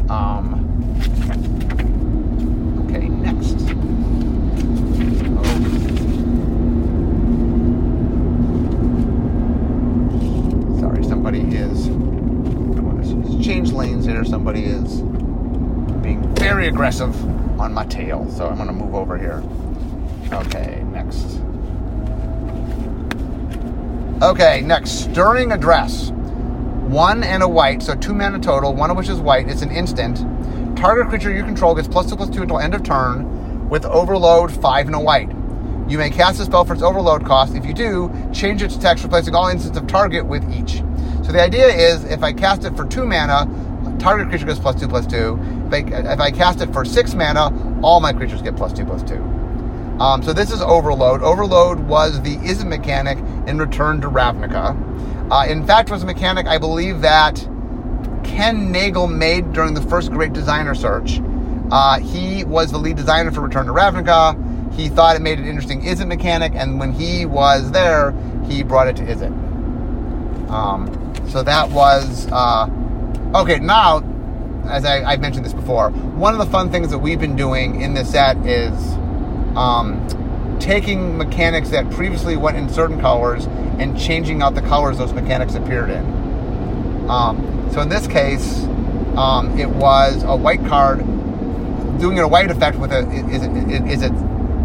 Um, 0.10 0.56
okay, 2.90 3.10
next. 3.10 3.58
Oh. 5.38 5.44
Sorry, 10.80 11.04
somebody 11.04 11.42
is. 11.42 11.90
Change 13.44 13.74
lanes 13.74 14.06
here. 14.06 14.24
Somebody 14.24 14.64
is 14.64 15.02
being 16.02 16.22
very 16.36 16.68
aggressive 16.84 17.62
on 17.62 17.74
my 17.74 17.86
tail, 17.86 18.30
so 18.30 18.46
I'm 18.46 18.58
going 18.58 18.68
to 18.68 18.74
move 18.74 18.94
over 18.94 19.18
here. 19.18 19.42
Okay, 20.34 20.84
next. 20.92 21.40
Okay, 24.22 24.60
next, 24.60 25.10
Stirring 25.10 25.54
Address. 25.54 26.10
One 26.10 27.24
and 27.24 27.42
a 27.42 27.48
white, 27.48 27.82
so 27.82 27.96
two 27.96 28.14
mana 28.14 28.38
total, 28.38 28.74
one 28.74 28.92
of 28.92 28.98
which 28.98 29.08
is 29.08 29.22
white. 29.22 29.48
It's 29.48 29.62
an 29.62 29.72
instant. 29.72 30.18
Target 30.78 31.08
creature 31.08 31.34
you 31.34 31.46
control 31.46 31.74
gets 31.74 31.88
plus 31.88 32.10
two 32.10 32.18
plus 32.18 32.30
two 32.30 32.42
until 32.42 32.60
end 32.60 32.76
of 32.76 32.84
turn 32.84 33.70
with 33.70 33.86
overload 33.86 34.52
five 34.52 34.88
and 34.88 34.96
a 34.96 35.00
white. 35.00 35.30
You 35.88 35.98
may 35.98 36.10
cast 36.10 36.42
a 36.42 36.44
spell 36.44 36.66
for 36.66 36.74
its 36.74 36.84
overload 36.84 37.26
cost. 37.26 37.56
If 37.56 37.66
you 37.66 37.74
do, 37.74 38.12
change 38.34 38.62
its 38.62 38.76
text, 38.76 39.06
replacing 39.06 39.34
all 39.36 39.48
instants 39.48 39.78
of 39.78 39.88
target 39.88 40.26
with 40.26 40.44
each. 40.54 40.84
So 41.26 41.32
the 41.32 41.42
idea 41.42 41.68
is 41.68 42.04
if 42.04 42.24
I 42.24 42.34
cast 42.34 42.66
it 42.66 42.76
for 42.76 42.86
two 42.86 43.06
mana, 43.06 43.48
target 44.04 44.28
creature 44.28 44.46
gets 44.46 44.60
plus 44.60 44.80
two 44.80 44.88
plus 44.88 45.08
two. 45.08 45.40
If 45.68 45.74
I, 45.74 45.78
if 46.14 46.20
I 46.20 46.30
cast 46.30 46.62
it 46.62 46.72
for 46.74 46.84
six 46.84 47.16
mana, 47.16 47.80
all 47.82 48.02
my 48.02 48.12
creatures 48.12 48.42
get 48.42 48.56
plus 48.56 48.74
two 48.74 48.86
plus 48.86 49.02
two. 49.02 49.22
Um, 50.00 50.22
so 50.22 50.34
this 50.34 50.52
is 50.52 50.62
Overload. 50.62 51.22
Overload 51.22 51.80
was 51.80 52.22
the 52.22 52.36
Izzet 52.38 52.68
mechanic 52.68 53.18
in 53.48 53.58
Return 53.58 54.02
to 54.02 54.10
Ravnica. 54.10 55.32
Uh, 55.32 55.46
in 55.50 55.66
fact, 55.66 55.90
was 55.90 56.04
a 56.04 56.06
mechanic 56.06 56.48
I 56.48 56.58
believe 56.58 57.02
that 57.02 57.36
Ken 58.24 58.72
Nagle 58.72 59.08
made 59.08 59.54
during 59.54 59.74
the 59.74 59.82
first 59.82 60.12
Great 60.12 60.34
Designer 60.34 60.76
Search. 60.76 61.22
Uh, 61.72 62.00
he 62.00 62.44
was 62.44 62.72
the 62.72 62.78
lead 62.78 62.98
designer 62.98 63.32
for 63.32 63.42
Return 63.42 63.68
to 63.68 63.72
Ravnica. 63.72 64.74
He 64.74 64.90
thought 64.90 65.16
it 65.16 65.22
made 65.22 65.40
an 65.40 65.46
interesting 65.46 65.82
Izzet 65.82 66.08
mechanic, 66.08 66.54
and 66.56 66.80
when 66.80 66.92
he 66.92 67.26
was 67.26 67.72
there, 67.72 68.14
he 68.48 68.64
brought 68.64 68.88
it 68.88 68.98
to 68.98 69.04
Izzet. 69.04 69.32
Um, 70.50 71.14
so 71.30 71.42
that 71.44 71.70
was 71.70 72.28
uh, 72.32 72.68
okay. 73.36 73.60
Now, 73.60 74.04
as 74.70 74.86
I, 74.86 75.04
I've 75.04 75.20
mentioned 75.20 75.46
this 75.46 75.54
before, 75.54 75.90
one 75.92 76.34
of 76.34 76.40
the 76.40 76.52
fun 76.52 76.72
things 76.72 76.90
that 76.90 77.00
we've 77.00 77.20
been 77.20 77.36
doing 77.36 77.82
in 77.82 77.94
this 77.94 78.12
set 78.12 78.38
is 78.46 78.74
um, 79.56 80.58
taking 80.60 81.18
mechanics 81.18 81.70
that 81.70 81.90
previously 81.92 82.38
went 82.38 82.58
in 82.58 82.70
certain 82.70 83.00
colors 83.00 83.46
and 83.80 84.00
changing 84.00 84.42
out 84.42 84.56
the 84.56 84.62
colors 84.62 84.98
those 84.98 85.14
mechanics 85.14 85.56
appeared 85.56 85.90
in. 85.90 86.06
Um, 87.10 87.70
so 87.74 87.82
in 87.82 87.90
this 87.90 88.08
case, 88.08 88.64
um, 89.18 89.58
it 89.60 89.70
was 89.70 90.24
a 90.24 90.36
white 90.36 90.66
card 90.66 91.00
doing 92.00 92.20
a 92.20 92.28
white 92.28 92.50
effect 92.50 92.78
with 92.78 92.92
a 92.92 93.00
is 93.30 93.44
it, 93.44 93.88
is 93.88 94.02
it 94.02 94.12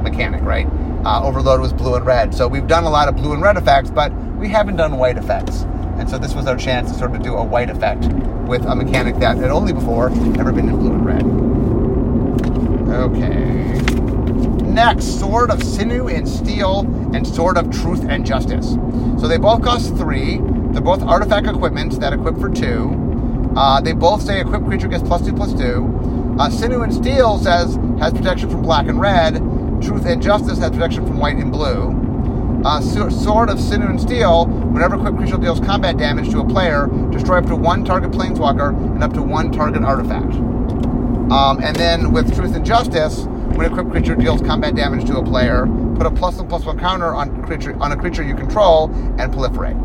mechanic, 0.02 0.42
right? 0.42 0.66
Uh, 1.04 1.22
overload 1.22 1.60
was 1.60 1.72
blue 1.72 1.94
and 1.94 2.06
red. 2.06 2.34
So 2.34 2.48
we've 2.48 2.66
done 2.66 2.84
a 2.84 2.90
lot 2.90 3.08
of 3.08 3.16
blue 3.16 3.32
and 3.32 3.42
red 3.42 3.56
effects, 3.56 3.90
but 3.90 4.12
we 4.36 4.48
haven't 4.48 4.76
done 4.76 4.96
white 4.96 5.16
effects. 5.16 5.62
And 5.98 6.08
so 6.08 6.18
this 6.18 6.34
was 6.34 6.46
our 6.46 6.56
chance 6.56 6.92
to 6.92 6.98
sort 6.98 7.14
of 7.14 7.22
do 7.22 7.34
a 7.34 7.44
white 7.44 7.70
effect 7.70 8.04
with 8.48 8.64
a 8.64 8.74
mechanic 8.74 9.16
that 9.16 9.36
had 9.36 9.50
only 9.50 9.74
before 9.74 10.10
ever 10.40 10.50
been 10.50 10.68
in 10.68 10.76
blue 10.78 10.94
and 10.94 11.04
red. 11.06 11.22
Okay. 12.88 13.78
Next, 14.64 15.20
Sword 15.20 15.50
of 15.50 15.62
Sinew 15.62 16.08
and 16.08 16.26
Steel 16.26 16.80
and 17.14 17.26
Sword 17.26 17.58
of 17.58 17.70
Truth 17.70 18.06
and 18.08 18.24
Justice. 18.24 18.70
So 19.20 19.28
they 19.28 19.36
both 19.36 19.62
cost 19.62 19.94
three. 19.96 20.38
They're 20.72 20.80
both 20.80 21.02
artifact 21.02 21.46
equipment 21.46 22.00
that 22.00 22.12
equip 22.12 22.38
for 22.38 22.48
two. 22.48 22.94
Uh, 23.54 23.80
they 23.80 23.92
both 23.92 24.22
say 24.22 24.40
equipped 24.40 24.64
creature 24.66 24.88
gets 24.88 25.02
plus 25.02 25.24
two 25.24 25.34
plus 25.34 25.52
two. 25.52 25.86
Uh, 26.38 26.48
Sinew 26.48 26.82
and 26.82 26.94
Steel 26.94 27.38
says 27.38 27.76
has 28.00 28.12
protection 28.12 28.48
from 28.48 28.62
black 28.62 28.86
and 28.86 28.98
red. 29.00 29.36
Truth 29.82 30.06
and 30.06 30.22
Justice 30.22 30.58
has 30.58 30.70
protection 30.70 31.06
from 31.06 31.18
white 31.18 31.36
and 31.36 31.52
blue. 31.52 32.07
Uh, 32.68 32.82
Sword 32.82 33.48
of 33.48 33.58
Sinew 33.58 33.88
and 33.88 33.98
Steel, 33.98 34.44
whenever 34.44 34.96
equipped 34.96 35.16
creature 35.16 35.38
deals 35.38 35.58
combat 35.58 35.96
damage 35.96 36.28
to 36.32 36.40
a 36.40 36.46
player, 36.46 36.86
destroy 37.10 37.38
up 37.38 37.46
to 37.46 37.56
one 37.56 37.82
target 37.82 38.10
planeswalker 38.10 38.76
and 38.76 39.02
up 39.02 39.14
to 39.14 39.22
one 39.22 39.50
target 39.50 39.82
artifact. 39.82 40.34
Um, 41.32 41.62
and 41.62 41.74
then 41.76 42.12
with 42.12 42.34
Truth 42.36 42.54
and 42.54 42.66
Justice, 42.66 43.24
when 43.24 43.62
a 43.62 43.70
equipped 43.70 43.90
creature 43.90 44.14
deals 44.14 44.42
combat 44.42 44.74
damage 44.74 45.06
to 45.06 45.16
a 45.16 45.24
player, 45.24 45.66
put 45.96 46.04
a 46.04 46.10
plus 46.10 46.36
one 46.36 46.46
plus 46.46 46.66
one 46.66 46.78
counter 46.78 47.14
on 47.14 47.42
creature 47.42 47.74
on 47.80 47.92
a 47.92 47.96
creature 47.96 48.22
you 48.22 48.34
control 48.34 48.90
and 49.18 49.32
proliferate. 49.32 49.78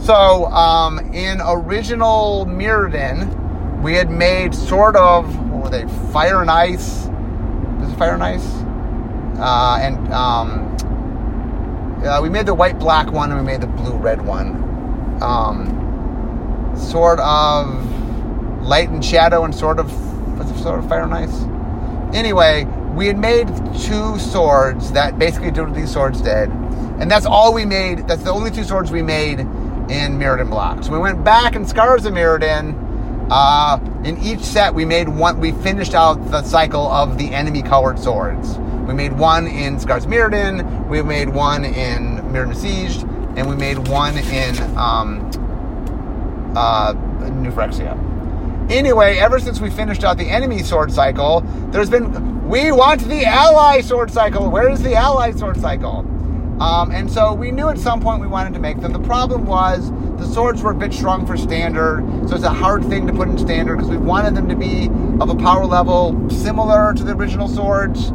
So 0.00 0.46
um, 0.46 1.00
in 1.12 1.40
original 1.44 2.46
Mirrodin, 2.46 3.82
we 3.82 3.94
had 3.94 4.12
made 4.12 4.54
sort 4.54 4.94
of 4.94 5.26
what 5.50 5.64
were 5.64 5.70
they? 5.70 5.88
Fire 6.12 6.40
and 6.40 6.52
ice. 6.52 7.06
Is 7.82 7.92
it 7.92 7.96
fire 7.98 8.14
and 8.14 8.22
ice? 8.22 8.46
Uh, 9.40 9.78
and 9.82 10.12
um, 10.12 10.70
uh, 12.04 12.20
we 12.22 12.28
made 12.28 12.46
the 12.46 12.54
white 12.54 12.78
black 12.78 13.10
one 13.10 13.30
and 13.30 13.40
we 13.40 13.46
made 13.46 13.60
the 13.60 13.66
blue 13.66 13.96
red 13.96 14.22
one. 14.22 14.68
Um, 15.22 16.74
sort 16.76 17.20
of 17.20 17.68
light 18.62 18.88
and 18.88 19.04
shadow 19.04 19.44
and 19.44 19.54
sort 19.54 19.78
of 19.78 19.90
sort 20.60 20.78
of 20.78 20.88
fire 20.88 21.02
and 21.02 21.14
ice. 21.14 22.14
Anyway, 22.14 22.64
we 22.94 23.06
had 23.06 23.18
made 23.18 23.48
two 23.78 24.18
swords 24.18 24.92
that 24.92 25.18
basically 25.18 25.50
did 25.50 25.62
what 25.62 25.74
these 25.74 25.92
swords 25.92 26.20
did, 26.20 26.48
and 27.00 27.10
that's 27.10 27.26
all 27.26 27.54
we 27.54 27.64
made. 27.64 28.06
That's 28.08 28.22
the 28.22 28.32
only 28.32 28.50
two 28.50 28.64
swords 28.64 28.90
we 28.90 29.02
made 29.02 29.40
in 29.40 30.18
Mirrodin 30.18 30.84
So 30.84 30.92
We 30.92 30.98
went 30.98 31.24
back 31.24 31.56
in 31.56 31.66
Scars 31.66 32.04
of 32.04 32.12
Mirrodin. 32.12 32.88
Uh, 33.30 33.78
in 34.04 34.18
each 34.18 34.40
set, 34.40 34.74
we 34.74 34.84
made 34.84 35.08
one. 35.08 35.40
We 35.40 35.52
finished 35.52 35.94
out 35.94 36.14
the 36.30 36.42
cycle 36.42 36.86
of 36.88 37.16
the 37.16 37.32
enemy 37.32 37.62
colored 37.62 37.98
swords. 37.98 38.58
We 38.86 38.94
made 38.94 39.12
one 39.12 39.46
in 39.46 39.76
Mirrodin. 39.76 40.88
We 40.88 41.02
made 41.02 41.28
one 41.28 41.64
in 41.64 42.18
Mirrodin 42.32 42.50
Besieged, 42.50 43.02
and 43.36 43.48
we 43.48 43.56
made 43.56 43.88
one 43.88 44.16
in 44.18 44.58
um, 44.76 45.30
uh. 46.56 46.94
Anyway, 48.70 49.18
ever 49.18 49.40
since 49.40 49.60
we 49.60 49.68
finished 49.70 50.04
out 50.04 50.16
the 50.16 50.28
enemy 50.28 50.62
sword 50.62 50.92
cycle, 50.92 51.40
there's 51.70 51.90
been 51.90 52.48
we 52.48 52.72
want 52.72 53.00
the 53.02 53.24
ally 53.24 53.80
sword 53.80 54.10
cycle. 54.10 54.50
Where 54.50 54.68
is 54.68 54.82
the 54.82 54.94
ally 54.94 55.32
sword 55.32 55.60
cycle? 55.60 55.98
Um, 56.60 56.90
and 56.90 57.10
so 57.10 57.32
we 57.32 57.50
knew 57.52 57.68
at 57.68 57.78
some 57.78 58.00
point 58.00 58.20
we 58.20 58.26
wanted 58.26 58.52
to 58.54 58.60
make 58.60 58.80
them. 58.80 58.92
The 58.92 59.00
problem 59.00 59.46
was 59.46 59.90
the 60.18 60.26
swords 60.26 60.62
were 60.62 60.72
a 60.72 60.74
bit 60.74 60.92
strong 60.92 61.26
for 61.26 61.36
standard, 61.36 62.04
so 62.28 62.34
it's 62.34 62.44
a 62.44 62.50
hard 62.50 62.84
thing 62.84 63.06
to 63.06 63.12
put 63.12 63.28
in 63.28 63.38
standard 63.38 63.76
because 63.76 63.90
we 63.90 63.96
wanted 63.96 64.34
them 64.34 64.48
to 64.48 64.54
be 64.54 64.90
of 65.20 65.30
a 65.30 65.34
power 65.34 65.64
level 65.64 66.28
similar 66.28 66.92
to 66.94 67.02
the 67.02 67.12
original 67.14 67.48
swords. 67.48 68.10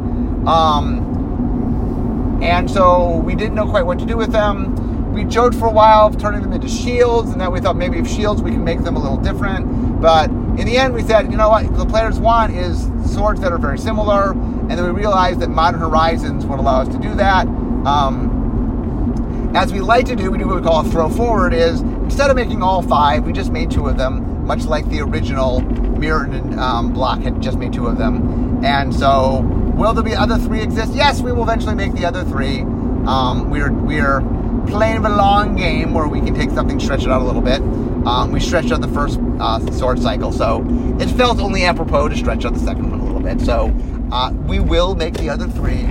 Um, 0.46 2.40
and 2.42 2.70
so 2.70 3.16
we 3.18 3.34
didn't 3.34 3.54
know 3.54 3.66
quite 3.66 3.86
what 3.86 3.98
to 3.98 4.06
do 4.06 4.16
with 4.16 4.32
them. 4.32 5.12
We 5.12 5.24
joked 5.24 5.56
for 5.56 5.66
a 5.66 5.72
while 5.72 6.06
of 6.06 6.18
turning 6.18 6.42
them 6.42 6.52
into 6.52 6.68
shields, 6.68 7.30
and 7.30 7.40
then 7.40 7.50
we 7.50 7.60
thought 7.60 7.76
maybe 7.76 7.98
if 7.98 8.06
shields 8.06 8.42
we 8.42 8.50
can 8.50 8.62
make 8.64 8.82
them 8.82 8.96
a 8.96 9.02
little 9.02 9.16
different. 9.16 10.00
But 10.00 10.28
in 10.30 10.66
the 10.66 10.76
end, 10.76 10.92
we 10.92 11.02
said, 11.02 11.30
you 11.30 11.38
know 11.38 11.48
what, 11.48 11.74
the 11.74 11.86
players 11.86 12.20
want 12.20 12.54
is 12.54 12.90
swords 13.10 13.40
that 13.40 13.50
are 13.52 13.58
very 13.58 13.78
similar, 13.78 14.32
and 14.32 14.70
then 14.70 14.84
we 14.84 14.90
realized 14.90 15.40
that 15.40 15.48
Modern 15.48 15.80
Horizons 15.80 16.44
would 16.44 16.58
allow 16.58 16.82
us 16.82 16.88
to 16.88 16.98
do 16.98 17.14
that. 17.14 17.46
Um, 17.86 19.52
as 19.56 19.72
we 19.72 19.80
like 19.80 20.04
to 20.06 20.16
do, 20.16 20.30
we 20.30 20.36
do 20.36 20.46
what 20.46 20.56
we 20.56 20.62
call 20.62 20.86
a 20.86 20.90
throw 20.90 21.08
forward. 21.08 21.54
Is 21.54 21.80
instead 21.80 22.28
of 22.28 22.36
making 22.36 22.62
all 22.62 22.82
five, 22.82 23.24
we 23.24 23.32
just 23.32 23.50
made 23.50 23.70
two 23.70 23.88
of 23.88 23.96
them, 23.96 24.44
much 24.46 24.64
like 24.64 24.86
the 24.90 25.00
original 25.00 25.62
Mirrodin 25.62 26.58
um, 26.58 26.92
block 26.92 27.20
had 27.20 27.40
just 27.40 27.56
made 27.56 27.72
two 27.72 27.86
of 27.86 27.96
them. 27.96 28.62
And 28.62 28.94
so, 28.94 29.42
will 29.76 29.92
there 29.92 30.02
be 30.02 30.14
other 30.14 30.38
three 30.38 30.62
exist? 30.62 30.94
Yes, 30.94 31.20
we 31.20 31.32
will 31.32 31.42
eventually 31.42 31.74
make 31.74 31.92
the 31.92 32.04
other 32.06 32.24
three. 32.24 32.60
Um, 32.60 33.50
we're 33.50 33.70
we're 33.70 34.20
playing 34.66 35.04
a 35.04 35.08
long 35.08 35.54
game 35.54 35.94
where 35.94 36.08
we 36.08 36.20
can 36.20 36.34
take 36.34 36.50
something, 36.50 36.80
stretch 36.80 37.02
it 37.02 37.10
out 37.10 37.20
a 37.20 37.24
little 37.24 37.42
bit. 37.42 37.60
Um, 38.06 38.32
we 38.32 38.40
stretched 38.40 38.72
out 38.72 38.80
the 38.80 38.88
first 38.88 39.20
uh, 39.38 39.60
sword 39.72 40.00
cycle, 40.00 40.32
so 40.32 40.64
it 40.98 41.08
felt 41.10 41.38
only 41.38 41.64
apropos 41.64 42.08
to 42.08 42.16
stretch 42.16 42.44
out 42.44 42.54
the 42.54 42.60
second 42.60 42.90
one 42.90 43.00
a 43.00 43.04
little 43.04 43.20
bit. 43.20 43.40
So 43.40 43.72
uh, 44.10 44.32
we 44.32 44.58
will 44.58 44.94
make 44.94 45.14
the 45.14 45.28
other 45.28 45.46
three. 45.46 45.84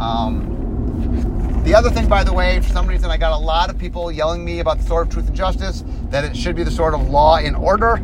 Um, 0.00 1.62
the 1.64 1.74
other 1.74 1.90
thing, 1.90 2.08
by 2.08 2.24
the 2.24 2.32
way, 2.32 2.60
for 2.60 2.70
some 2.70 2.86
reason, 2.86 3.10
I 3.10 3.18
got 3.18 3.32
a 3.32 3.44
lot 3.44 3.68
of 3.68 3.78
people 3.78 4.10
yelling 4.10 4.44
me 4.44 4.60
about 4.60 4.78
the 4.78 4.84
Sword 4.84 5.08
of 5.08 5.12
Truth 5.12 5.28
and 5.28 5.36
Justice, 5.36 5.84
that 6.10 6.24
it 6.24 6.36
should 6.36 6.56
be 6.56 6.64
the 6.64 6.70
Sword 6.70 6.94
of 6.94 7.10
Law 7.10 7.36
and 7.36 7.54
Order. 7.54 8.00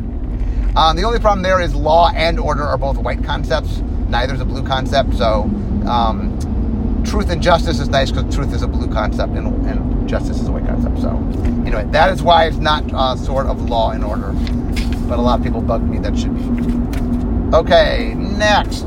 Um, 0.76 0.96
the 0.96 1.04
only 1.04 1.18
problem 1.18 1.42
there 1.42 1.60
is 1.60 1.74
law 1.74 2.10
and 2.14 2.38
order 2.38 2.62
are 2.62 2.76
both 2.76 2.98
white 2.98 3.24
concepts. 3.24 3.80
Neither 4.08 4.34
is 4.34 4.40
a 4.40 4.44
blue 4.44 4.62
concept. 4.62 5.14
So, 5.14 5.42
um, 5.86 7.02
truth 7.04 7.30
and 7.30 7.42
justice 7.42 7.80
is 7.80 7.88
nice 7.88 8.10
because 8.10 8.34
truth 8.34 8.52
is 8.54 8.62
a 8.62 8.68
blue 8.68 8.88
concept 8.88 9.34
and, 9.34 9.66
and 9.66 10.08
justice 10.08 10.40
is 10.40 10.48
a 10.48 10.52
white 10.52 10.66
concept. 10.66 11.00
So, 11.00 11.10
Anyway, 11.66 11.90
that 11.92 12.12
is 12.12 12.22
why 12.22 12.44
it's 12.44 12.58
not 12.58 12.84
uh, 12.92 13.16
sort 13.16 13.46
of 13.46 13.70
law 13.70 13.90
and 13.90 14.04
order. 14.04 14.32
But 15.08 15.18
a 15.18 15.22
lot 15.22 15.38
of 15.38 15.44
people 15.44 15.62
bug 15.62 15.82
me 15.82 15.98
that 15.98 16.16
should 16.16 16.34
be. 16.36 17.56
Okay, 17.56 18.14
next. 18.14 18.84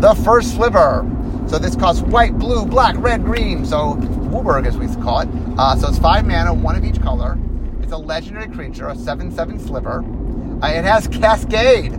The 0.00 0.14
first 0.24 0.54
sliver. 0.54 1.08
So 1.46 1.58
this 1.58 1.76
costs 1.76 2.02
white, 2.02 2.36
blue, 2.38 2.66
black, 2.66 2.96
red, 2.98 3.24
green. 3.24 3.64
So 3.64 3.94
WUBRG, 3.94 4.66
as 4.66 4.76
we 4.76 4.88
call 5.00 5.20
it. 5.20 5.28
Uh, 5.56 5.76
so 5.76 5.88
it's 5.88 5.98
five 5.98 6.26
mana, 6.26 6.52
one 6.52 6.74
of 6.74 6.84
each 6.84 7.00
color. 7.00 7.38
It's 7.80 7.92
a 7.92 7.96
legendary 7.96 8.48
creature, 8.48 8.88
a 8.88 8.94
7-7 8.94 9.64
sliver. 9.64 10.04
Uh, 10.62 10.68
it 10.68 10.84
has 10.84 11.06
Cascade. 11.20 11.92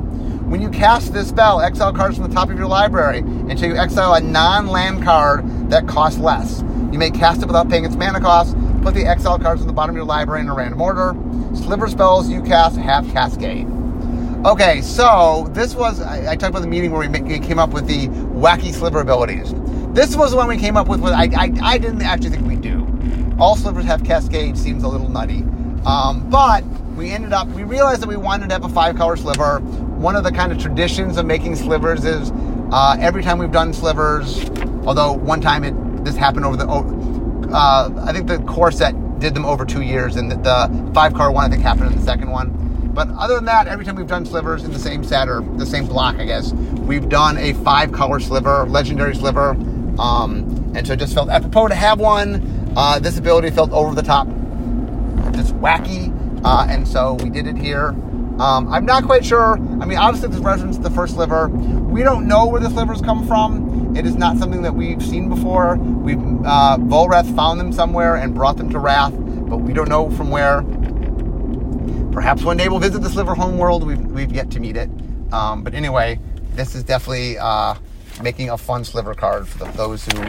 When 0.48 0.62
you 0.62 0.70
cast 0.70 1.14
this 1.14 1.30
spell, 1.30 1.62
exile 1.62 1.94
cards 1.94 2.18
from 2.18 2.28
the 2.28 2.34
top 2.34 2.50
of 2.50 2.58
your 2.58 2.68
library 2.68 3.20
until 3.20 3.70
you 3.70 3.76
exile 3.76 4.14
a 4.14 4.22
non-land 4.22 5.04
card 5.04 5.70
that 5.70 5.88
costs 5.88 6.20
less. 6.20 6.62
You 6.92 6.98
may 6.98 7.12
cast 7.12 7.42
it 7.42 7.48
without 7.48 7.70
paying 7.70 7.84
its 7.86 7.96
mana 7.96 8.22
cost, 8.22 8.56
Put 8.88 8.94
the 8.94 9.06
exile 9.06 9.38
cards 9.38 9.60
on 9.60 9.68
the 9.68 9.74
bottom 9.74 9.94
of 9.94 9.98
your 9.98 10.06
library 10.06 10.40
in 10.40 10.48
a 10.48 10.54
random 10.54 10.82
order. 10.82 11.14
Sliver 11.54 11.90
spells 11.90 12.30
you 12.30 12.42
cast 12.42 12.78
have 12.78 13.06
Cascade. 13.10 13.68
Okay, 14.46 14.80
so 14.80 15.50
this 15.52 15.76
was, 15.76 16.00
I, 16.00 16.32
I 16.32 16.36
talked 16.38 16.52
about 16.52 16.62
the 16.62 16.70
meeting 16.70 16.92
where 16.92 17.10
we, 17.10 17.40
came 17.40 17.60
up 17.60 17.72
with 17.72 17.86
the 17.86 18.08
wacky 18.08 18.74
sliver 18.74 19.02
abilities. 19.02 19.54
This 19.94 20.16
was 20.16 20.32
the 20.32 20.38
one 20.38 20.48
we 20.48 20.56
came 20.56 20.78
up 20.78 20.88
with, 20.88 21.02
with 21.02 21.12
I, 21.12 21.24
I, 21.24 21.52
I 21.62 21.78
didn't 21.78 22.02
actually 22.02 22.30
think 22.30 22.48
we 22.48 22.56
do. 22.56 22.88
All 23.38 23.58
slivers 23.58 23.84
have 23.84 24.06
Cascade, 24.06 24.58
seems 24.58 24.84
a 24.84 24.88
little 24.88 25.10
nutty. 25.10 25.44
Um, 25.86 26.30
but 26.30 26.64
we 26.96 27.12
ended 27.12 27.34
up, 27.34 27.50
we 27.50 27.64
realized 27.64 28.02
that 28.04 28.08
we 28.08 28.16
wanted 28.16 28.48
to 28.48 28.54
have 28.54 28.64
a 28.64 28.70
five 28.70 28.96
color 28.96 29.18
sliver. 29.18 29.62
One 29.98 30.16
of 30.16 30.24
the 30.24 30.32
kind 30.32 30.52
of 30.52 30.60
traditions 30.60 31.18
of 31.18 31.26
making 31.26 31.56
slivers 31.56 32.06
is 32.06 32.32
uh, 32.72 32.98
every 33.00 33.24
time 33.24 33.40
we've 33.40 33.52
done 33.52 33.74
slivers, 33.74 34.48
although 34.86 35.14
one 35.14 35.42
time 35.42 35.64
it 35.64 35.74
this 36.06 36.16
happened 36.16 36.46
over 36.46 36.56
the 36.56 36.68
uh, 37.52 37.90
I 38.06 38.14
think 38.14 38.28
the 38.28 38.40
core 38.40 38.72
set 38.72 38.94
did 39.20 39.34
them 39.34 39.46
over 39.46 39.66
two 39.66 39.82
years, 39.82 40.16
and 40.16 40.32
the, 40.32 40.36
the 40.36 40.92
five 40.94 41.14
car 41.14 41.32
one 41.32 41.46
I 41.46 41.50
think 41.50 41.64
happened 41.64 41.92
in 41.92 41.98
the 41.98 42.06
second 42.06 42.30
one. 42.30 42.92
But 42.94 43.10
other 43.10 43.36
than 43.36 43.46
that, 43.46 43.68
every 43.68 43.86
time 43.86 43.96
we've 43.96 44.08
done 44.08 44.26
slivers 44.26 44.64
in 44.64 44.72
the 44.72 44.80
same 44.80 45.04
set 45.04 45.30
or 45.30 45.42
the 45.58 45.66
same 45.66 45.88
block, 45.88 46.18
I 46.18 46.26
guess, 46.26 46.54
we've 46.54 47.10
done 47.10 47.38
a 47.38 47.54
five 47.54 47.92
color 47.92 48.20
sliver, 48.20 48.66
legendary 48.66 49.16
sliver. 49.16 49.52
Um, 50.00 50.74
and 50.76 50.86
so 50.86 50.94
it 50.94 51.00
just 51.00 51.14
felt 51.14 51.30
apropos 51.30 51.70
to 51.70 51.76
have 51.76 52.00
one. 52.00 52.74
Uh, 52.76 53.00
this 53.00 53.18
ability 53.18 53.50
felt 53.50 53.72
over 53.72 53.96
the 53.96 54.04
top, 54.04 54.28
just 55.34 55.56
wacky. 55.56 56.14
Uh, 56.44 56.68
and 56.70 56.88
so 56.88 57.16
we 57.16 57.30
did 57.30 57.48
it 57.48 57.58
here. 57.58 57.96
Um, 58.40 58.72
I'm 58.72 58.86
not 58.86 59.04
quite 59.06 59.26
sure. 59.26 59.54
I 59.54 59.86
mean, 59.86 59.98
obviously, 59.98 60.30
this 60.30 60.40
reference 60.40 60.78
to 60.78 60.84
the 60.84 60.92
first 60.92 61.16
sliver. 61.16 61.48
We 61.48 62.04
don't 62.04 62.28
know 62.28 62.46
where 62.46 62.62
the 62.62 62.70
slivers 62.70 63.02
come 63.02 63.26
from. 63.28 63.96
It 63.98 64.06
is 64.06 64.16
not 64.16 64.38
something 64.38 64.62
that 64.62 64.76
we've 64.76 65.02
seen 65.02 65.28
before. 65.28 65.78
We've 65.78 66.20
uh, 66.20 66.78
Volrath 66.80 67.36
found 67.36 67.60
them 67.60 67.74
somewhere 67.74 68.16
and 68.16 68.36
brought 68.36 68.58
them 68.58 68.70
to 68.70 68.80
Rath, 68.80 69.14
but 69.14 69.58
we 69.58 69.74
don't 69.74 69.90
know 69.90 70.12
from 70.12 70.30
where. 70.30 70.62
Perhaps 72.12 72.44
one 72.44 72.58
day 72.58 72.70
we'll 72.70 72.80
visit 72.80 73.02
the 73.02 73.10
Sliver 73.10 73.34
homeworld. 73.34 73.86
We've, 73.86 74.04
we've 74.06 74.32
yet 74.32 74.52
to 74.52 74.60
meet 74.60 74.76
it. 74.76 74.90
Um, 75.32 75.64
but 75.64 75.74
anyway, 75.74 76.20
this 76.52 76.76
is 76.76 76.84
definitely 76.84 77.38
uh, 77.38 77.76
making 78.22 78.50
a 78.50 78.58
fun 78.58 78.84
sliver 78.84 79.14
card 79.14 79.48
for 79.48 79.60
the, 79.60 79.66
those 79.72 80.06
who 80.06 80.26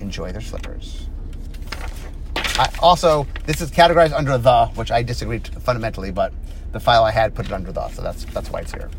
enjoy 0.00 0.32
their 0.32 0.40
slivers. 0.40 1.08
I, 2.58 2.68
also, 2.80 3.26
this 3.44 3.60
is 3.60 3.70
categorized 3.70 4.12
under 4.12 4.38
the, 4.38 4.66
which 4.74 4.90
I 4.90 5.02
disagree 5.02 5.38
fundamentally, 5.38 6.10
but 6.10 6.32
the 6.72 6.80
file 6.80 7.04
I 7.04 7.10
had 7.10 7.34
put 7.34 7.46
it 7.46 7.52
under 7.52 7.72
the, 7.72 7.88
so 7.88 8.02
that's 8.02 8.24
that's 8.26 8.50
why 8.50 8.60
it's 8.60 8.72
here. 8.72 8.90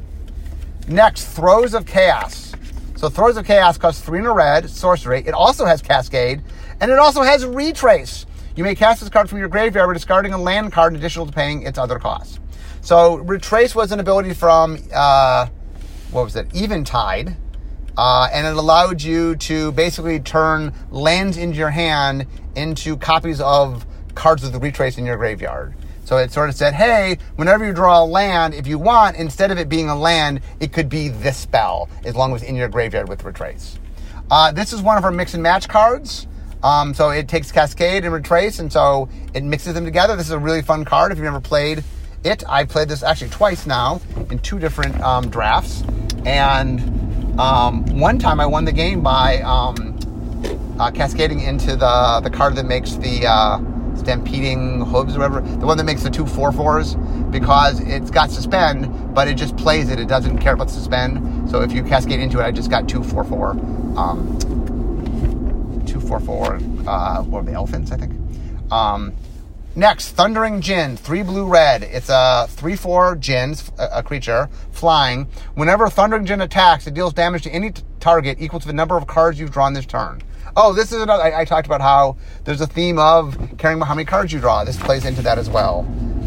Next, 0.88 1.26
Throes 1.26 1.74
of 1.74 1.86
Chaos. 1.86 2.54
So 2.96 3.10
Throes 3.10 3.38
of 3.38 3.46
Chaos 3.46 3.78
costs 3.78 4.02
three 4.02 4.20
in 4.20 4.26
a 4.26 4.34
red, 4.34 4.70
sorcery. 4.70 5.24
It 5.26 5.34
also 5.34 5.66
has 5.66 5.82
Cascade, 5.82 6.42
and 6.80 6.92
it 6.92 6.98
also 6.98 7.22
has 7.22 7.46
Retrace. 7.46 8.26
You 8.56 8.64
may 8.64 8.74
cast 8.74 9.02
this 9.02 9.10
card 9.10 9.30
from 9.30 9.38
your 9.40 9.50
graveyard 9.50 9.88
by 9.88 9.94
discarding 9.94 10.34
a 10.34 10.38
land 10.38 10.72
card 10.72 10.94
in 10.94 11.00
additional 11.00 11.28
to 11.28 11.32
paying 11.32 11.64
its 11.64 11.78
other 11.78 12.00
costs. 12.00 12.40
So 12.82 13.18
Retrace 13.18 13.76
was 13.76 13.92
an 13.92 14.00
ability 14.00 14.34
from 14.34 14.80
uh, 14.94 15.48
what 16.12 16.24
was 16.24 16.36
it? 16.36 16.48
Eventide. 16.56 17.36
Uh, 17.98 18.30
and 18.32 18.46
it 18.46 18.56
allowed 18.56 19.02
you 19.02 19.36
to 19.36 19.72
basically 19.72 20.20
turn 20.20 20.72
lands 20.92 21.36
into 21.36 21.58
your 21.58 21.72
hand 21.72 22.28
into 22.56 22.96
copies 22.96 23.42
of 23.42 23.86
cards 24.14 24.44
of 24.44 24.52
the 24.54 24.60
retrace 24.60 24.98
in 24.98 25.06
your 25.06 25.18
graveyard. 25.18 25.74
So 26.08 26.16
it 26.16 26.32
sort 26.32 26.48
of 26.48 26.56
said, 26.56 26.74
hey, 26.74 27.18
whenever 27.36 27.66
you 27.66 27.74
draw 27.74 28.02
a 28.02 28.06
land, 28.06 28.54
if 28.54 28.66
you 28.66 28.80
want, 28.80 29.18
instead 29.18 29.52
of 29.52 29.58
it 29.58 29.68
being 29.68 29.90
a 29.90 29.96
land, 29.96 30.40
it 30.62 30.72
could 30.72 30.88
be 30.88 31.10
this 31.10 31.36
spell, 31.36 31.90
as 32.06 32.16
long 32.16 32.34
as 32.34 32.42
it's 32.42 32.50
in 32.50 32.56
your 32.56 32.70
graveyard 32.70 33.10
with 33.10 33.26
retrace. 33.26 33.78
Uh, 34.32 34.54
this 34.54 34.72
is 34.72 34.82
one 34.82 34.98
of 34.98 35.04
our 35.04 35.12
mix 35.12 35.34
and 35.34 35.44
match 35.44 35.68
cards. 35.68 36.26
Um, 36.64 36.94
so 36.94 37.10
it 37.10 37.28
takes 37.28 37.52
Cascade 37.52 38.06
and 38.06 38.14
Retrace, 38.14 38.60
and 38.60 38.72
so 38.72 39.10
it 39.34 39.44
mixes 39.44 39.74
them 39.74 39.84
together. 39.84 40.16
This 40.16 40.28
is 40.28 40.32
a 40.32 40.40
really 40.40 40.62
fun 40.62 40.86
card 40.86 41.12
if 41.12 41.18
you've 41.18 41.26
never 41.26 41.42
played 41.42 41.84
it. 42.24 42.42
I 42.48 42.64
played 42.64 42.88
this 42.88 43.04
actually 43.04 43.32
twice 43.32 43.68
now 43.68 44.00
in 44.32 44.40
two 44.40 44.60
different 44.60 44.98
um, 45.02 45.30
drafts. 45.30 45.84
And 46.26 47.38
um, 47.38 47.84
one 48.00 48.18
time 48.18 48.40
I 48.40 48.46
won 48.46 48.64
the 48.64 48.72
game 48.72 49.02
by 49.02 49.42
um, 49.42 50.00
uh, 50.80 50.90
cascading 50.90 51.42
into 51.42 51.76
the, 51.76 52.22
the 52.24 52.30
card 52.30 52.56
that 52.56 52.66
makes 52.66 52.96
the 52.96 53.28
uh, 53.28 53.60
stampeding 54.08 54.80
hooves 54.86 55.18
or 55.18 55.20
whatever, 55.20 55.42
the 55.42 55.66
one 55.66 55.78
that 55.78 55.84
makes 55.84 56.02
the 56.02 56.10
two 56.10 56.26
four 56.26 56.54
fours, 56.54 56.96
because 57.30 57.82
it's 57.82 58.10
got 58.10 58.32
suspend, 58.32 59.14
but 59.14 59.28
it 59.28 59.34
just 59.34 59.58
plays 59.58 59.90
it. 59.90 60.00
It 60.00 60.08
doesn't 60.08 60.38
care 60.38 60.54
about 60.54 60.70
suspend. 60.70 61.50
So 61.50 61.62
if 61.62 61.74
you 61.74 61.84
cascade 61.84 62.22
into 62.22 62.40
it, 62.40 62.44
I 62.44 62.52
just 62.52 62.70
got 62.70 62.88
two 62.88 63.04
four 63.04 63.26
four. 63.26 63.52
Um, 63.98 65.84
two 65.86 66.00
four 66.00 66.22
four. 66.22 66.56
Uh, 66.88 67.22
what 67.24 67.40
are 67.40 67.44
the 67.44 67.52
elephants? 67.52 67.92
I 67.92 67.98
think. 67.98 68.14
Um, 68.72 69.14
next, 69.76 70.12
Thundering 70.12 70.62
Djinn, 70.62 70.96
three 70.96 71.22
blue 71.22 71.46
red. 71.46 71.84
It's 71.84 72.08
a 72.08 72.48
three 72.50 72.78
four 72.78 73.16
Djinn, 73.16 73.56
a, 73.78 74.02
creature 74.02 74.48
flying. 74.72 75.28
Whenever 75.56 75.90
Thundering 75.90 76.24
Djinn 76.24 76.40
attacks, 76.40 76.88
it 76.88 76.94
deals 76.94 77.12
damage 77.12 77.44
to 77.44 77.50
any 77.50 77.72
t- 77.72 77.84
target 78.00 78.38
equal 78.40 78.62
to 78.62 78.68
the 78.68 78.74
number 78.74 78.96
of 78.96 79.06
cards 79.06 79.38
you've 79.38 79.52
drawn 79.52 79.74
this 79.74 79.86
turn. 79.86 80.22
Oh, 80.60 80.74
this 80.74 80.92
is 80.92 81.00
another. 81.04 81.22
I, 81.22 81.42
I, 81.42 81.46
talked 81.46 81.68
about 81.68 81.82
how 81.82 82.18
there's 82.46 82.62
a 82.62 82.66
theme 82.66 82.98
of 82.98 83.38
caring 83.60 83.78
about 83.78 83.90
how 83.90 83.94
many 83.94 84.06
cards 84.06 84.34
you 84.34 84.40
draw. 84.40 84.64
This 84.64 84.76
plays 84.76 85.06
into 85.06 85.22
that 85.22 85.38
as 85.38 85.52
well. 85.52 85.82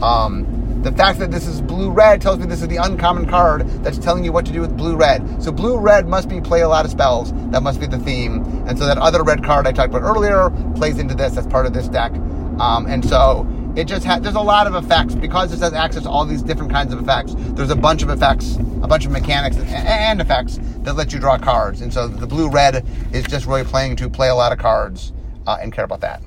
Um, 0.04 0.82
the 0.84 0.92
fact 0.92 1.18
that 1.18 1.32
this 1.32 1.48
is 1.48 1.60
blue 1.60 1.90
red 1.90 2.22
tells 2.22 2.38
me 2.38 2.46
this 2.46 2.62
is 2.62 2.68
the 2.68 2.76
uncommon 2.76 3.26
card 3.26 3.68
that's 3.82 3.98
telling 3.98 4.22
you 4.22 4.30
what 4.30 4.46
to 4.46 4.52
do 4.52 4.60
with 4.60 4.76
blue 4.76 4.94
red. 4.94 5.42
So 5.42 5.50
blue 5.50 5.80
red 5.80 6.06
must 6.06 6.28
be 6.28 6.40
play 6.40 6.60
a 6.60 6.68
lot 6.68 6.84
of 6.84 6.92
spells. 6.92 7.32
That 7.50 7.64
must 7.64 7.80
be 7.80 7.86
the 7.86 7.98
theme. 7.98 8.44
And 8.68 8.78
so 8.78 8.86
that 8.86 8.98
other 8.98 9.24
red 9.24 9.42
card 9.42 9.66
I 9.66 9.72
talked 9.72 9.92
about 9.92 10.02
earlier 10.02 10.50
plays 10.76 11.00
into 11.00 11.16
this 11.16 11.36
as 11.36 11.48
part 11.48 11.66
of 11.66 11.72
this 11.72 11.88
deck. 11.88 12.12
Um, 12.60 12.86
and 12.86 13.04
so 13.04 13.48
it 13.76 13.84
just 13.84 14.04
has 14.04 14.20
there's 14.20 14.34
a 14.34 14.40
lot 14.40 14.66
of 14.66 14.74
effects 14.74 15.14
because 15.14 15.50
this 15.50 15.60
has 15.60 15.72
access 15.72 16.02
to 16.02 16.10
all 16.10 16.24
these 16.24 16.42
different 16.42 16.72
kinds 16.72 16.92
of 16.92 17.00
effects. 17.00 17.34
There's 17.36 17.70
a 17.70 17.76
bunch 17.76 18.02
of 18.02 18.10
effects, 18.10 18.56
a 18.82 18.88
bunch 18.88 19.06
of 19.06 19.12
mechanics 19.12 19.56
and, 19.56 19.68
and 19.68 20.20
effects 20.20 20.58
that 20.82 20.94
let 20.94 21.12
you 21.12 21.20
draw 21.20 21.38
cards. 21.38 21.80
And 21.80 21.92
so 21.92 22.08
the 22.08 22.26
blue 22.26 22.50
red 22.50 22.84
is 23.12 23.24
just 23.26 23.46
really 23.46 23.64
playing 23.64 23.96
to 23.96 24.10
play 24.10 24.28
a 24.28 24.34
lot 24.34 24.52
of 24.52 24.58
cards 24.58 25.12
uh, 25.46 25.58
and 25.60 25.72
care 25.72 25.84
about 25.84 26.00
that. 26.00 26.22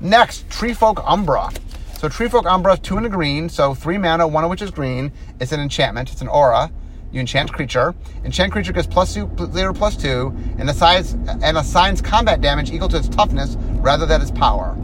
Next, 0.00 0.48
Treefolk 0.48 1.02
Umbra. 1.06 1.50
So 1.98 2.08
Treefolk 2.08 2.46
Umbra, 2.46 2.76
two 2.76 2.96
and 2.96 3.06
a 3.06 3.08
green, 3.08 3.48
so 3.48 3.74
three 3.74 3.96
mana, 3.96 4.26
one 4.26 4.44
of 4.44 4.50
which 4.50 4.60
is 4.60 4.70
green. 4.70 5.12
It's 5.40 5.52
an 5.52 5.60
enchantment. 5.60 6.12
It's 6.12 6.20
an 6.20 6.28
aura. 6.28 6.70
You 7.12 7.20
enchant 7.20 7.52
creature. 7.52 7.94
Enchant 8.24 8.52
creature 8.52 8.72
gets 8.72 8.86
plus 8.86 9.14
two, 9.14 9.30
zero, 9.52 9.72
plus 9.72 9.96
two, 9.96 10.36
and 10.58 10.68
assigns 10.68 11.12
and 11.12 11.56
assigns 11.56 12.02
combat 12.02 12.40
damage 12.40 12.72
equal 12.72 12.88
to 12.88 12.98
its 12.98 13.08
toughness 13.08 13.56
rather 13.76 14.04
than 14.04 14.20
its 14.20 14.32
power. 14.32 14.76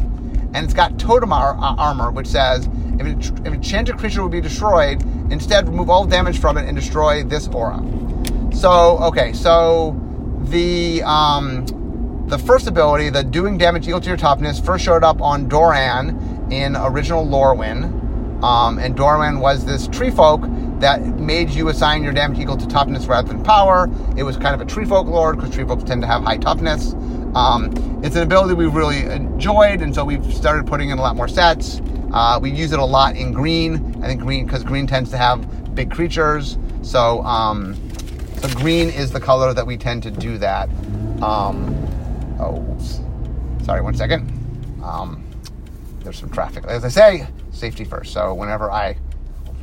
And 0.55 0.65
it's 0.65 0.75
got 0.75 0.99
totem 0.99 1.33
ar- 1.33 1.57
uh, 1.57 1.75
armor, 1.77 2.11
which 2.11 2.27
says 2.27 2.67
if 2.67 3.01
an, 3.01 3.21
if 3.21 3.39
an 3.39 3.55
enchanted 3.55 3.97
creature 3.99 4.23
will 4.23 4.29
be 4.29 4.41
destroyed, 4.41 5.03
instead 5.33 5.67
remove 5.67 5.89
all 5.89 6.05
damage 6.05 6.39
from 6.39 6.59
it 6.59 6.67
and 6.67 6.77
destroy 6.77 7.23
this 7.25 7.49
aura. 7.49 7.83
So 8.53 8.99
okay, 8.99 9.33
so 9.33 9.99
the 10.45 11.03
um, 11.05 11.65
the 12.27 12.39
first 12.39 12.67
ability, 12.67 13.11
the 13.11 13.23
doing 13.23 13.59
damage 13.59 13.89
equal 13.89 14.01
to 14.01 14.09
your 14.09 14.17
toughness, 14.17 14.61
first 14.61 14.85
showed 14.85 15.05
up 15.05 15.21
on 15.21 15.49
Doran 15.49 16.49
in 16.51 16.77
original 16.77 17.27
Lorwyn. 17.27 18.01
Um, 18.43 18.79
and 18.79 18.97
Doran 18.97 19.39
was 19.39 19.65
this 19.65 19.87
tree 19.89 20.11
folk 20.11 20.41
that 20.81 21.01
made 21.03 21.51
you 21.51 21.69
assign 21.69 22.03
your 22.03 22.13
damage 22.13 22.41
equal 22.41 22.57
to 22.57 22.67
toughness 22.67 23.07
rather 23.07 23.29
than 23.29 23.43
power. 23.45 23.89
It 24.17 24.25
was 24.25 24.37
kind 24.37 24.55
of 24.55 24.61
a 24.61 24.65
tree 24.65 24.85
folk 24.85 25.07
lord 25.07 25.37
because 25.37 25.55
tree 25.55 25.65
folks 25.65 25.85
tend 25.85 26.03
to 26.03 26.09
have 26.09 26.23
high 26.23 26.39
toughness. 26.39 26.95
Um, 27.35 28.01
it's 28.05 28.17
an 28.17 28.23
ability 28.23 28.55
we've 28.55 28.75
really 28.75 29.01
enjoyed, 29.01 29.81
and 29.81 29.95
so 29.95 30.05
we've 30.05 30.25
started 30.35 30.67
putting 30.67 30.91
in 30.91 30.99
a 30.99 31.03
lot 31.03 31.17
more 31.17 31.29
sets. 31.29 31.81
Uh, 32.13 32.39
we 32.41 32.51
use 32.51 32.73
it 32.73 32.79
a 32.79 32.85
lot 32.85 33.17
in 33.17 33.33
green. 33.33 34.03
I 34.03 34.07
think 34.07 34.21
green 34.21 34.45
because 34.45 34.63
green 34.65 34.87
tends 34.87 35.11
to 35.11 35.17
have 35.17 35.75
big 35.75 35.91
creatures. 35.91 36.59
So, 36.83 37.23
um, 37.23 37.75
so 38.41 38.49
green 38.57 38.91
is 38.91 39.11
the 39.13 39.21
color 39.21 39.55
that 39.55 39.67
we 39.67 39.77
tend 39.77 40.03
to 40.03 40.11
do 40.11 40.37
that. 40.39 40.69
Um, 41.23 41.75
oh, 42.39 42.77
sorry, 43.65 43.81
one 43.81 43.95
second. 43.95 44.29
Um, 44.83 45.25
there's 46.01 46.19
some 46.19 46.31
traffic. 46.31 46.65
As 46.67 46.85
I 46.85 46.89
say, 46.89 47.27
safety 47.53 47.85
first. 47.85 48.13
So 48.13 48.35
whenever 48.35 48.71
I, 48.71 48.95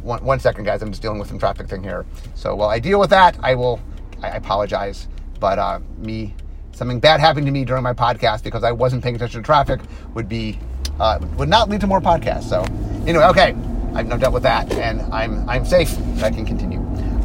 one, 0.01 0.23
one 0.23 0.39
second, 0.39 0.63
guys, 0.63 0.81
I'm 0.81 0.89
just 0.89 1.01
dealing 1.01 1.19
with 1.19 1.27
some 1.27 1.37
traffic 1.37 1.67
thing 1.67 1.83
here. 1.83 2.05
So 2.33 2.55
while 2.55 2.69
I 2.69 2.79
deal 2.79 2.99
with 2.99 3.09
that, 3.11 3.37
I 3.43 3.53
will, 3.55 3.79
I 4.23 4.29
apologize. 4.29 5.07
But 5.39 5.59
uh, 5.59 5.79
me, 5.97 6.33
something 6.79 6.99
bad 6.99 7.19
happened 7.19 7.45
to 7.45 7.51
me 7.51 7.63
during 7.63 7.83
my 7.83 7.93
podcast 7.93 8.41
because 8.41 8.63
I 8.63 8.71
wasn't 8.71 9.03
paying 9.03 9.15
attention 9.15 9.41
to 9.41 9.45
traffic 9.45 9.81
would 10.15 10.27
be, 10.27 10.57
uh, 10.99 11.19
would 11.37 11.49
not 11.49 11.69
lead 11.69 11.81
to 11.81 11.87
more 11.87 12.01
podcasts. 12.01 12.43
So 12.43 12.63
anyway, 13.05 13.25
okay, 13.25 13.53
I've 13.93 14.07
no 14.07 14.17
dealt 14.17 14.33
with 14.33 14.43
that, 14.43 14.71
and 14.73 15.01
I'm 15.13 15.47
I'm 15.47 15.65
safe. 15.65 15.95
I 16.23 16.31
can 16.31 16.45
continue. 16.45 16.79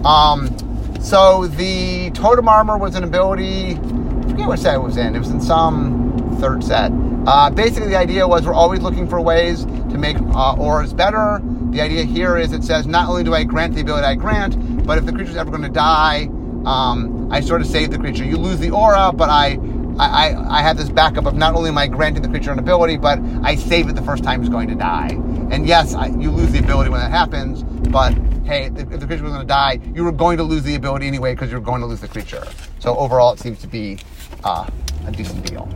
Um, 0.05 0.55
so 1.01 1.47
the 1.47 2.11
totem 2.11 2.49
armor 2.49 2.77
was 2.77 2.95
an 2.95 3.05
ability. 3.05 3.73
I 3.73 4.29
forget 4.29 4.49
what 4.49 4.59
set 4.59 4.75
it 4.75 4.83
was 4.83 4.97
in. 4.97 5.15
It 5.15 5.19
was 5.19 5.31
in 5.31 5.41
some 5.41 6.37
third 6.41 6.65
set. 6.65 6.91
Uh, 7.27 7.49
basically, 7.49 7.89
the 7.89 7.97
idea 7.97 8.27
was 8.27 8.45
we're 8.45 8.53
always 8.53 8.81
looking 8.81 9.09
for 9.09 9.21
ways 9.21 9.65
to 9.65 9.97
make 9.99 10.17
uh, 10.17 10.55
auras 10.55 10.93
better. 10.93 11.41
The 11.71 11.81
idea 11.81 12.05
here 12.05 12.37
is 12.37 12.53
it 12.53 12.65
says 12.65 12.87
not 12.87 13.09
only 13.09 13.25
do 13.25 13.35
I 13.35 13.45
grant 13.45 13.75
the 13.75 13.81
ability 13.81 14.07
I 14.07 14.15
grant, 14.15 14.87
but 14.87 14.99
if 14.99 15.07
the 15.07 15.13
creature's 15.13 15.37
ever 15.37 15.51
going 15.51 15.63
to 15.63 15.69
die, 15.69 16.29
um, 16.67 17.31
I 17.31 17.41
sort 17.41 17.61
of 17.61 17.67
save 17.67 17.91
the 17.91 17.99
creature. 17.99 18.25
You 18.25 18.37
lose 18.37 18.59
the 18.59 18.71
aura, 18.71 19.13
but 19.13 19.29
I, 19.29 19.59
I, 19.99 20.59
I 20.59 20.63
have 20.63 20.77
this 20.77 20.89
backup 20.89 21.27
of 21.27 21.35
not 21.35 21.55
only 21.55 21.69
am 21.69 21.79
I 21.79 21.87
granting 21.87 22.23
the 22.23 22.29
creature 22.29 22.53
an 22.53 22.59
ability, 22.59 22.97
but 22.97 23.19
I 23.43 23.55
save 23.55 23.89
it 23.89 23.95
the 23.95 24.03
first 24.03 24.25
time 24.25 24.41
it's 24.41 24.49
going 24.49 24.69
to 24.69 24.75
die. 24.75 25.11
And 25.51 25.67
yes, 25.67 25.95
I, 25.95 26.07
you 26.07 26.31
lose 26.31 26.53
the 26.53 26.59
ability 26.59 26.91
when 26.91 27.01
that 27.01 27.11
happens, 27.11 27.63
but 27.91 28.15
hey, 28.45 28.67
if 28.67 28.75
the 28.75 29.07
creature 29.07 29.23
was 29.23 29.33
going 29.33 29.41
to 29.41 29.47
die, 29.47 29.81
you 29.95 30.05
were 30.05 30.13
going 30.13 30.37
to 30.39 30.43
lose 30.43 30.63
the 30.63 30.75
ability 30.75 31.07
anyway 31.07 31.35
because 31.35 31.51
you're 31.51 31.61
going 31.61 31.81
to 31.81 31.87
lose 31.87 32.01
the 32.01 32.09
creature. 32.09 32.45
So 32.79 32.97
overall, 32.97 33.33
it 33.33 33.41
seems 33.41 33.61
to 33.61 33.67
be 33.67 33.99
uh, 34.43 34.69
a 35.07 35.13
decent 35.13 35.47
deal. 35.47 35.67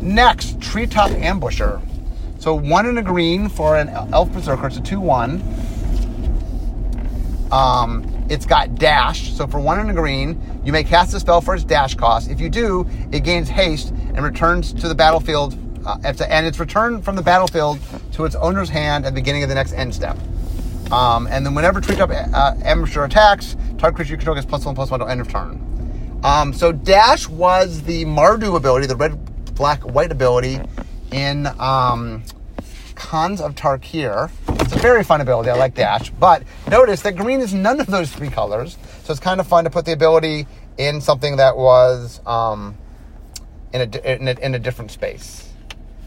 Next, 0.00 0.60
Treetop 0.60 1.10
Ambusher. 1.10 1.80
So 2.38 2.54
one 2.54 2.86
in 2.86 2.96
a 2.96 3.02
green 3.02 3.48
for 3.48 3.76
an 3.76 3.90
Elf 3.90 4.32
Berserker. 4.32 4.66
It's 4.66 4.78
a 4.78 4.80
2 4.80 4.98
1. 4.98 5.42
Um, 7.52 8.19
it's 8.30 8.46
got 8.46 8.76
dash. 8.76 9.32
So 9.32 9.46
for 9.46 9.60
one 9.60 9.80
in 9.80 9.90
a 9.90 9.92
green, 9.92 10.40
you 10.64 10.72
may 10.72 10.84
cast 10.84 11.12
a 11.14 11.20
spell 11.20 11.40
for 11.40 11.54
its 11.54 11.64
dash 11.64 11.96
cost. 11.96 12.30
If 12.30 12.40
you 12.40 12.48
do, 12.48 12.86
it 13.12 13.24
gains 13.24 13.48
haste 13.48 13.90
and 13.90 14.22
returns 14.22 14.72
to 14.74 14.88
the 14.88 14.94
battlefield. 14.94 15.58
Uh, 15.84 15.98
and 16.28 16.46
it's 16.46 16.58
returned 16.58 17.04
from 17.04 17.16
the 17.16 17.22
battlefield 17.22 17.80
to 18.12 18.24
its 18.24 18.36
owner's 18.36 18.68
hand 18.68 19.04
at 19.04 19.14
the 19.14 19.20
beginning 19.20 19.42
of 19.42 19.48
the 19.48 19.54
next 19.54 19.72
end 19.72 19.94
step. 19.94 20.16
Um, 20.92 21.26
and 21.26 21.44
then 21.44 21.54
whenever 21.54 21.80
Treetop 21.80 22.10
uh, 22.10 22.54
Ambusher 22.62 23.04
attacks, 23.04 23.56
target 23.78 23.96
creature 23.96 24.12
you 24.12 24.16
control 24.16 24.34
gets 24.34 24.46
plus 24.46 24.64
one 24.64 24.74
plus 24.74 24.90
one 24.90 25.00
to 25.00 25.06
end 25.06 25.20
of 25.20 25.28
turn. 25.28 26.20
Um, 26.22 26.52
so 26.52 26.70
dash 26.70 27.28
was 27.28 27.82
the 27.82 28.04
Mardu 28.04 28.56
ability, 28.56 28.86
the 28.86 28.96
red 28.96 29.54
black 29.54 29.82
white 29.82 30.12
ability 30.12 30.60
in 31.10 31.46
um, 31.58 32.22
Khans 32.94 33.40
of 33.40 33.54
Tarkir. 33.54 34.30
It's 34.70 34.78
a 34.78 34.82
very 34.82 35.02
fun 35.02 35.20
ability. 35.20 35.50
I 35.50 35.56
like 35.56 35.74
Dash. 35.74 36.10
But 36.10 36.44
notice 36.70 37.02
that 37.02 37.16
green 37.16 37.40
is 37.40 37.52
none 37.52 37.80
of 37.80 37.88
those 37.88 38.12
three 38.12 38.28
colors. 38.28 38.78
So 39.02 39.10
it's 39.10 39.18
kind 39.18 39.40
of 39.40 39.48
fun 39.48 39.64
to 39.64 39.70
put 39.70 39.84
the 39.84 39.90
ability 39.90 40.46
in 40.78 41.00
something 41.00 41.38
that 41.38 41.56
was 41.56 42.20
um, 42.24 42.78
in, 43.72 43.80
a, 43.80 44.14
in, 44.14 44.28
a, 44.28 44.30
in 44.40 44.54
a 44.54 44.60
different 44.60 44.92
space. 44.92 45.50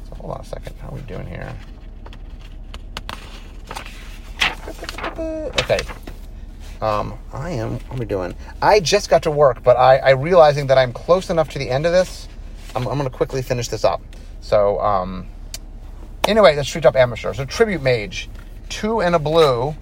So 0.08 0.16
hold 0.16 0.36
on 0.36 0.40
a 0.40 0.46
second. 0.46 0.78
How 0.78 0.88
are 0.88 0.96
we 0.96 1.02
doing 1.02 1.28
here? 1.28 1.54
Okay. 5.60 5.80
Um, 6.82 7.20
I 7.34 7.50
am. 7.50 7.74
What 7.74 7.98
are 7.98 8.00
we 8.00 8.06
doing? 8.06 8.34
I 8.62 8.80
just 8.80 9.10
got 9.10 9.24
to 9.24 9.32
work, 9.32 9.62
but 9.62 9.76
I, 9.76 9.98
I 9.98 10.10
realizing 10.12 10.68
that 10.68 10.78
I'm 10.78 10.94
close 10.94 11.30
enough 11.30 11.50
to 11.50 11.60
the 11.60 11.70
end 11.70 11.86
of 11.86 11.92
this 11.92 12.30
I'm, 12.76 12.88
I'm 12.88 12.98
going 12.98 13.10
to 13.10 13.16
quickly 13.16 13.42
finish 13.42 13.68
this 13.68 13.84
up. 13.84 14.02
So, 14.40 14.80
um, 14.80 15.28
anyway, 16.28 16.56
the 16.56 16.62
up 16.88 16.96
Ambusher. 16.96 17.36
So, 17.36 17.44
Tribute 17.46 17.82
Mage, 17.82 18.30
two 18.74 19.02
and 19.02 19.14
a 19.14 19.20
blue. 19.20 19.76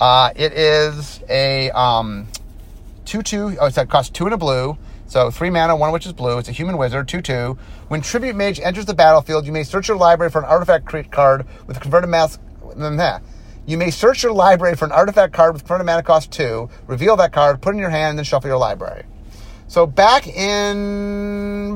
Uh, 0.00 0.32
it 0.34 0.52
is 0.52 1.20
a 1.28 1.70
um, 1.70 2.26
two 3.04 3.22
two. 3.22 3.56
Oh, 3.60 3.66
it 3.66 3.88
costs 3.88 4.10
two 4.10 4.24
and 4.24 4.34
a 4.34 4.36
blue. 4.36 4.76
So 5.06 5.30
three 5.30 5.48
mana, 5.48 5.76
one 5.76 5.90
of 5.90 5.92
which 5.92 6.06
is 6.06 6.12
blue. 6.12 6.38
It's 6.38 6.48
a 6.48 6.52
human 6.52 6.76
wizard, 6.76 7.06
two 7.06 7.22
two. 7.22 7.56
When 7.86 8.00
Tribute 8.00 8.34
Mage 8.34 8.58
enters 8.58 8.84
the 8.84 8.94
battlefield, 8.94 9.46
you 9.46 9.52
may 9.52 9.62
search 9.62 9.86
your 9.86 9.96
library 9.96 10.30
for 10.30 10.40
an 10.40 10.44
artifact 10.46 10.86
card 11.12 11.46
with 11.68 11.80
converted 11.80 12.10
mass. 12.10 12.38
You 13.64 13.78
may 13.78 13.90
search 13.90 14.24
your 14.24 14.32
library 14.32 14.74
for 14.74 14.86
an 14.86 14.92
artifact 14.92 15.32
card 15.32 15.52
with 15.52 15.62
converted 15.62 15.86
mana 15.86 16.02
cost 16.02 16.32
two. 16.32 16.68
Reveal 16.88 17.16
that 17.16 17.32
card, 17.32 17.62
put 17.62 17.70
it 17.70 17.72
in 17.74 17.78
your 17.78 17.90
hand, 17.90 18.10
and 18.10 18.18
then 18.18 18.24
shuffle 18.24 18.48
your 18.48 18.58
library. 18.58 19.04
So 19.68 19.86
back 19.86 20.26
in 20.26 21.74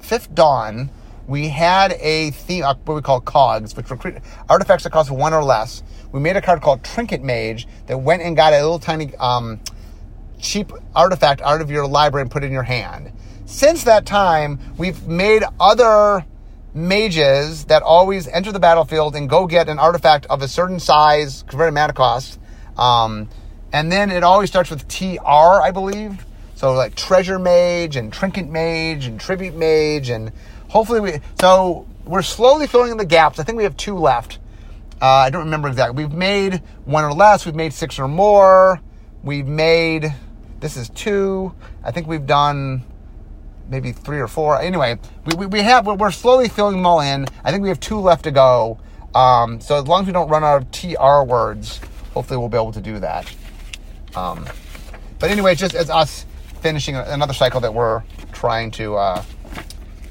Fifth 0.00 0.34
Dawn, 0.34 0.90
we 1.26 1.48
had 1.48 1.92
a 2.00 2.30
theme, 2.32 2.64
uh, 2.64 2.74
what 2.84 2.94
we 2.94 3.02
call 3.02 3.20
cogs, 3.20 3.76
which 3.76 3.88
were 3.88 3.98
artifacts 4.48 4.84
that 4.84 4.90
cost 4.90 5.10
one 5.10 5.32
or 5.32 5.42
less. 5.42 5.82
We 6.10 6.20
made 6.20 6.36
a 6.36 6.42
card 6.42 6.60
called 6.60 6.82
Trinket 6.82 7.22
Mage 7.22 7.66
that 7.86 7.98
went 7.98 8.22
and 8.22 8.36
got 8.36 8.52
a 8.52 8.56
little 8.56 8.78
tiny 8.78 9.14
um, 9.16 9.60
cheap 10.40 10.72
artifact 10.94 11.40
out 11.42 11.60
of 11.60 11.70
your 11.70 11.86
library 11.86 12.22
and 12.22 12.30
put 12.30 12.42
it 12.42 12.46
in 12.46 12.52
your 12.52 12.64
hand. 12.64 13.12
Since 13.46 13.84
that 13.84 14.06
time, 14.06 14.58
we've 14.76 15.06
made 15.06 15.44
other 15.60 16.24
mages 16.74 17.66
that 17.66 17.82
always 17.82 18.26
enter 18.28 18.50
the 18.50 18.60
battlefield 18.60 19.14
and 19.14 19.28
go 19.28 19.46
get 19.46 19.68
an 19.68 19.78
artifact 19.78 20.26
of 20.26 20.42
a 20.42 20.48
certain 20.48 20.80
size, 20.80 21.44
converted 21.46 21.74
mana 21.74 21.92
cost. 21.92 22.40
Um, 22.76 23.28
and 23.72 23.92
then 23.92 24.10
it 24.10 24.24
always 24.24 24.50
starts 24.50 24.70
with 24.70 24.88
TR, 24.88 25.20
I 25.26 25.70
believe. 25.70 26.24
So 26.54 26.74
like 26.74 26.94
treasure 26.94 27.38
mage 27.38 27.96
and 27.96 28.12
trinket 28.12 28.48
mage 28.48 29.06
and 29.06 29.18
tribute 29.18 29.56
mage 29.56 30.10
and 30.10 30.32
hopefully 30.72 31.00
we. 31.00 31.20
So 31.38 31.86
we're 32.04 32.22
slowly 32.22 32.66
filling 32.66 32.90
in 32.90 32.96
the 32.96 33.04
gaps. 33.04 33.38
I 33.38 33.44
think 33.44 33.58
we 33.58 33.64
have 33.64 33.76
two 33.76 33.96
left. 33.96 34.38
Uh, 35.00 35.06
I 35.06 35.30
don't 35.30 35.44
remember 35.44 35.68
exactly. 35.68 36.04
We've 36.04 36.14
made 36.14 36.62
one 36.84 37.04
or 37.04 37.12
less. 37.12 37.44
We've 37.44 37.54
made 37.54 37.72
six 37.72 37.98
or 37.98 38.08
more. 38.08 38.80
We've 39.22 39.46
made. 39.46 40.14
This 40.60 40.76
is 40.76 40.88
two. 40.88 41.54
I 41.84 41.90
think 41.90 42.06
we've 42.06 42.26
done 42.26 42.84
maybe 43.68 43.92
three 43.92 44.20
or 44.20 44.28
four. 44.28 44.60
Anyway, 44.60 44.98
we, 45.26 45.34
we, 45.34 45.46
we 45.46 45.60
have. 45.60 45.86
We're 45.86 46.10
slowly 46.10 46.48
filling 46.48 46.76
them 46.76 46.86
all 46.86 47.00
in. 47.00 47.26
I 47.44 47.50
think 47.50 47.62
we 47.62 47.68
have 47.68 47.80
two 47.80 47.98
left 47.98 48.24
to 48.24 48.30
go. 48.30 48.78
Um, 49.14 49.60
so 49.60 49.78
as 49.78 49.86
long 49.86 50.02
as 50.02 50.06
we 50.06 50.12
don't 50.12 50.28
run 50.28 50.42
out 50.42 50.62
of 50.62 50.70
TR 50.70 51.22
words, 51.28 51.80
hopefully 52.14 52.38
we'll 52.38 52.48
be 52.48 52.56
able 52.56 52.72
to 52.72 52.80
do 52.80 52.98
that. 53.00 53.32
Um, 54.16 54.46
but 55.18 55.30
anyway, 55.30 55.54
just 55.54 55.74
as 55.74 55.90
us 55.90 56.24
finishing 56.60 56.96
another 56.96 57.34
cycle 57.34 57.60
that 57.60 57.74
we're 57.74 58.02
trying 58.32 58.70
to 58.72 58.96
uh, 58.96 59.22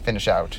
finish 0.01 0.27
out. 0.27 0.57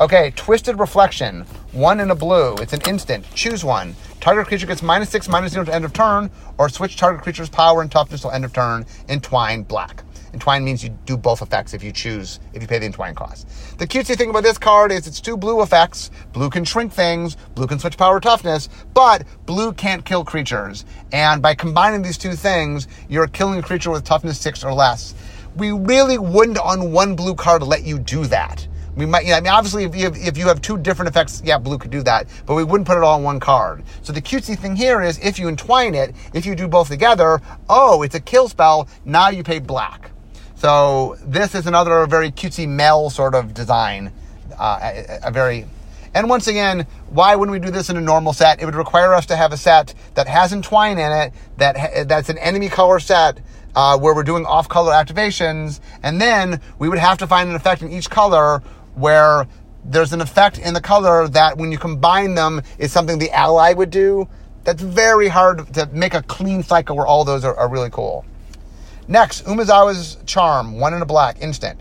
Okay, 0.00 0.32
Twisted 0.34 0.78
Reflection. 0.78 1.42
One 1.72 2.00
in 2.00 2.10
a 2.10 2.14
blue. 2.14 2.54
It's 2.54 2.72
an 2.72 2.80
instant. 2.88 3.26
Choose 3.34 3.64
one. 3.64 3.94
Target 4.20 4.46
creature 4.46 4.66
gets 4.66 4.82
minus 4.82 5.10
six, 5.10 5.28
minus 5.28 5.52
zero 5.52 5.64
to 5.66 5.74
end 5.74 5.84
of 5.84 5.92
turn, 5.92 6.30
or 6.56 6.68
switch 6.68 6.96
target 6.96 7.22
creature's 7.22 7.50
power 7.50 7.82
and 7.82 7.92
toughness 7.92 8.22
till 8.22 8.30
end 8.30 8.44
of 8.44 8.52
turn. 8.52 8.86
Entwine 9.08 9.62
black. 9.62 10.02
Entwine 10.32 10.64
means 10.64 10.84
you 10.84 10.90
do 11.06 11.16
both 11.16 11.42
effects 11.42 11.74
if 11.74 11.82
you 11.82 11.92
choose, 11.92 12.38
if 12.52 12.62
you 12.62 12.68
pay 12.68 12.78
the 12.78 12.86
entwine 12.86 13.14
cost. 13.14 13.48
The 13.78 13.86
cutesy 13.86 14.16
thing 14.16 14.30
about 14.30 14.44
this 14.44 14.58
card 14.58 14.92
is 14.92 15.06
it's 15.06 15.20
two 15.20 15.36
blue 15.36 15.60
effects. 15.60 16.10
Blue 16.32 16.48
can 16.48 16.64
shrink 16.64 16.92
things, 16.92 17.36
blue 17.54 17.66
can 17.66 17.78
switch 17.78 17.98
power 17.98 18.20
toughness, 18.20 18.68
but 18.94 19.24
blue 19.44 19.72
can't 19.72 20.04
kill 20.04 20.24
creatures. 20.24 20.84
And 21.12 21.42
by 21.42 21.54
combining 21.54 22.02
these 22.02 22.16
two 22.16 22.34
things, 22.34 22.86
you're 23.08 23.26
killing 23.26 23.58
a 23.58 23.62
creature 23.62 23.90
with 23.90 24.04
toughness 24.04 24.38
six 24.38 24.62
or 24.62 24.72
less. 24.72 25.14
We 25.56 25.72
really 25.72 26.18
wouldn't 26.18 26.58
on 26.58 26.92
one 26.92 27.16
blue 27.16 27.34
card 27.34 27.62
let 27.62 27.82
you 27.82 27.98
do 27.98 28.26
that. 28.26 28.66
We 28.96 29.06
might, 29.06 29.24
you 29.24 29.30
know, 29.30 29.36
I 29.36 29.40
mean, 29.40 29.52
obviously, 29.52 29.84
if 29.84 29.94
you, 29.94 30.04
have, 30.04 30.16
if 30.16 30.36
you 30.36 30.48
have 30.48 30.60
two 30.60 30.76
different 30.76 31.08
effects, 31.08 31.42
yeah, 31.44 31.58
blue 31.58 31.78
could 31.78 31.90
do 31.90 32.02
that, 32.02 32.28
but 32.44 32.54
we 32.54 32.64
wouldn't 32.64 32.86
put 32.86 32.96
it 32.96 33.04
all 33.04 33.16
on 33.16 33.22
one 33.22 33.40
card. 33.40 33.82
So 34.02 34.12
the 34.12 34.20
cutesy 34.20 34.58
thing 34.58 34.76
here 34.76 35.00
is 35.00 35.18
if 35.20 35.38
you 35.38 35.48
entwine 35.48 35.94
it, 35.94 36.14
if 36.34 36.44
you 36.44 36.54
do 36.54 36.68
both 36.68 36.88
together, 36.88 37.40
oh, 37.68 38.02
it's 38.02 38.14
a 38.14 38.20
kill 38.20 38.48
spell, 38.48 38.88
now 39.04 39.28
you 39.28 39.42
pay 39.42 39.58
black. 39.58 40.10
So 40.56 41.16
this 41.24 41.54
is 41.54 41.66
another 41.66 42.04
very 42.06 42.30
cutesy 42.30 42.68
Mel 42.68 43.10
sort 43.10 43.34
of 43.34 43.54
design. 43.54 44.12
Uh, 44.58 44.78
a, 44.82 45.20
a, 45.24 45.30
very, 45.30 45.64
and 46.12 46.28
once 46.28 46.48
again, 46.48 46.86
why 47.08 47.34
wouldn't 47.36 47.52
we 47.52 47.64
do 47.64 47.72
this 47.72 47.88
in 47.88 47.96
a 47.96 48.00
normal 48.00 48.34
set? 48.34 48.60
It 48.60 48.66
would 48.66 48.74
require 48.74 49.14
us 49.14 49.24
to 49.26 49.36
have 49.36 49.52
a 49.52 49.56
set 49.56 49.94
that 50.14 50.28
has 50.28 50.52
entwine 50.52 50.98
in 50.98 51.12
it, 51.12 51.32
that 51.56 52.08
that's 52.08 52.28
an 52.28 52.36
enemy 52.36 52.68
color 52.68 53.00
set, 53.00 53.40
uh, 53.74 53.98
where 53.98 54.14
we're 54.14 54.22
doing 54.22 54.44
off-color 54.46 54.92
activations, 54.92 55.80
and 56.02 56.20
then 56.20 56.60
we 56.78 56.88
would 56.88 56.98
have 56.98 57.18
to 57.18 57.26
find 57.26 57.48
an 57.48 57.56
effect 57.56 57.82
in 57.82 57.90
each 57.90 58.10
color 58.10 58.62
where 58.94 59.46
there's 59.84 60.12
an 60.12 60.20
effect 60.20 60.58
in 60.58 60.74
the 60.74 60.80
color 60.80 61.28
that 61.28 61.56
when 61.56 61.72
you 61.72 61.78
combine 61.78 62.34
them 62.34 62.60
is 62.78 62.92
something 62.92 63.18
the 63.18 63.30
ally 63.30 63.72
would 63.72 63.90
do. 63.90 64.28
That's 64.64 64.82
very 64.82 65.28
hard 65.28 65.72
to 65.74 65.86
make 65.86 66.12
a 66.12 66.22
clean 66.22 66.62
cycle 66.62 66.96
where 66.96 67.06
all 67.06 67.24
those 67.24 67.44
are, 67.44 67.56
are 67.56 67.68
really 67.68 67.90
cool. 67.90 68.24
Next, 69.08 69.44
Umezawa's 69.46 70.18
Charm, 70.26 70.78
one 70.78 70.92
in 70.94 71.02
a 71.02 71.06
black, 71.06 71.40
instant. 71.40 71.80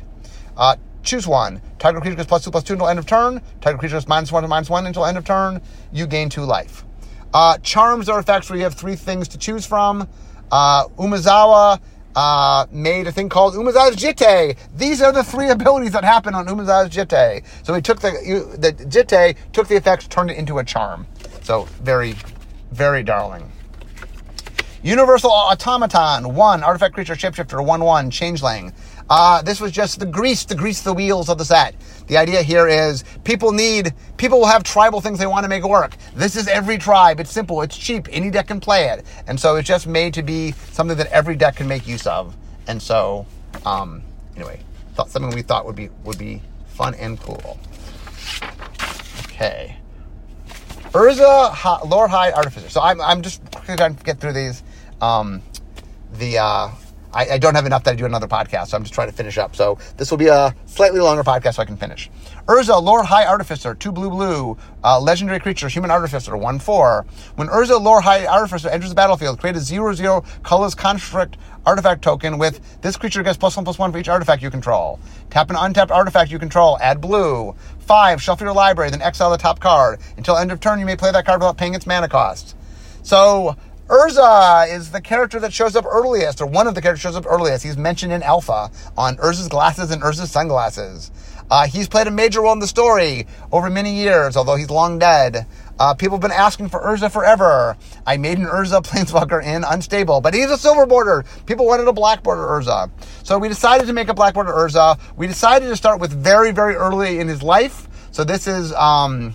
Uh, 0.56 0.78
choose 1.04 1.28
one. 1.28 1.62
Tiger 1.78 2.00
creature 2.02 2.16
gets 2.16 2.28
plus 2.28 2.44
two 2.44 2.52
plus 2.52 2.64
two 2.64 2.74
until 2.74 2.88
end 2.88 3.00
of 3.00 3.06
turn. 3.06 3.42
Tiger 3.62 3.78
creature 3.78 3.96
gets 3.96 4.08
minus 4.08 4.32
one 4.32 4.44
to 4.44 4.48
minus 4.50 4.70
one 4.70 4.86
until 4.86 5.06
end 5.06 5.18
of 5.18 5.26
turn. 5.26 5.62
You 5.92 6.08
gain 6.08 6.30
two 6.30 6.44
life. 6.44 6.86
Uh, 7.34 7.58
charms 7.60 8.10
are 8.10 8.20
effects 8.20 8.50
where 8.50 8.58
you 8.58 8.64
have 8.64 8.74
three 8.74 8.96
things 8.96 9.28
to 9.30 9.38
choose 9.38 9.66
from. 9.66 10.08
Uh, 10.52 10.88
Umezawa 10.98 11.80
uh, 12.16 12.66
made 12.72 13.08
a 13.08 13.12
thing 13.12 13.30
called 13.30 13.54
Umezawa's 13.54 13.96
Jitte. 13.96 14.58
These 14.76 15.02
are 15.02 15.12
the 15.12 15.24
three 15.24 15.50
abilities 15.50 15.92
that 15.92 16.04
happen 16.04 16.34
on 16.34 16.48
Umezawa's 16.48 16.90
Jitte. 16.90 17.44
So 17.64 17.74
he 17.74 17.82
took 17.82 18.00
the 18.00 18.12
the 18.58 18.74
Jitte, 18.74 19.36
took 19.54 19.68
the 19.68 19.76
effects, 19.76 20.08
turned 20.08 20.32
it 20.32 20.38
into 20.38 20.60
a 20.60 20.64
charm. 20.64 21.08
So 21.44 21.64
very, 21.82 22.16
very 22.72 23.04
darling. 23.04 23.52
Universal 24.82 25.32
Automaton, 25.32 26.36
one, 26.36 26.64
artifact 26.64 26.94
creature 26.94 27.14
shapeshifter, 27.14 27.64
1 27.64 27.84
1, 27.84 28.12
changeling. 28.12 28.72
Uh, 29.10 29.42
this 29.42 29.60
was 29.60 29.72
just 29.72 30.00
the 30.00 30.06
grease 30.06 30.46
to 30.46 30.56
grease 30.56 30.82
the 30.82 30.94
wheels 30.94 31.30
of 31.30 31.38
the 31.38 31.46
set. 31.46 31.76
The 32.08 32.18
idea 32.18 32.42
here 32.42 32.68
is 32.68 33.04
people 33.24 33.52
need, 33.52 33.94
people 34.18 34.40
will 34.40 34.48
have 34.48 34.64
tribal 34.64 35.02
things 35.02 35.20
they 35.20 35.28
want 35.28 35.44
to 35.44 35.50
make 35.50 35.64
work. 35.64 35.96
This 36.16 36.36
is 36.36 36.48
every 36.48 36.78
tribe. 36.78 37.20
It's 37.20 37.32
simple. 37.32 37.62
It's 37.62 37.78
cheap. 37.78 38.08
Any 38.12 38.30
deck 38.30 38.48
can 38.48 38.60
play 38.60 38.90
it. 38.90 39.06
And 39.28 39.40
so 39.40 39.56
it's 39.56 39.68
just 39.68 39.88
made 39.88 40.14
to 40.16 40.24
be 40.24 40.52
something 40.72 40.98
that 40.98 41.08
every 41.08 41.36
deck 41.36 41.56
can 41.56 41.68
make 41.68 41.88
use 41.88 42.06
of. 42.06 42.36
And 42.68 42.82
so, 42.82 43.26
um, 43.66 44.04
anyway, 44.36 44.60
thought 44.94 45.10
something 45.10 45.34
we 45.34 45.42
thought 45.42 45.66
would 45.66 45.76
be, 45.76 45.90
would 46.04 46.18
be 46.18 46.42
fun 46.68 46.94
and 46.96 47.20
cool. 47.20 47.60
Okay. 49.26 49.76
Urza 50.92 51.90
Lord 51.90 52.10
High 52.10 52.32
Artificer. 52.32 52.70
So 52.70 52.82
I'm, 52.82 53.00
I'm 53.02 53.22
just 53.22 53.42
trying 53.52 53.96
to 53.96 54.04
get 54.04 54.20
through 54.20 54.34
these. 54.34 54.64
Um, 55.02 55.42
the 56.14 56.40
uh, 56.40 56.70
I, 57.14 57.32
I, 57.32 57.38
don't 57.38 57.56
have 57.56 57.66
enough 57.66 57.84
that 57.86 57.92
I 57.92 57.96
do 57.96 58.06
another 58.06 58.28
podcast, 58.28 58.68
so 58.68 58.78
I'm 58.78 58.84
just 58.84 58.94
trying 58.94 59.10
to 59.10 59.16
finish 59.16 59.38
up. 59.38 59.56
So 59.56 59.78
this 59.98 60.12
will 60.12 60.18
be 60.18 60.28
a 60.28 60.56
slightly 60.66 61.00
longer 61.00 61.24
podcast 61.24 61.56
so 61.56 61.62
I 61.64 61.66
can 61.66 61.78
finish. 61.78 62.10
Urza, 62.48 62.82
Lord 62.82 63.06
High 63.06 63.26
Artificer, 63.26 63.74
two 63.74 63.92
blue 63.92 64.10
blue, 64.10 64.58
uh, 64.84 65.00
legendary 65.00 65.40
creature, 65.40 65.68
human 65.68 65.92
artificer, 65.92 66.38
one 66.38 66.60
four. 66.60 67.06
When 67.36 67.48
Urza, 67.48 67.82
Lord 67.82 68.04
High 68.04 68.26
Artificer 68.26 68.70
enters 68.70 68.90
the 68.90 68.96
battlefield, 68.96 69.40
create 69.40 69.56
a 69.56 69.60
zero 69.60 69.94
zero 69.94 70.24
colorless 70.44 70.76
construct 70.76 71.38
artifact 71.66 72.02
token 72.02 72.38
with 72.38 72.82
this 72.82 72.98
creature 72.98 73.22
gets 73.22 73.38
plus 73.38 73.56
one 73.56 73.66
plus 73.66 73.78
one 73.78 73.92
for 73.92 73.98
each 73.98 74.10
artifact 74.10 74.42
you 74.42 74.50
control. 74.50 75.00
Tap 75.30 75.50
an 75.50 75.56
untapped 75.56 75.92
artifact 75.92 76.32
you 76.32 76.40
control, 76.40 76.78
add 76.80 77.02
blue. 77.02 77.56
Five, 77.80 78.22
shuffle 78.22 78.46
your 78.46 78.54
library, 78.54 78.92
then 78.92 79.02
exile 79.02 79.32
the 79.32 79.38
top 79.38 79.60
card. 79.60 80.00
Until 80.18 80.38
end 80.38 80.52
of 80.52 80.60
turn, 80.60 80.80
you 80.80 80.86
may 80.86 80.96
play 80.96 81.12
that 81.12 81.26
card 81.26 81.42
without 81.42 81.58
paying 81.58 81.74
its 81.74 81.88
mana 81.88 82.08
cost. 82.08 82.56
So 83.02 83.56
Urza 83.90 84.72
is 84.72 84.92
the 84.92 85.02
character 85.02 85.40
that 85.40 85.52
shows 85.52 85.76
up 85.76 85.84
earliest, 85.84 86.42
or 86.42 86.46
one 86.46 86.68
of 86.68 86.76
the 86.76 86.82
characters 86.82 87.02
shows 87.02 87.16
up 87.16 87.26
earliest. 87.28 87.64
He's 87.64 87.76
mentioned 87.76 88.14
in 88.14 88.22
Alpha 88.22 88.70
on 88.96 89.18
Urza's 89.18 89.48
glasses 89.48 89.90
and 89.90 90.04
Urza's 90.04 90.30
sunglasses. 90.30 91.10
Uh, 91.50 91.66
he's 91.66 91.88
played 91.88 92.06
a 92.06 92.12
major 92.12 92.42
role 92.42 92.54
in 92.54 92.60
the 92.60 92.68
story 92.68 93.26
over 93.52 93.68
many 93.68 93.96
years, 93.96 94.38
although 94.38 94.56
he's 94.56 94.70
long 94.70 95.00
dead. 95.00 95.48
Uh, 95.80 95.96
people 95.96 96.18
have 96.18 96.22
been 96.22 96.30
asking 96.30 96.70
for 96.70 96.80
Urza 96.82 97.12
forever. 97.12 97.76
I 98.06 98.18
made 98.18 98.38
an 98.38 98.46
Urza 98.46 98.84
Planeswalker 98.86 99.44
in 99.44 99.64
Unstable, 99.64 100.22
but 100.22 100.36
he's 100.36 100.52
a 100.52 100.58
silver 100.60 100.86
border. 100.86 101.26
People 101.48 101.66
wanted 101.66 101.88
a 101.88 101.94
black 101.94 102.22
border 102.22 102.44
Urza. 102.44 102.92
So 103.24 103.40
we 103.40 103.48
decided 103.48 103.88
to 103.88 103.94
make 103.94 104.08
a 104.08 104.14
black 104.14 104.36
border 104.36 104.52
Urza. 104.52 105.00
We 105.18 105.26
decided 105.26 105.68
to 105.68 105.76
start 105.76 106.00
with 106.00 106.12
very, 106.12 106.52
very 106.52 106.76
early 106.76 107.18
in 107.18 107.28
his 107.28 107.42
life. 107.42 107.88
So 108.12 108.24
this 108.24 108.46
is 108.46 108.72
um, 108.74 109.34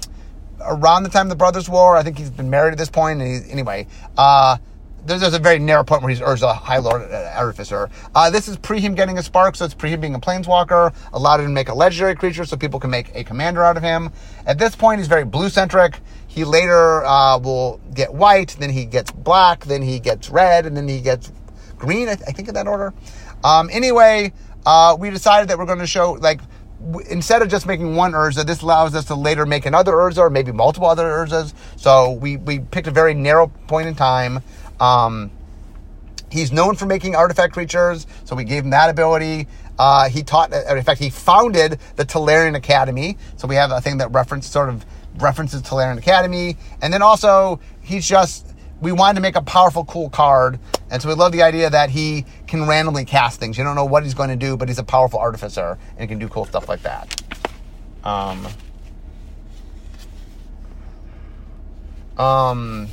around 0.67 1.03
the 1.03 1.09
time 1.09 1.29
the 1.29 1.37
Brothers' 1.37 1.69
War. 1.69 1.97
I 1.97 2.03
think 2.03 2.19
he's 2.19 2.31
been 2.31 2.51
married 2.51 2.73
at 2.73 2.79
this 2.79 2.91
point. 2.91 3.21
And 3.21 3.45
he, 3.45 3.51
anyway, 3.51 3.87
uh, 4.17 4.59
there's, 5.07 5.21
there's, 5.21 5.35
a 5.35 5.39
very 5.39 5.59
narrow 5.59 5.85
point 5.85 6.03
where 6.03 6.11
he's 6.11 6.23
urged 6.23 6.43
a 6.43 6.53
High 6.53 6.79
Lord 6.79 7.03
Artificer. 7.11 7.91
Uh, 8.15 8.31
this 8.31 8.49
is 8.49 8.57
pre 8.57 8.81
him 8.81 8.95
getting 8.95 9.19
a 9.19 9.23
spark, 9.23 9.57
so 9.57 9.65
it's 9.65 9.75
pre 9.75 9.91
him 9.91 10.01
being 10.01 10.15
a 10.15 10.21
Planeswalker, 10.21 10.95
allowed 11.13 11.41
him 11.41 11.47
to 11.47 11.53
make 11.53 11.69
a 11.69 11.75
legendary 11.75 12.15
creature 12.15 12.45
so 12.45 12.57
people 12.57 12.81
can 12.81 12.91
make 12.91 13.15
a 13.15 13.23
commander 13.23 13.63
out 13.63 13.77
of 13.77 13.83
him. 13.83 14.11
At 14.47 14.59
this 14.59 14.75
point, 14.75 15.01
he's 15.01 15.09
very 15.09 15.25
blue 15.25 15.51
centric. 15.51 15.99
He 16.27 16.45
later 16.45 17.05
uh, 17.05 17.39
will 17.39 17.81
get 17.93 18.13
white, 18.13 18.57
then 18.59 18.71
he 18.71 18.87
gets 18.87 19.11
black, 19.11 19.65
then 19.67 19.83
he 19.83 20.01
gets 20.01 20.31
red, 20.31 20.67
and 20.67 20.77
then 20.77 20.89
he 20.89 21.01
gets 21.01 21.31
green, 21.77 22.09
I, 22.09 22.15
th- 22.15 22.29
I 22.29 22.33
think 22.33 22.49
in 22.49 22.55
that 22.55 22.67
order. 22.67 22.93
Um, 23.45 23.69
anyway, 23.71 24.33
uh, 24.67 24.97
we 24.99 25.11
decided 25.11 25.49
that 25.49 25.59
we're 25.59 25.67
going 25.67 25.79
to 25.79 25.87
show, 25.87 26.13
like, 26.13 26.41
instead 27.09 27.43
of 27.43 27.49
just 27.49 27.67
making 27.67 27.97
one 27.97 28.13
Urza, 28.13 28.45
this 28.45 28.63
allows 28.63 28.95
us 28.95 29.07
to 29.07 29.15
later 29.15 29.47
make 29.47 29.67
another 29.67 29.93
Urza 29.93 30.19
or 30.19 30.31
maybe 30.31 30.53
multiple 30.53 30.89
other 30.89 31.05
Urzas. 31.05 31.55
So 31.77 32.13
we, 32.13 32.37
we 32.37 32.61
picked 32.61 32.87
a 32.87 32.91
very 32.91 33.15
narrow 33.15 33.49
point 33.67 33.89
in 33.89 33.95
time. 33.95 34.41
Um, 34.81 35.31
he's 36.31 36.53
known 36.53 36.75
for 36.77 36.87
making 36.87 37.15
artifact 37.15 37.53
creatures, 37.53 38.07
so 38.25 38.37
we 38.37 38.45
gave 38.45 38.65
him 38.65 38.71
that 38.71 38.91
ability. 38.91 39.49
Uh, 39.79 40.09
he 40.09 40.23
taught, 40.23 40.53
uh, 40.53 40.77
in 40.77 40.83
fact, 40.83 41.01
he 41.01 41.11
founded 41.11 41.81
the 41.97 42.05
Tolarian 42.05 42.57
Academy. 42.57 43.19
So 43.37 43.49
we 43.49 43.57
have 43.57 43.71
a 43.71 43.81
thing 43.81 43.99
that 43.99 44.13
reference 44.13 44.47
sort 44.49 44.69
of 44.69 44.85
references 45.17 45.63
Tolarian 45.63 45.99
Academy. 45.99 46.57
And 46.81 46.93
then 46.93 47.03
also, 47.03 47.61
he's 47.83 48.07
just 48.07 48.54
we 48.81 48.93
wanted 48.93 49.15
to 49.17 49.21
make 49.21 49.37
a 49.37 49.43
powerful, 49.43 49.85
cool 49.85 50.11
card. 50.11 50.59
And 50.91 51.01
so 51.01 51.09
we 51.09 51.15
love 51.15 51.33
the 51.33 51.43
idea 51.43 51.71
that 51.71 51.91
he 51.91 52.25
can 52.47 52.67
randomly 52.67 53.05
cast 53.05 53.41
things. 53.41 53.57
You 53.59 53.65
don't 53.65 53.77
know 53.77 53.85
what 53.85 54.03
he's 54.03 54.15
going 54.15 54.31
to 54.31 54.37
do, 54.37 54.57
but 54.57 54.69
he's 54.69 54.79
a 54.79 54.85
powerful 54.85 55.19
artificer 55.19 55.79
and 55.93 56.01
he 56.01 56.07
can 56.07 56.19
do 56.19 56.29
cool 56.29 56.45
stuff 56.45 56.69
like 56.69 56.83
that. 56.83 57.23
Um, 58.05 58.47
um, 62.19 62.89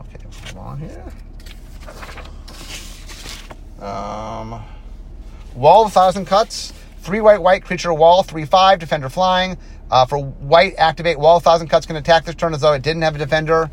okay, 0.00 0.18
hold 0.52 0.66
on 0.66 0.78
here. 0.78 1.04
Um, 3.80 4.62
Wall 5.54 5.86
of 5.86 5.92
Thousand 5.92 6.26
Cuts. 6.26 6.72
Three 7.02 7.20
white, 7.20 7.42
white 7.42 7.64
creature 7.64 7.92
wall, 7.92 8.22
three 8.22 8.44
five 8.44 8.78
defender 8.78 9.08
flying. 9.08 9.58
Uh, 9.90 10.06
for 10.06 10.18
white, 10.18 10.74
activate 10.78 11.18
wall 11.18 11.38
of 11.38 11.42
thousand 11.42 11.66
cuts 11.66 11.84
can 11.84 11.96
attack 11.96 12.24
this 12.24 12.36
turn 12.36 12.54
as 12.54 12.60
though 12.60 12.72
it 12.72 12.82
didn't 12.82 13.02
have 13.02 13.16
a 13.16 13.18
defender. 13.18 13.70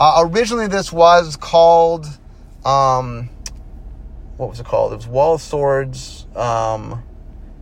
Uh, 0.00 0.24
originally, 0.26 0.66
this 0.66 0.92
was 0.92 1.36
called, 1.36 2.06
um, 2.64 3.28
what 4.36 4.48
was 4.48 4.60
it 4.60 4.66
called? 4.66 4.92
It 4.92 4.96
was 4.96 5.06
Wall 5.06 5.34
of 5.34 5.42
Swords. 5.42 6.26
Um, 6.34 7.02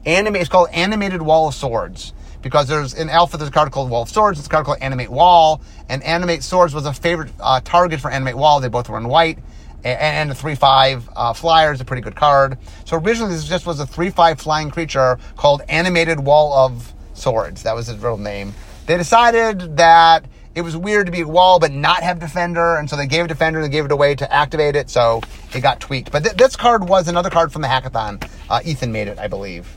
anime. 0.06 0.36
It's 0.36 0.48
called 0.48 0.68
Animated 0.72 1.22
Wall 1.22 1.48
of 1.48 1.54
Swords 1.54 2.12
because 2.42 2.68
there's 2.68 2.94
in 2.94 3.10
Alpha 3.10 3.36
there's 3.36 3.50
a 3.50 3.52
card 3.52 3.70
called 3.70 3.90
Wall 3.90 4.02
of 4.02 4.08
Swords. 4.08 4.38
It's 4.38 4.48
a 4.48 4.50
card 4.50 4.64
called 4.64 4.78
Animate 4.80 5.10
Wall, 5.10 5.60
and 5.88 6.02
Animate 6.02 6.42
Swords 6.42 6.74
was 6.74 6.86
a 6.86 6.92
favorite 6.92 7.32
uh, 7.38 7.60
target 7.62 8.00
for 8.00 8.10
Animate 8.10 8.36
Wall. 8.36 8.60
They 8.60 8.68
both 8.68 8.88
were 8.88 8.98
in 8.98 9.08
white 9.08 9.38
and 9.84 10.30
the 10.30 10.34
3 10.34 10.54
5 10.54 11.08
uh, 11.14 11.32
flyer 11.32 11.72
is 11.72 11.80
a 11.80 11.84
pretty 11.84 12.02
good 12.02 12.16
card. 12.16 12.58
So 12.84 12.96
originally, 12.96 13.32
this 13.32 13.48
just 13.48 13.66
was 13.66 13.80
a 13.80 13.86
3 13.86 14.10
5 14.10 14.40
flying 14.40 14.70
creature 14.70 15.18
called 15.36 15.62
Animated 15.68 16.20
Wall 16.20 16.52
of 16.52 16.92
Swords. 17.14 17.62
That 17.62 17.74
was 17.74 17.86
his 17.86 17.98
real 17.98 18.18
name. 18.18 18.54
They 18.86 18.96
decided 18.96 19.76
that 19.76 20.24
it 20.54 20.62
was 20.62 20.76
weird 20.76 21.06
to 21.06 21.12
be 21.12 21.20
a 21.20 21.28
wall 21.28 21.60
but 21.60 21.72
not 21.72 22.02
have 22.02 22.18
defender, 22.18 22.76
and 22.76 22.90
so 22.90 22.96
they 22.96 23.06
gave 23.06 23.24
a 23.24 23.28
defender 23.28 23.60
and 23.60 23.66
they 23.66 23.70
gave 23.72 23.84
it 23.84 23.92
away 23.92 24.14
to 24.16 24.32
activate 24.32 24.76
it, 24.76 24.90
so 24.90 25.20
it 25.54 25.60
got 25.60 25.80
tweaked. 25.80 26.10
But 26.10 26.24
th- 26.24 26.36
this 26.36 26.56
card 26.56 26.88
was 26.88 27.08
another 27.08 27.30
card 27.30 27.52
from 27.52 27.62
the 27.62 27.68
hackathon. 27.68 28.28
Uh, 28.48 28.60
Ethan 28.64 28.90
made 28.90 29.08
it, 29.08 29.18
I 29.18 29.28
believe. 29.28 29.76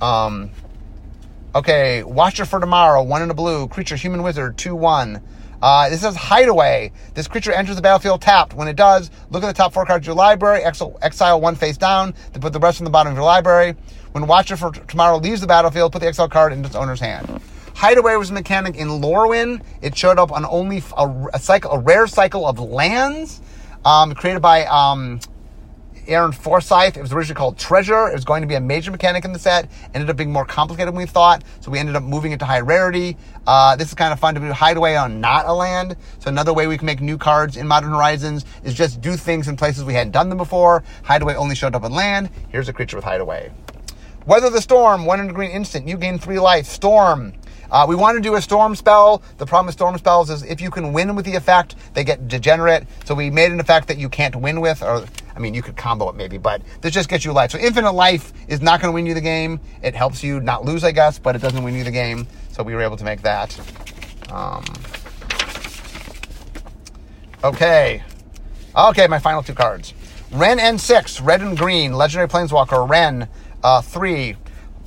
Um, 0.00 0.50
okay, 1.54 2.02
Watcher 2.02 2.46
for 2.46 2.58
Tomorrow, 2.58 3.02
one 3.02 3.22
in 3.22 3.30
a 3.30 3.34
blue, 3.34 3.68
creature, 3.68 3.96
human 3.96 4.22
wizard, 4.22 4.56
2 4.56 4.74
1. 4.74 5.20
Uh, 5.60 5.88
this 5.88 6.02
says 6.02 6.14
Hideaway. 6.16 6.92
This 7.14 7.26
creature 7.26 7.52
enters 7.52 7.76
the 7.76 7.82
battlefield 7.82 8.22
tapped. 8.22 8.54
When 8.54 8.68
it 8.68 8.76
does, 8.76 9.10
look 9.30 9.42
at 9.42 9.48
the 9.48 9.52
top 9.52 9.72
four 9.72 9.84
cards 9.84 10.04
of 10.04 10.06
your 10.06 10.14
library, 10.14 10.62
exile 10.62 11.40
one 11.40 11.56
face 11.56 11.76
down, 11.76 12.14
then 12.32 12.40
put 12.40 12.52
the 12.52 12.60
rest 12.60 12.80
in 12.80 12.84
the 12.84 12.90
bottom 12.90 13.12
of 13.12 13.16
your 13.16 13.26
library. 13.26 13.74
When 14.12 14.26
Watcher 14.26 14.56
for 14.56 14.70
Tomorrow 14.70 15.18
leaves 15.18 15.40
the 15.40 15.48
battlefield, 15.48 15.92
put 15.92 16.00
the 16.00 16.06
exile 16.06 16.28
card 16.28 16.52
into 16.52 16.68
its 16.68 16.76
owner's 16.76 17.00
hand. 17.00 17.42
Hideaway 17.78 18.16
was 18.16 18.30
a 18.30 18.32
mechanic 18.32 18.74
in 18.74 18.88
Lorwyn. 18.88 19.62
It 19.82 19.96
showed 19.96 20.18
up 20.18 20.32
on 20.32 20.44
only 20.44 20.82
a, 20.96 21.08
a 21.34 21.38
cycle, 21.38 21.70
a 21.70 21.78
rare 21.78 22.08
cycle 22.08 22.44
of 22.44 22.58
lands, 22.58 23.40
um, 23.84 24.16
created 24.16 24.42
by 24.42 24.64
um, 24.64 25.20
Aaron 26.08 26.32
Forsythe. 26.32 26.96
It 26.96 27.00
was 27.00 27.12
originally 27.12 27.38
called 27.38 27.56
Treasure. 27.56 28.08
It 28.08 28.14
was 28.14 28.24
going 28.24 28.42
to 28.42 28.48
be 28.48 28.56
a 28.56 28.60
major 28.60 28.90
mechanic 28.90 29.24
in 29.24 29.32
the 29.32 29.38
set. 29.38 29.70
Ended 29.94 30.10
up 30.10 30.16
being 30.16 30.32
more 30.32 30.44
complicated 30.44 30.88
than 30.88 30.96
we 30.96 31.06
thought, 31.06 31.44
so 31.60 31.70
we 31.70 31.78
ended 31.78 31.94
up 31.94 32.02
moving 32.02 32.32
it 32.32 32.40
to 32.40 32.44
high 32.44 32.58
rarity. 32.58 33.16
Uh, 33.46 33.76
this 33.76 33.86
is 33.86 33.94
kind 33.94 34.12
of 34.12 34.18
fun 34.18 34.34
to 34.34 34.40
do 34.40 34.50
hideaway 34.50 34.96
on 34.96 35.20
not 35.20 35.46
a 35.46 35.52
land. 35.52 35.94
So 36.18 36.30
another 36.30 36.52
way 36.52 36.66
we 36.66 36.78
can 36.78 36.86
make 36.86 37.00
new 37.00 37.16
cards 37.16 37.56
in 37.56 37.68
Modern 37.68 37.90
Horizons 37.90 38.44
is 38.64 38.74
just 38.74 39.00
do 39.00 39.16
things 39.16 39.46
in 39.46 39.56
places 39.56 39.84
we 39.84 39.94
hadn't 39.94 40.10
done 40.10 40.30
them 40.30 40.38
before. 40.38 40.82
Hideaway 41.04 41.36
only 41.36 41.54
showed 41.54 41.76
up 41.76 41.84
on 41.84 41.92
land. 41.92 42.30
Here's 42.48 42.68
a 42.68 42.72
creature 42.72 42.96
with 42.96 43.04
hideaway. 43.04 43.52
Weather 44.26 44.50
the 44.50 44.60
storm, 44.60 45.06
one 45.06 45.20
in 45.20 45.30
a 45.30 45.32
green 45.32 45.52
instant. 45.52 45.86
You 45.86 45.96
gain 45.96 46.18
three 46.18 46.40
life. 46.40 46.66
Storm. 46.66 47.34
Uh, 47.70 47.84
we 47.88 47.94
want 47.94 48.16
to 48.16 48.22
do 48.22 48.34
a 48.34 48.42
storm 48.42 48.74
spell. 48.74 49.22
The 49.36 49.46
problem 49.46 49.66
with 49.66 49.74
storm 49.74 49.96
spells 49.98 50.30
is 50.30 50.42
if 50.42 50.60
you 50.60 50.70
can 50.70 50.92
win 50.92 51.14
with 51.14 51.24
the 51.24 51.34
effect, 51.34 51.74
they 51.94 52.04
get 52.04 52.28
degenerate. 52.28 52.86
So 53.04 53.14
we 53.14 53.30
made 53.30 53.52
an 53.52 53.60
effect 53.60 53.88
that 53.88 53.98
you 53.98 54.08
can't 54.08 54.34
win 54.36 54.60
with, 54.60 54.82
or 54.82 55.04
I 55.36 55.38
mean, 55.38 55.54
you 55.54 55.62
could 55.62 55.76
combo 55.76 56.08
it 56.08 56.16
maybe, 56.16 56.38
but 56.38 56.62
this 56.80 56.92
just 56.92 57.08
gets 57.08 57.24
you 57.24 57.32
life. 57.32 57.50
So 57.50 57.58
infinite 57.58 57.92
life 57.92 58.32
is 58.48 58.60
not 58.60 58.80
going 58.80 58.90
to 58.90 58.94
win 58.94 59.06
you 59.06 59.14
the 59.14 59.20
game. 59.20 59.60
It 59.82 59.94
helps 59.94 60.22
you 60.22 60.40
not 60.40 60.64
lose, 60.64 60.82
I 60.82 60.92
guess, 60.92 61.18
but 61.18 61.36
it 61.36 61.42
doesn't 61.42 61.62
win 61.62 61.74
you 61.74 61.84
the 61.84 61.90
game. 61.90 62.26
So 62.52 62.62
we 62.62 62.74
were 62.74 62.82
able 62.82 62.96
to 62.96 63.04
make 63.04 63.22
that. 63.22 63.58
Um, 64.30 64.64
okay. 67.44 68.02
Okay, 68.74 69.06
my 69.06 69.18
final 69.18 69.42
two 69.42 69.54
cards. 69.54 69.94
Wrenn 70.32 70.58
and 70.58 70.80
Six, 70.80 71.20
red 71.20 71.40
and 71.40 71.56
green, 71.56 71.92
legendary 71.92 72.28
planeswalker, 72.28 72.88
Wrenn, 72.88 73.28
uh, 73.62 73.80
three. 73.80 74.36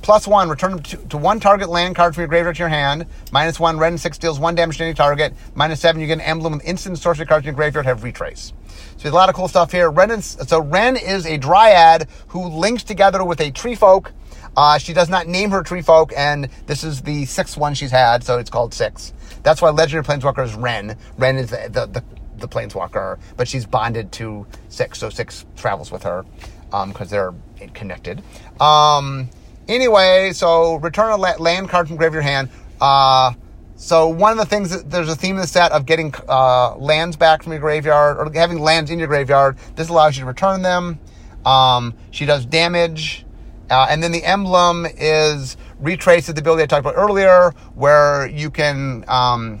Plus 0.02 0.26
one, 0.26 0.48
return 0.48 0.82
to, 0.82 0.96
to, 0.96 1.16
one 1.16 1.38
target 1.38 1.68
land 1.68 1.94
card 1.94 2.14
from 2.14 2.22
your 2.22 2.28
graveyard 2.28 2.56
to 2.56 2.58
your 2.58 2.68
hand. 2.68 3.06
Minus 3.30 3.60
one, 3.60 3.78
Wrenn 3.78 3.92
and 3.92 4.00
Six 4.00 4.18
deals 4.18 4.40
one 4.40 4.56
damage 4.56 4.78
to 4.78 4.84
any 4.84 4.94
target. 4.94 5.32
Minus 5.54 5.80
seven, 5.80 6.00
you 6.00 6.08
get 6.08 6.14
an 6.14 6.22
emblem 6.22 6.54
with 6.54 6.64
instant 6.64 6.98
sorcery 6.98 7.24
cards 7.24 7.44
in 7.44 7.46
your 7.46 7.54
graveyard 7.54 7.86
have 7.86 8.02
retrace. 8.02 8.52
So 8.66 8.74
there's 8.98 9.12
a 9.12 9.16
lot 9.16 9.28
of 9.28 9.36
cool 9.36 9.46
stuff 9.46 9.70
here. 9.70 9.90
Wrenn 9.90 10.10
is, 10.10 10.36
so 10.46 10.60
Wrenn 10.60 10.96
is 10.96 11.24
a 11.24 11.36
dryad 11.36 12.08
who 12.28 12.48
links 12.48 12.82
together 12.82 13.24
with 13.24 13.40
a 13.40 13.52
tree 13.52 13.76
folk. 13.76 14.12
Uh, 14.56 14.76
she 14.76 14.92
does 14.92 15.08
not 15.08 15.28
name 15.28 15.50
her 15.50 15.62
tree 15.62 15.82
folk, 15.82 16.12
and 16.16 16.48
this 16.66 16.82
is 16.82 17.02
the 17.02 17.24
sixth 17.24 17.56
one 17.56 17.72
she's 17.72 17.90
had, 17.90 18.24
so 18.24 18.38
it's 18.38 18.50
called 18.50 18.74
six. 18.74 19.12
That's 19.44 19.62
why 19.62 19.70
Legendary 19.70 20.04
Planeswalker 20.04 20.44
is 20.44 20.54
Wrenn. 20.54 20.96
Wrenn 21.16 21.36
is 21.36 21.50
the, 21.50 21.68
the, 21.70 21.86
the, 21.86 22.04
the 22.38 22.48
Planeswalker, 22.48 23.18
but 23.36 23.46
she's 23.46 23.64
bonded 23.64 24.10
to 24.12 24.46
six, 24.68 24.98
so 24.98 25.10
six 25.10 25.46
travels 25.56 25.92
with 25.92 26.02
her 26.02 26.24
because 26.70 27.12
um, 27.12 27.34
they're 27.58 27.68
connected. 27.72 28.22
Um, 28.60 29.30
Anyway, 29.72 30.32
so 30.34 30.74
return 30.74 31.12
a 31.12 31.16
land 31.16 31.66
card 31.70 31.88
from 31.88 31.96
grave 31.96 32.12
your 32.12 32.20
hand. 32.20 32.50
Uh, 32.78 33.32
so 33.74 34.06
one 34.06 34.30
of 34.30 34.36
the 34.36 34.44
things 34.44 34.68
that 34.68 34.90
there's 34.90 35.08
a 35.08 35.16
theme 35.16 35.36
in 35.36 35.40
the 35.40 35.46
set 35.46 35.72
of 35.72 35.86
getting 35.86 36.14
uh, 36.28 36.76
lands 36.76 37.16
back 37.16 37.42
from 37.42 37.52
your 37.52 37.60
graveyard 37.60 38.18
or 38.18 38.30
having 38.34 38.58
lands 38.58 38.90
in 38.90 38.98
your 38.98 39.08
graveyard. 39.08 39.56
This 39.74 39.88
allows 39.88 40.14
you 40.14 40.24
to 40.24 40.26
return 40.26 40.60
them. 40.60 41.00
Um, 41.46 41.94
she 42.10 42.26
does 42.26 42.44
damage, 42.44 43.24
uh, 43.70 43.86
and 43.88 44.02
then 44.02 44.12
the 44.12 44.22
emblem 44.22 44.86
is 44.98 45.56
retraces 45.80 46.34
the 46.34 46.42
ability 46.42 46.64
I 46.64 46.66
talked 46.66 46.80
about 46.80 46.96
earlier, 46.96 47.52
where 47.74 48.26
you 48.26 48.50
can 48.50 49.06
um, 49.08 49.58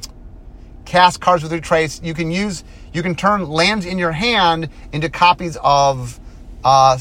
cast 0.84 1.22
cards 1.22 1.42
with 1.42 1.52
retrace. 1.52 2.02
You 2.02 2.12
can 2.12 2.30
use 2.30 2.64
you 2.92 3.02
can 3.02 3.14
turn 3.14 3.48
lands 3.48 3.86
in 3.86 3.96
your 3.96 4.12
hand 4.12 4.68
into 4.92 5.08
copies 5.08 5.56
of 5.62 6.20
uh, 6.64 6.98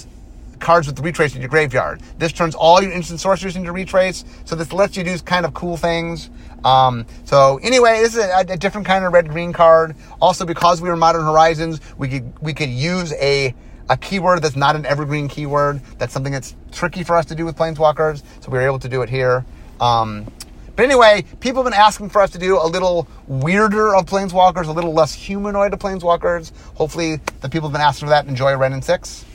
cards 0.62 0.88
with 0.88 0.99
retrace 0.99 1.36
in 1.36 1.41
your 1.41 1.49
graveyard. 1.49 2.01
This 2.18 2.32
turns 2.32 2.55
all 2.55 2.82
your 2.82 2.91
instant 2.91 3.20
sorceries 3.20 3.55
into 3.55 3.72
retrace, 3.72 4.24
so 4.45 4.55
this 4.55 4.72
lets 4.72 4.95
you 4.95 5.03
do 5.03 5.18
kind 5.20 5.45
of 5.45 5.53
cool 5.53 5.78
things. 5.78 6.30
Um, 6.64 7.05
so 7.26 7.59
anyway, 7.64 7.99
this 8.01 8.16
is 8.16 8.24
a, 8.24 8.45
a 8.47 8.57
different 8.57 8.88
kind 8.88 9.03
of 9.03 9.14
red 9.14 9.30
green 9.30 9.51
card. 9.51 9.95
Also, 10.22 10.45
because 10.45 10.82
we 10.82 10.89
were 10.89 10.95
Modern 10.95 11.24
Horizons, 11.24 11.82
we 11.97 12.07
could 12.07 12.39
we 12.41 12.53
could 12.53 12.70
use 12.70 13.14
a 13.14 13.53
a 13.89 13.97
keyword 13.97 14.41
that's 14.41 14.55
not 14.55 14.76
an 14.76 14.86
evergreen 14.86 15.28
keyword. 15.28 15.82
That's 15.97 16.14
something 16.14 16.32
that's 16.32 16.55
tricky 16.72 17.03
for 17.03 17.18
us 17.18 17.26
to 17.26 17.36
do 17.36 17.45
with 17.45 17.57
planeswalkers, 17.57 18.24
so 18.39 18.51
we 18.51 18.57
were 18.57 18.66
able 18.66 18.80
to 18.80 18.89
do 18.89 19.01
it 19.01 19.09
here. 19.09 19.45
Um, 19.82 20.32
but 20.76 20.86
anyway, 20.86 21.26
people 21.41 21.64
have 21.64 21.72
been 21.72 21.80
asking 21.80 22.09
for 22.09 22.22
us 22.22 22.30
to 22.32 22.39
do 22.39 22.57
a 22.57 22.66
little 22.66 23.07
weirder 23.28 23.93
of 23.95 24.05
planeswalkers, 24.05 24.68
a 24.68 24.72
little 24.72 24.93
less 24.93 25.14
humanoid 25.14 25.74
of 25.74 25.80
planeswalkers. 25.80 26.51
Hopefully, 26.76 27.20
the 27.41 27.49
people 27.49 27.68
have 27.68 27.74
been 27.74 27.82
asking 27.82 28.07
for 28.07 28.12
that 28.12 28.28
enjoy 28.28 28.55
Wrenn 28.55 28.74
and 28.74 28.84
Six. 28.84 29.26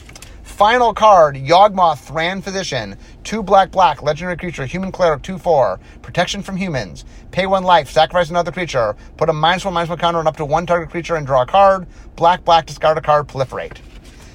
Final 0.47 0.95
card, 0.95 1.35
Yawgmoth, 1.35 1.99
Thran 1.99 2.41
Physician. 2.41 2.97
Two 3.25 3.43
black, 3.43 3.73
black, 3.73 4.03
legendary 4.03 4.39
creature, 4.39 4.65
human 4.65 4.91
cleric, 4.91 5.21
2 5.21 5.37
4. 5.37 5.79
Protection 6.01 6.41
from 6.41 6.57
humans. 6.57 7.05
Pay 7.31 7.47
one 7.47 7.65
life, 7.65 7.91
sacrifice 7.91 8.31
another 8.31 8.53
creature. 8.53 8.97
Put 9.19 9.29
a 9.29 9.35
minus 9.35 9.67
one, 9.67 9.75
minus 9.75 9.91
one 9.91 9.99
counter 9.99 10.19
on 10.19 10.27
up 10.27 10.37
to 10.37 10.47
one 10.47 10.65
target 10.65 10.89
creature 10.89 11.17
and 11.17 11.27
draw 11.27 11.43
a 11.43 11.47
card. 11.47 11.87
Black, 12.15 12.43
black, 12.45 12.65
discard 12.65 12.97
a 12.97 13.03
card, 13.03 13.27
proliferate. 13.27 13.79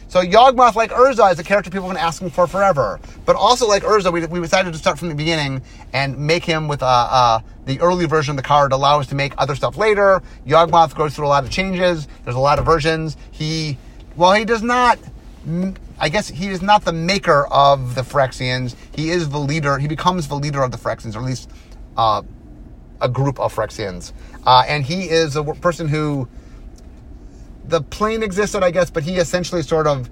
So 0.09 0.22
Yawgmoth, 0.22 0.76
like 0.76 0.91
Urza, 0.91 1.32
is 1.32 1.39
a 1.39 1.43
character 1.43 1.72
people 1.72 1.88
have 1.88 1.95
been 1.95 2.05
asking 2.05 2.30
for 2.30 2.45
forever. 2.45 2.99
But 3.26 3.36
also 3.38 3.68
like 3.68 3.82
Urza, 3.82 4.14
we, 4.14 4.24
we 4.28 4.41
decided 4.41 4.74
to 4.74 4.78
start 4.78 4.99
from 4.99 5.07
the 5.07 5.16
beginning 5.16 5.64
and 5.93 6.20
make 6.20 6.43
him 6.43 6.68
with 6.68 6.84
uh, 6.84 6.86
uh, 6.86 7.39
the 7.66 7.80
early 7.80 8.05
version 8.05 8.32
of 8.32 8.38
the 8.38 8.43
card, 8.43 8.74
allow 8.74 8.99
us 8.99 9.07
to 9.07 9.16
make 9.16 9.34
other 9.39 9.55
stuff 9.55 9.76
later. 9.76 10.22
Yawgmoth 10.45 10.93
goes 10.93 11.16
through 11.16 11.26
a 11.26 11.30
lot 11.30 11.45
of 11.45 11.49
changes. 11.49 12.07
There's 12.26 12.36
a 12.36 12.39
lot 12.39 12.59
of 12.59 12.66
versions. 12.66 13.16
He, 13.32 13.78
well, 14.18 14.34
he 14.34 14.43
does 14.45 14.62
not 14.62 14.99
I 16.02 16.10
guess 16.10 16.28
he 16.28 16.47
is 16.47 16.64
not 16.64 16.84
the 16.84 16.91
maker 16.91 17.45
of 17.52 17.93
the 17.93 18.02
Phyrexians. 18.02 18.76
He 18.95 19.12
is 19.12 19.30
the 19.30 19.38
leader. 19.38 19.78
He 19.78 19.88
becomes 19.88 20.28
the 20.28 20.36
leader 20.36 20.64
of 20.64 20.72
the 20.72 20.78
Phyrexians, 20.78 21.16
or 21.16 21.20
at 21.20 21.26
least 21.26 21.49
uh, 21.95 22.24
a 22.99 23.08
group 23.08 23.39
of 23.39 23.54
Phyrexians. 23.54 24.12
Uh, 24.43 24.64
and 24.68 24.84
he 24.84 25.04
is 25.04 25.36
a 25.36 25.43
person 25.43 25.88
who 25.88 26.28
the 27.66 27.82
plane 27.82 28.24
existed, 28.24 28.64
I 28.64 28.72
guess, 28.72 28.89
but 28.89 29.04
he 29.04 29.18
essentially 29.18 29.62
sort 29.62 29.86
of 29.86 30.10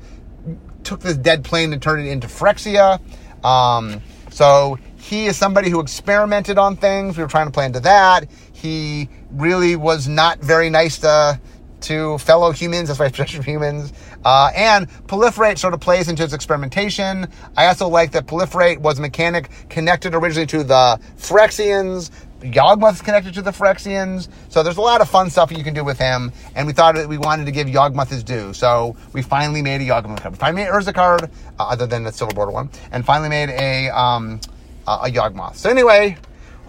took 0.84 1.00
this 1.00 1.18
dead 1.18 1.44
plane 1.44 1.74
and 1.74 1.82
turned 1.82 2.06
it 2.06 2.12
into 2.12 2.28
Phyrexia. 2.28 3.02
Um, 3.44 4.02
so 4.30 4.78
he 4.96 5.26
is 5.26 5.38
somebody 5.38 5.72
who 5.72 5.80
experimented 5.80 6.60
on 6.60 6.76
things. 6.76 7.18
We 7.18 7.24
were 7.24 7.30
trying 7.30 7.48
to 7.48 7.52
play 7.52 7.66
into 7.66 7.80
that. 7.80 8.30
He 8.54 9.10
really 9.32 9.76
was 9.76 10.08
not 10.08 10.40
very 10.40 10.70
nice 10.70 11.00
to 11.00 11.40
to 11.82 12.18
fellow 12.18 12.52
humans. 12.52 12.90
That's 12.90 13.00
why 13.00 13.10
protection 13.10 13.44
humans. 13.44 13.94
Uh, 14.26 14.52
and 14.56 14.90
proliferate 15.08 15.58
sort 15.58 15.74
of 15.74 15.80
plays 15.80 16.10
into 16.10 16.24
its 16.24 16.34
experimentation. 16.34 17.28
I 17.56 17.68
also 17.68 17.88
like 17.88 18.12
that 18.12 18.28
proliferate 18.28 18.80
was 18.80 19.00
a 19.00 19.02
mechanic 19.02 19.50
connected 19.70 20.14
originally 20.14 20.48
to 20.48 20.64
the 20.64 21.00
Phyrexians, 21.18 22.12
Yawgmoth's 22.42 23.02
connected 23.02 23.34
to 23.34 23.42
the 23.42 23.52
Phyrexians, 23.52 24.30
so 24.48 24.64
there's 24.64 24.78
a 24.78 24.82
lot 24.82 25.02
of 25.02 25.10
fun 25.10 25.30
stuff 25.30 25.52
you 25.52 25.64
can 25.64 25.74
do 25.74 25.84
with 25.84 26.00
him. 26.00 26.32
And 26.56 26.68
we 26.68 26.74
thought 26.74 26.96
that 26.96 27.08
we 27.08 27.18
wanted 27.18 27.46
to 27.46 27.52
give 27.52 27.68
Yawgmoth 27.68 28.10
his 28.10 28.24
due, 28.24 28.54
so 28.54 28.96
we 29.14 29.22
finally 29.22 29.62
made 29.62 29.82
a 29.82 29.86
Yawgmoth 29.86 30.22
card. 30.22 30.34
We 30.34 30.38
finally 30.38 30.64
made 30.64 30.72
Urza 30.72 30.94
card, 30.94 31.24
uh, 31.24 31.28
other 31.68 31.86
than 31.86 32.04
the 32.04 32.12
silver 32.12 32.34
border 32.34 32.52
one, 32.52 32.70
and 32.92 33.06
finally 33.06 33.30
made 33.30 33.50
a 33.50 33.90
um, 33.90 34.40
uh, 34.88 35.02
a 35.04 35.12
Yawgmoth. 35.12 35.56
So 35.56 35.70
anyway, 35.70 36.18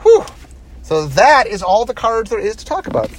whew. 0.03 0.25
So 0.83 1.07
that 1.07 1.47
is 1.47 1.63
all 1.63 1.85
the 1.85 1.95
cards 1.95 2.31
there 2.31 2.41
is 2.41 2.57
to 2.57 2.65
talk 2.65 2.89
about. 2.89 3.11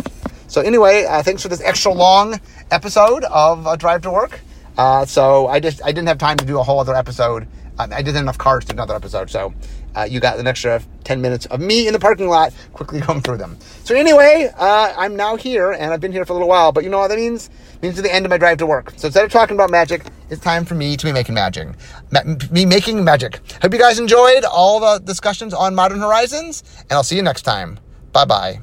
So 0.51 0.59
anyway, 0.59 1.05
uh, 1.05 1.23
thanks 1.23 1.41
for 1.41 1.47
this 1.47 1.61
extra 1.61 1.93
long 1.93 2.37
episode 2.71 3.23
of 3.23 3.65
uh, 3.65 3.77
Drive 3.77 4.01
to 4.01 4.11
Work. 4.11 4.41
Uh, 4.77 5.05
so 5.05 5.47
I 5.47 5.61
just 5.61 5.81
I 5.81 5.93
didn't 5.93 6.09
have 6.09 6.17
time 6.17 6.35
to 6.35 6.43
do 6.43 6.59
a 6.59 6.63
whole 6.63 6.81
other 6.81 6.93
episode. 6.93 7.47
Um, 7.79 7.93
I 7.93 8.01
didn't 8.01 8.15
have 8.15 8.23
enough 8.23 8.37
cards 8.37 8.65
to 8.65 8.73
do 8.73 8.75
another 8.75 8.93
episode. 8.93 9.29
So 9.29 9.53
uh, 9.95 10.01
you 10.09 10.19
got 10.19 10.39
an 10.39 10.47
extra 10.47 10.83
10 11.05 11.21
minutes 11.21 11.45
of 11.45 11.61
me 11.61 11.87
in 11.87 11.93
the 11.93 11.99
parking 11.99 12.27
lot 12.27 12.53
quickly 12.73 12.99
going 13.07 13.21
through 13.21 13.37
them. 13.37 13.57
So 13.85 13.95
anyway, 13.95 14.51
uh, 14.57 14.93
I'm 14.97 15.15
now 15.15 15.37
here 15.37 15.71
and 15.71 15.93
I've 15.93 16.01
been 16.01 16.11
here 16.11 16.25
for 16.25 16.33
a 16.33 16.35
little 16.35 16.49
while, 16.49 16.73
but 16.73 16.83
you 16.83 16.89
know 16.89 16.99
what 16.99 17.07
that 17.07 17.17
means? 17.17 17.49
It 17.75 17.83
means 17.83 17.95
to 17.95 18.01
the 18.01 18.13
end 18.13 18.25
of 18.25 18.29
my 18.29 18.37
drive 18.37 18.57
to 18.57 18.65
work. 18.65 18.91
So 18.97 19.07
instead 19.07 19.23
of 19.23 19.31
talking 19.31 19.55
about 19.55 19.69
magic, 19.69 20.03
it's 20.29 20.41
time 20.41 20.65
for 20.65 20.75
me 20.75 20.97
to 20.97 21.05
be 21.05 21.13
making 21.13 21.33
magic. 21.33 21.69
Ma- 22.11 22.23
me 22.51 22.65
making 22.65 23.01
magic. 23.05 23.39
Hope 23.61 23.71
you 23.71 23.79
guys 23.79 23.99
enjoyed 23.99 24.43
all 24.43 24.81
the 24.81 24.99
discussions 24.99 25.53
on 25.53 25.75
Modern 25.75 26.01
Horizons 26.01 26.61
and 26.81 26.91
I'll 26.91 27.03
see 27.03 27.15
you 27.15 27.23
next 27.23 27.43
time. 27.43 27.79
Bye 28.11 28.25
bye. 28.25 28.59